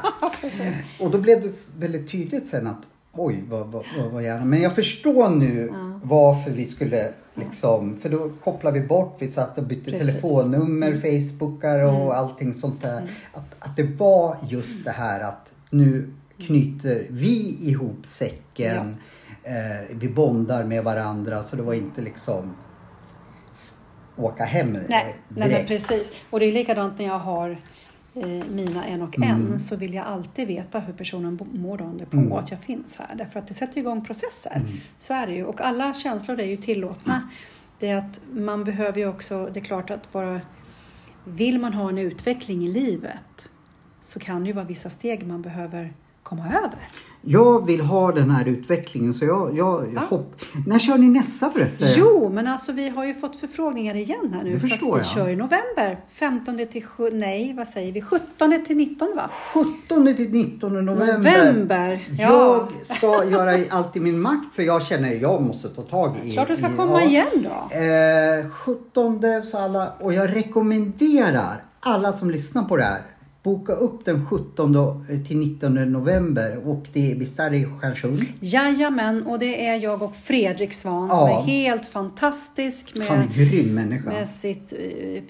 Och 1.01 1.11
då 1.11 1.19
blev 1.19 1.43
det 1.43 1.51
väldigt 1.79 2.11
tydligt 2.11 2.47
sen 2.47 2.67
att 2.67 2.83
Oj, 3.13 3.45
vad, 3.49 3.67
vad, 3.67 3.85
vad, 3.99 4.11
vad 4.13 4.23
gärna. 4.23 4.45
Men 4.45 4.63
jag 4.63 4.75
förstår 4.75 5.29
nu 5.29 5.73
varför 6.03 6.51
vi 6.51 6.67
skulle 6.67 7.09
liksom, 7.35 7.97
för 8.01 8.09
då 8.09 8.31
kopplar 8.45 8.73
vi 8.73 8.81
bort, 8.81 9.17
vi 9.19 9.31
satt 9.31 9.59
och 9.59 9.65
bytte 9.65 9.91
Precis. 9.91 10.09
telefonnummer, 10.09 10.95
Facebookar 10.95 11.79
och 11.79 12.17
allting 12.17 12.55
sånt 12.55 12.83
där. 12.83 13.11
Att, 13.33 13.55
att 13.59 13.77
det 13.77 13.83
var 13.83 14.37
just 14.49 14.85
det 14.85 14.91
här 14.91 15.21
att 15.21 15.53
nu 15.71 16.11
knyter 16.39 17.07
vi 17.11 17.59
ihop 17.61 18.07
säcken, 18.07 18.97
eh, 19.43 19.97
vi 19.97 20.09
bondar 20.09 20.65
med 20.65 20.85
varandra 20.85 21.43
så 21.43 21.57
det 21.57 21.63
var 21.63 21.75
inte 21.75 22.03
liksom 22.03 22.55
åka 24.17 24.45
hem 24.45 24.73
Nej, 24.73 24.83
eh, 24.83 24.89
nej 24.89 25.15
men 25.29 25.49
direkt. 25.49 25.69
precis. 25.69 26.25
Och 26.31 26.41
det 26.41 26.47
är 26.47 26.53
likadant 26.53 26.99
när 26.99 27.07
jag 27.07 27.19
har 27.19 27.51
eh, 28.15 28.27
mina 28.51 28.85
en 28.85 29.03
och 29.03 29.17
Mm. 29.19 29.53
en 29.53 29.61
så 29.61 29.77
vill 29.77 29.95
jag 29.95 30.07
alltid 30.07 30.49
veta 30.49 30.81
hur 30.81 30.93
personen 30.93 31.39
mår 31.53 31.83
under 31.83 32.07
på 32.07 32.17
Mm. 32.17 32.33
att 32.33 32.51
jag 32.51 32.61
finns 32.61 32.97
här. 32.97 33.15
Därför 33.15 33.39
att 33.41 33.47
det 33.49 33.55
sätter 33.55 33.79
igång 33.79 34.05
processer. 34.05 34.63
Så 34.99 35.15
är 35.15 35.27
det 35.27 35.33
ju. 35.33 35.45
Och 35.45 35.61
alla 35.61 35.95
känslor 35.95 36.41
är 36.41 36.45
ju 36.47 36.57
tillåtna. 36.57 37.29
Det 37.79 37.89
är 37.89 37.97
att 37.97 38.21
man 38.33 38.65
behöver 38.65 38.99
ju 39.01 39.09
också, 39.09 39.49
det 39.53 39.61
är 39.61 39.65
klart 39.65 39.91
att 39.91 40.15
vara, 40.15 40.41
vill 41.25 41.59
man 41.61 41.73
ha 41.75 41.89
en 41.89 41.99
utveckling 41.99 42.65
i 42.67 42.69
livet 42.69 43.49
så 44.01 44.21
kan 44.21 44.41
det 44.43 44.47
ju 44.47 44.53
vara 44.53 44.65
vissa 44.65 44.91
steg 44.91 45.27
man 45.27 45.43
behöver 45.43 45.93
komma 46.23 46.47
över. 46.49 46.89
Jag 47.27 47.67
vill 47.67 47.81
ha 47.81 48.13
den 48.13 48.31
här 48.31 48.49
utvecklingen 48.49 49.15
så 49.15 49.25
jag, 49.25 49.57
jag, 49.57 49.85
jag 49.85 49.91
Ja. 49.95 50.01
hopp... 50.01 50.41
När 50.67 50.79
kör 50.79 50.99
ni 50.99 51.09
nästa 51.09 51.51
förresten? 51.51 51.89
Jo, 51.97 52.31
men 52.35 52.47
alltså 52.47 52.73
vi 52.73 52.89
har 52.89 53.05
ju 53.05 53.15
fått 53.15 53.37
förfrågningar 53.37 53.95
igen 53.95 54.33
här 54.35 54.43
nu. 54.43 54.55
Det 54.55 54.61
så 54.61 54.67
att 54.67 54.71
förstår 54.71 54.93
vi 54.93 54.99
jag. 54.99 55.07
kör 55.07 55.29
i 55.29 55.37
november. 55.37 56.01
15 56.11 56.67
till 56.73 56.85
7, 56.85 57.11
nej 57.11 57.55
vad 57.57 57.69
säger 57.69 57.93
vi? 57.93 58.01
17 58.03 58.65
till 58.67 58.77
19 58.77 59.09
va? 59.17 59.31
17 59.53 60.15
till 60.17 60.31
19 60.33 60.73
november. 60.87 61.17
November, 61.17 62.09
ja. 62.19 62.25
Jag 62.31 62.69
ska 62.97 63.25
göra 63.25 63.65
allt 63.71 63.97
i 63.97 64.01
min 64.01 64.21
makt 64.21 64.55
för 64.55 64.63
jag 64.63 64.83
känner 64.87 65.15
att 65.15 65.21
jag 65.23 65.43
måste 65.43 65.69
ta 65.69 65.83
tag 65.83 66.17
i... 66.25 66.33
Klart 66.33 66.49
du 66.49 66.57
ska 66.57 66.73
i, 66.73 66.77
komma 66.77 67.03
ja. 67.03 67.09
igen 67.09 67.27
då. 67.71 67.77
Eh, 67.77 68.51
17 68.51 69.21
så 69.45 69.59
alla, 69.59 69.93
och 70.01 70.13
jag 70.15 70.37
rekommenderar 70.37 71.63
alla 71.81 72.13
som 72.13 72.31
lyssnar 72.31 72.63
på 72.65 72.77
det 72.77 72.85
här. 72.85 73.01
Boka 73.45 73.73
upp 73.73 74.05
den 74.05 74.27
17 74.27 74.75
till 75.27 75.37
19 75.39 75.75
november 75.75 76.69
och 76.69 76.85
det 76.93 77.13
är, 77.13 77.51
det 77.51 77.57
i 77.57 77.65
Stjärnsund? 77.81 78.21
Jajamän, 78.41 79.23
och 79.27 79.39
det 79.39 79.67
är 79.67 79.77
jag 79.77 80.03
och 80.03 80.17
Fredrik 80.17 80.73
Svan 80.73 81.09
Ja. 81.11 81.17
som 81.17 81.29
är 81.29 81.43
helt 81.53 81.87
fantastisk 81.87 82.93
Han 83.09 83.19
med, 83.19 83.27
en 83.27 83.33
grym 83.35 83.75
människa. 83.75 84.11
med 84.11 84.29
sitt 84.29 84.73
eh, 84.73 84.79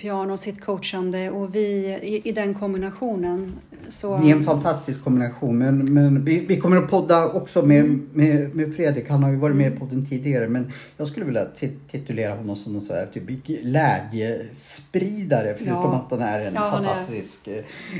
piano 0.01 0.33
och 0.33 0.39
sitt 0.41 0.65
coachande 0.65 1.31
och 1.31 1.55
vi 1.55 1.99
i, 2.03 2.29
i 2.29 2.33
den 2.33 2.55
kombinationen 2.55 3.53
så... 3.89 4.17
Det 4.19 4.31
är 4.31 4.37
en 4.37 4.45
fantastisk 4.45 5.05
kombination. 5.05 5.59
Men, 5.59 5.95
men 5.95 6.25
vi, 6.25 6.45
vi 6.49 6.57
kommer 6.61 6.77
att 6.77 6.91
podda 6.91 7.27
också 7.33 7.63
med, 7.63 7.85
Mm. 7.85 8.09
med, 8.13 8.55
med 8.55 8.75
Fredrik. 8.77 9.11
Han 9.11 9.23
har 9.23 9.31
ju 9.31 9.37
varit 9.37 9.57
med 9.57 9.73
på 9.79 9.87
podden 9.87 10.07
tidigare. 10.07 10.49
Men 10.49 10.73
jag 10.97 11.09
skulle 11.09 11.27
vilja 11.27 11.45
ti- 11.61 11.77
titulera 11.91 12.35
honom 12.37 12.57
som 12.57 12.73
någon 12.73 12.83
så 12.83 12.93
här, 12.93 13.07
typ 13.15 13.27
glädjespridare. 13.47 15.55
Förutom 15.59 15.75
Ja. 15.75 16.07
att 16.11 16.21
han 16.21 16.29
är 16.29 16.41
en 16.47 16.55
Ja, 16.55 16.61
han 16.61 16.85
är- 16.85 16.89
fantastisk 16.89 17.49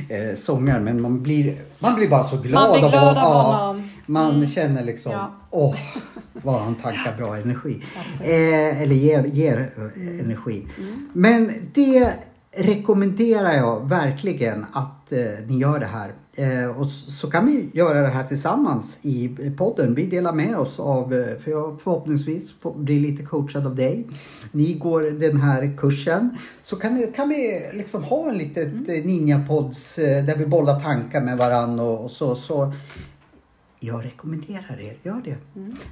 eh, 0.09 0.35
sångare. 0.37 0.79
Men 0.79 1.01
man 1.01 1.23
blir, 1.23 1.57
man 1.79 1.95
blir 1.95 2.09
bara 2.09 2.23
så 2.23 2.37
glad, 2.37 2.69
Man 2.69 2.71
blir 2.79 2.89
glad 2.89 3.07
av 3.07 3.15
ja, 3.15 3.41
honom. 3.41 3.89
Man 4.05 4.47
känner 4.47 4.83
liksom, 4.83 5.11
Ja. 5.11 5.31
åh, 5.49 5.75
vad 6.33 6.61
han 6.61 6.75
tankar 6.75 7.17
bra 7.17 7.37
energi. 7.37 7.81
Eh, 8.21 8.81
eller 8.81 8.95
ger, 8.95 9.23
ger 9.23 9.69
eh, 9.77 10.19
energi. 10.19 10.67
Men 11.13 11.51
det 11.73 12.13
rekommenderar 12.57 13.53
jag 13.53 13.89
verkligen 13.89 14.65
att 14.73 15.11
eh, 15.11 15.47
ni 15.47 15.57
gör 15.57 15.79
det 15.79 15.85
här. 15.85 16.13
Eh, 16.37 16.79
och 16.79 16.87
så 16.87 17.31
kan 17.31 17.45
vi 17.45 17.69
göra 17.73 18.01
det 18.01 18.07
här 18.07 18.23
tillsammans 18.23 18.99
i 19.01 19.29
podden. 19.57 19.95
Vi 19.95 20.05
delar 20.05 20.33
med 20.33 20.57
oss 20.57 20.79
av, 20.79 21.13
eh, 21.13 21.37
för 21.43 21.51
jag 21.51 21.81
förhoppningsvis 21.81 22.53
får 22.61 22.73
bli 22.73 22.99
lite 22.99 23.23
coachad 23.23 23.65
av 23.65 23.75
dig. 23.75 24.07
Ni 24.51 24.73
går 24.73 25.01
den 25.01 25.41
här 25.41 25.77
kursen. 25.77 26.37
Så 26.61 26.75
kan, 26.75 27.07
kan 27.15 27.29
vi 27.29 27.69
liksom 27.73 28.03
ha 28.03 28.29
en 28.29 28.37
litet 28.37 28.73
mm. 28.73 29.07
ninja-pods 29.07 29.97
eh, 29.97 30.25
där 30.25 30.35
vi 30.35 30.45
bollar 30.45 30.79
tankar 30.79 31.21
med 31.21 31.37
varandra 31.37 31.83
och, 31.83 32.03
och 32.03 32.11
så. 32.11 32.35
så 32.35 32.73
jag 33.85 34.05
rekommenderar 34.05 34.79
er, 34.79 34.93
gör 35.03 35.21
det. 35.25 35.35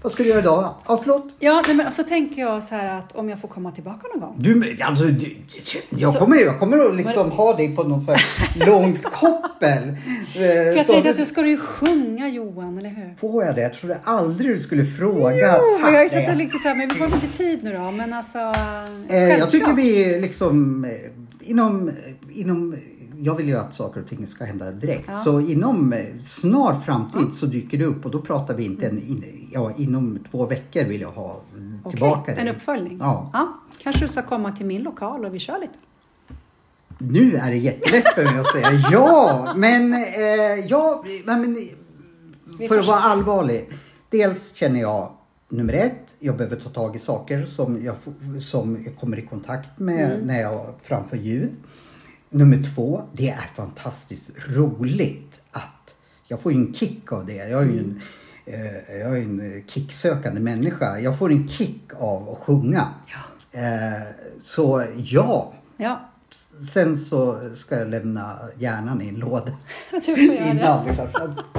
Vad 0.02 0.12
ska 0.12 0.24
du 0.24 0.30
göra 0.30 0.40
idag? 0.40 0.76
Ja, 0.88 0.98
förlåt? 1.04 1.28
Ja, 1.40 1.64
nej, 1.68 1.76
men 1.76 1.92
så 1.92 2.04
tänker 2.04 2.42
jag 2.42 2.64
så 2.64 2.76
här 2.76 2.98
att 2.98 3.16
om 3.16 3.30
jag 3.30 3.42
får 3.42 3.48
komma 3.48 3.72
tillbaka 3.72 4.08
någon 4.14 4.20
gång. 4.22 4.36
Du, 4.38 4.78
alltså, 4.82 5.06
du, 5.06 5.36
jag, 5.90 6.14
Så- 6.14 6.20
kommer, 6.20 6.38
jag 6.38 6.60
kommer 6.60 6.80
att 6.86 6.96
liksom 6.96 7.32
ha 7.32 7.56
dig 7.56 7.76
på 7.76 7.84
någon 7.84 8.00
sån 8.02 8.16
här 8.16 8.66
långt 8.68 9.04
koppel. 9.14 9.90
Eh, 9.90 9.96
För 10.34 10.76
jag 10.78 10.86
så- 10.86 10.92
tänkte 10.92 11.10
att 11.10 11.18
du 11.18 11.26
ska 11.26 11.48
ju 11.48 11.58
sjunga 11.58 12.30
Johan, 12.30 12.78
eller 12.78 12.90
hur? 12.90 13.16
Får 13.20 13.46
jag 13.46 13.56
det? 13.56 13.62
Jag 13.62 13.74
trodde 13.74 13.98
aldrig 14.04 14.52
du 14.56 14.60
skulle 14.60 14.86
fråga. 14.86 15.58
Jo, 15.58 15.78
Tack. 15.82 15.90
jag 15.94 15.98
har 15.98 16.04
ju 16.04 16.10
suttit 16.10 16.38
lite 16.38 16.58
så 16.58 16.68
här, 16.68 16.76
men 16.76 16.90
vi 16.94 17.00
har 17.00 17.08
inte 17.16 17.38
tid 17.38 17.64
nu 17.64 17.74
då. 17.74 17.92
Men 17.92 18.14
alltså, 18.14 18.38
Eh, 19.10 19.18
jag 19.38 19.52
tycker 19.52 19.74
vi 19.74 20.20
liksom 20.22 20.86
eh, 20.86 20.92
inom, 21.50 21.92
inom 22.34 22.76
jag 23.24 23.36
vill 23.36 23.48
ju 23.48 23.56
att 23.58 23.74
saker 23.74 24.02
och 24.02 24.08
ting 24.08 24.28
ska 24.28 24.46
hända 24.46 24.72
direkt. 24.72 25.04
Ja. 25.08 25.14
Så 25.14 25.40
inom 25.42 25.94
eh, 25.94 26.00
snar 26.24 26.80
framtid 26.80 27.34
så 27.34 27.46
dyker 27.46 27.78
det 27.78 27.86
upp 27.86 28.06
och 28.06 28.12
då 28.12 28.22
pratar 28.22 28.54
vi 28.54 28.66
inte 28.66 28.88
en, 28.88 28.98
in, 28.98 29.50
ja, 29.54 29.72
inom 29.78 30.20
två 30.32 30.46
veckor 30.46 30.84
vill 30.84 31.02
jag 31.02 31.12
ha 31.12 31.42
tillbaka 31.90 32.32
en 32.36 32.46
dig. 32.46 32.56
uppföljning. 32.56 32.98
Ja. 33.02 33.54
Kanske 33.84 34.06
du 34.06 34.08
ska 34.10 34.22
komma 34.22 34.52
till 34.52 34.66
min 34.66 34.84
lokal 34.84 35.26
och 35.26 35.34
vi 35.36 35.40
kör 35.40 35.60
lite. 35.60 35.74
Nu 36.98 37.36
är 37.36 37.50
det 37.52 37.58
jättelätt 37.58 38.08
för 38.16 38.24
mig 38.26 38.40
att 38.40 38.52
säga 38.52 38.72
ja, 38.92 39.54
men 39.58 39.94
eh, 39.94 40.66
ja, 40.68 41.04
men 41.26 41.68
för 42.68 42.80
att 42.80 42.88
vara 42.88 43.00
allvarlig. 43.00 43.70
Dels 44.10 44.54
känner 44.56 44.80
jag 44.82 45.12
nummer 45.50 45.74
ett, 45.74 46.08
jag 46.20 46.38
behöver 46.38 46.56
ta 46.56 46.70
tag 46.70 46.96
i 46.96 47.00
saker 47.00 47.46
som 47.46 47.84
jag, 47.84 47.96
som 48.44 48.84
jag 48.86 48.96
kommer 48.98 49.20
i 49.20 49.22
kontakt 49.22 49.80
med 49.80 50.12
Mm. 50.14 50.28
när 50.28 50.42
jag 50.42 50.74
framför 50.82 51.18
ljud. 51.18 51.52
Nummer 52.34 52.64
två, 52.76 53.02
det 53.14 53.30
är 53.30 53.50
fantastiskt 53.56 54.30
roligt 54.48 55.42
att 55.52 55.96
jag 56.28 56.42
får 56.42 56.52
ju 56.52 56.58
en 56.58 56.74
kick 56.74 57.12
av 57.12 57.26
det. 57.26 57.36
Jag 57.36 57.62
är 57.62 57.66
ju 57.66 57.80
en, 57.80 58.02
eh, 58.46 58.98
jag 58.98 59.18
är 59.18 59.22
en 59.22 59.64
kicksökande 59.68 60.42
människa. 60.42 61.00
Jag 61.00 61.18
får 61.18 61.32
en 61.32 61.48
kick 61.48 61.84
av 62.00 62.30
att 62.30 62.38
sjunga. 62.38 62.88
Eh, 63.52 64.02
så 64.44 64.84
ja, 64.98 65.54
Ja, 65.78 66.10
Sen 66.74 66.98
så 66.98 67.40
ska 67.56 67.80
jag 67.80 67.88
lämna 67.90 68.36
hjärnan 68.58 69.02
i 69.02 69.08
en 69.08 69.16
låda 69.16 69.52
du 69.92 70.02
får 70.02 70.18
göra 70.18 70.46
innan. 70.52 70.88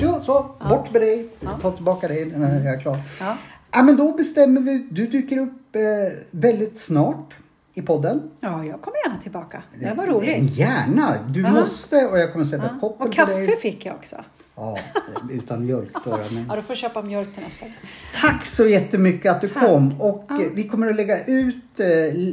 Ja, 0.00 0.20
så, 0.20 0.56
bort 0.68 0.92
med 0.92 1.02
dig. 1.02 1.28
Ta 1.60 1.72
tillbaka 1.72 2.08
dig 2.08 2.32
när 2.36 2.64
jag 2.64 2.74
är 2.74 2.80
klar. 2.80 2.98
Ja. 3.20 3.36
Ja, 3.70 3.82
men 3.82 3.96
då 3.96 4.12
bestämmer 4.12 4.60
vi. 4.60 4.88
Du 4.90 5.06
dyker 5.06 5.38
upp 5.38 5.76
eh, 5.76 5.82
väldigt 6.30 6.78
snart 6.78 7.34
i 7.74 7.82
podden. 7.82 8.22
ja, 8.40 8.64
jag 8.64 8.80
kommer 8.82 8.96
gärna 9.06 9.20
tillbaka. 9.22 9.62
Det 9.80 9.94
var 9.96 10.06
roligt. 10.06 10.50
Gärna. 10.56 11.12
Du 11.28 11.40
Ja. 11.40 11.50
måste 11.52 12.06
och 12.06 12.18
jag 12.18 12.32
kommer 12.32 12.44
sätta 12.44 12.64
Ja. 12.72 12.78
koppel 12.80 13.06
Och 13.06 13.12
på 13.12 13.16
kaffe 13.16 13.32
dig. 13.32 13.56
fick 13.56 13.86
jag 13.86 13.94
också. 13.94 14.16
Ja, 14.56 14.78
utan 15.30 15.64
mjölk 15.66 15.92
då. 16.04 16.18
Men... 16.30 16.46
Ja, 16.48 16.56
du 16.56 16.62
får 16.62 16.74
köpa 16.74 17.02
mjölk 17.02 17.34
till 17.34 17.42
nästa 17.42 17.64
gång. 17.66 17.74
Tack 18.20 18.46
så 18.46 18.66
jättemycket 18.66 19.32
att 19.32 19.40
du 19.40 19.48
Tack. 19.48 19.62
kom. 19.66 20.00
Och 20.00 20.24
Ja. 20.28 20.34
eh, 20.42 20.46
vi 20.54 20.68
kommer 20.68 20.90
att 20.90 20.96
lägga 20.96 21.24
ut, 21.24 21.80
eh, 21.80 21.86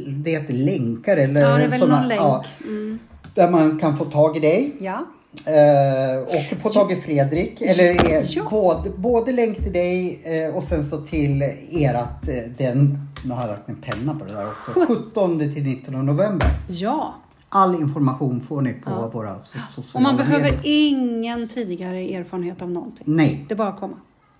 det 0.06 0.30
heter 0.30 0.52
länkar 0.54 1.16
eller 1.16 1.40
Ja, 1.40 1.56
det 1.56 1.64
är 1.64 1.68
väl 1.68 1.80
såna- 1.80 1.98
någon 1.98 2.08
länk. 2.08 2.20
ja, 2.20 2.44
Mm. 2.64 2.98
där 3.34 3.50
man 3.50 3.78
kan 3.78 3.96
få 3.96 4.04
tag 4.04 4.36
i 4.36 4.40
dig. 4.40 4.72
Ja, 4.80 5.06
Eh, 5.46 6.22
och 6.22 6.60
få 6.62 6.68
tag 6.68 6.92
i 6.92 6.96
Fredrik. 6.96 7.60
Eller 7.62 8.24
Ja. 8.36 8.46
både, 8.50 8.90
både 8.90 9.32
länk 9.32 9.56
till 9.62 9.72
dig 9.72 10.20
och 10.54 10.64
sen 10.64 10.84
så 10.84 11.00
till 11.00 11.42
erat, 11.70 12.28
den, 12.58 12.98
nu 13.24 13.34
har 13.34 13.40
jag 13.42 13.48
lagt 13.50 13.68
en 13.68 13.76
penna 13.76 14.14
på 14.14 14.24
det 14.24 14.32
där 14.32 14.46
också, 14.46 14.86
17 14.86 15.38
till 15.38 15.62
19 15.62 16.06
november. 16.06 16.48
ja. 16.68 17.14
All 17.54 17.74
information 17.74 18.40
får 18.40 18.60
ni 18.62 18.72
på 18.72 18.90
Ja. 18.90 19.08
våra 19.12 19.28
so- 19.30 19.72
sociala 19.74 19.94
Och 19.94 20.02
man 20.02 20.16
behöver 20.26 20.44
medier. 20.44 20.60
ingen 20.64 21.48
tidigare 21.48 21.98
erfarenhet 22.14 22.62
av 22.62 22.70
någonting. 22.70 23.04
Nej, 23.06 23.44
Det 23.48 23.54
är 23.54 23.56
bara 23.56 23.68
att 23.68 23.80
komma. 23.80 23.96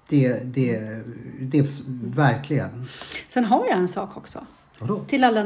det, 0.08 0.54
det, 0.54 0.80
det 1.40 1.58
är 1.58 1.66
verkligen. 2.14 2.86
Sen 3.28 3.44
har 3.44 3.66
jag 3.68 3.78
en 3.78 3.88
sak 3.88 4.16
också. 4.16 4.38
Vadå? 4.80 4.98
Till 5.00 5.24
alla 5.24 5.42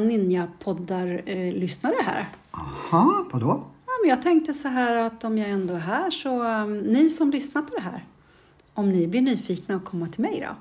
Ninja-poddar-lyssnare 0.91 1.95
här. 2.05 2.28
Aha, 2.51 3.24
vadå? 3.32 3.62
Ja, 3.87 3.93
men 4.03 4.11
jag 4.11 4.22
tänkte 4.22 4.53
så 4.53 4.68
här 4.68 4.97
att 4.97 5.24
om 5.24 5.39
jag 5.39 5.51
ändå 5.51 5.74
är 5.74 5.78
här 5.78 6.11
så 6.11 6.43
um, 6.62 6.78
ni 6.78 7.09
som 7.09 7.30
lyssnar 7.30 7.62
på 7.62 7.74
det 7.76 7.82
här, 7.82 8.05
om 8.74 8.93
ni 8.93 9.07
blir 9.07 9.22
nyfikna 9.22 9.76
och 9.76 9.84
komma 9.84 10.07
till 10.09 10.20
mig 10.22 10.47
då, 10.49 10.55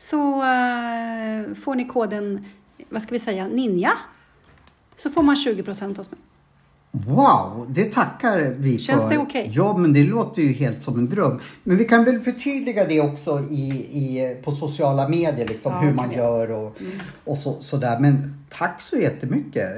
så 0.00 0.42
eh, 0.42 1.54
får 1.54 1.74
ni 1.74 1.84
koden, 1.84 2.44
vad 2.88 3.02
ska 3.02 3.12
vi 3.12 3.18
säga, 3.18 3.48
NINJA. 3.48 3.92
Så 4.96 5.10
får 5.10 5.22
man 5.22 5.34
20% 5.34 5.82
av 5.82 6.06
mig. 6.10 6.20
Wow, 6.92 7.66
det 7.68 7.84
tackar 7.92 8.54
vi 8.58 8.78
Känns 8.78 9.02
för. 9.02 9.10
det 9.10 9.18
okej? 9.18 9.52
Ja, 9.54 9.76
men 9.76 9.92
det 9.92 10.02
låter 10.02 10.42
ju 10.42 10.52
helt 10.52 10.82
som 10.82 10.98
en 10.98 11.08
dröm. 11.08 11.40
Men 11.64 11.76
vi 11.76 11.84
kan 11.84 12.04
väl 12.04 12.20
förtydliga 12.20 12.84
det 12.84 13.00
också 13.00 13.40
i, 13.50 13.70
i, 13.92 14.36
på 14.44 14.52
sociala 14.54 15.08
medier, 15.08 15.48
liksom, 15.48 15.72
Ja, 15.72 15.78
hur 15.80 15.94
man 15.94 16.12
gör 16.12 16.50
och, 16.50 16.76
och 17.24 17.38
så, 17.38 17.56
sådär. 17.60 18.00
Men 18.00 18.34
tack 18.58 18.82
så 18.82 18.96
jättemycket. 18.96 19.68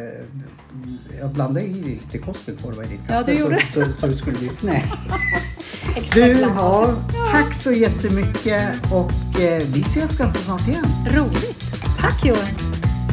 Jag 1.20 1.30
blandade 1.30 1.66
i 1.66 1.72
lite 1.72 2.18
kosmettorva 2.18 2.84
i 2.84 2.86
ditt 2.86 3.00
Ja, 3.08 3.14
kaffe 3.14 3.32
du 3.32 3.38
gjorde 3.38 3.62
så, 3.74 3.80
så, 3.80 3.92
så 4.00 4.06
det 4.06 4.16
skulle 4.16 4.38
bli 4.38 4.46
extra 5.96 6.24
Du, 6.26 6.32
ja, 6.40 6.94
tack 7.32 7.54
så 7.54 7.72
jättemycket 7.72 8.62
och 8.92 9.40
eh, 9.40 9.62
vi 9.74 9.80
ses 9.80 10.18
ganska 10.18 10.40
snart 10.40 10.68
igen. 10.68 10.86
Roligt. 11.10 11.64
Tack 12.00 12.24
Johan. 12.24 12.46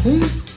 Hej! 0.03 0.48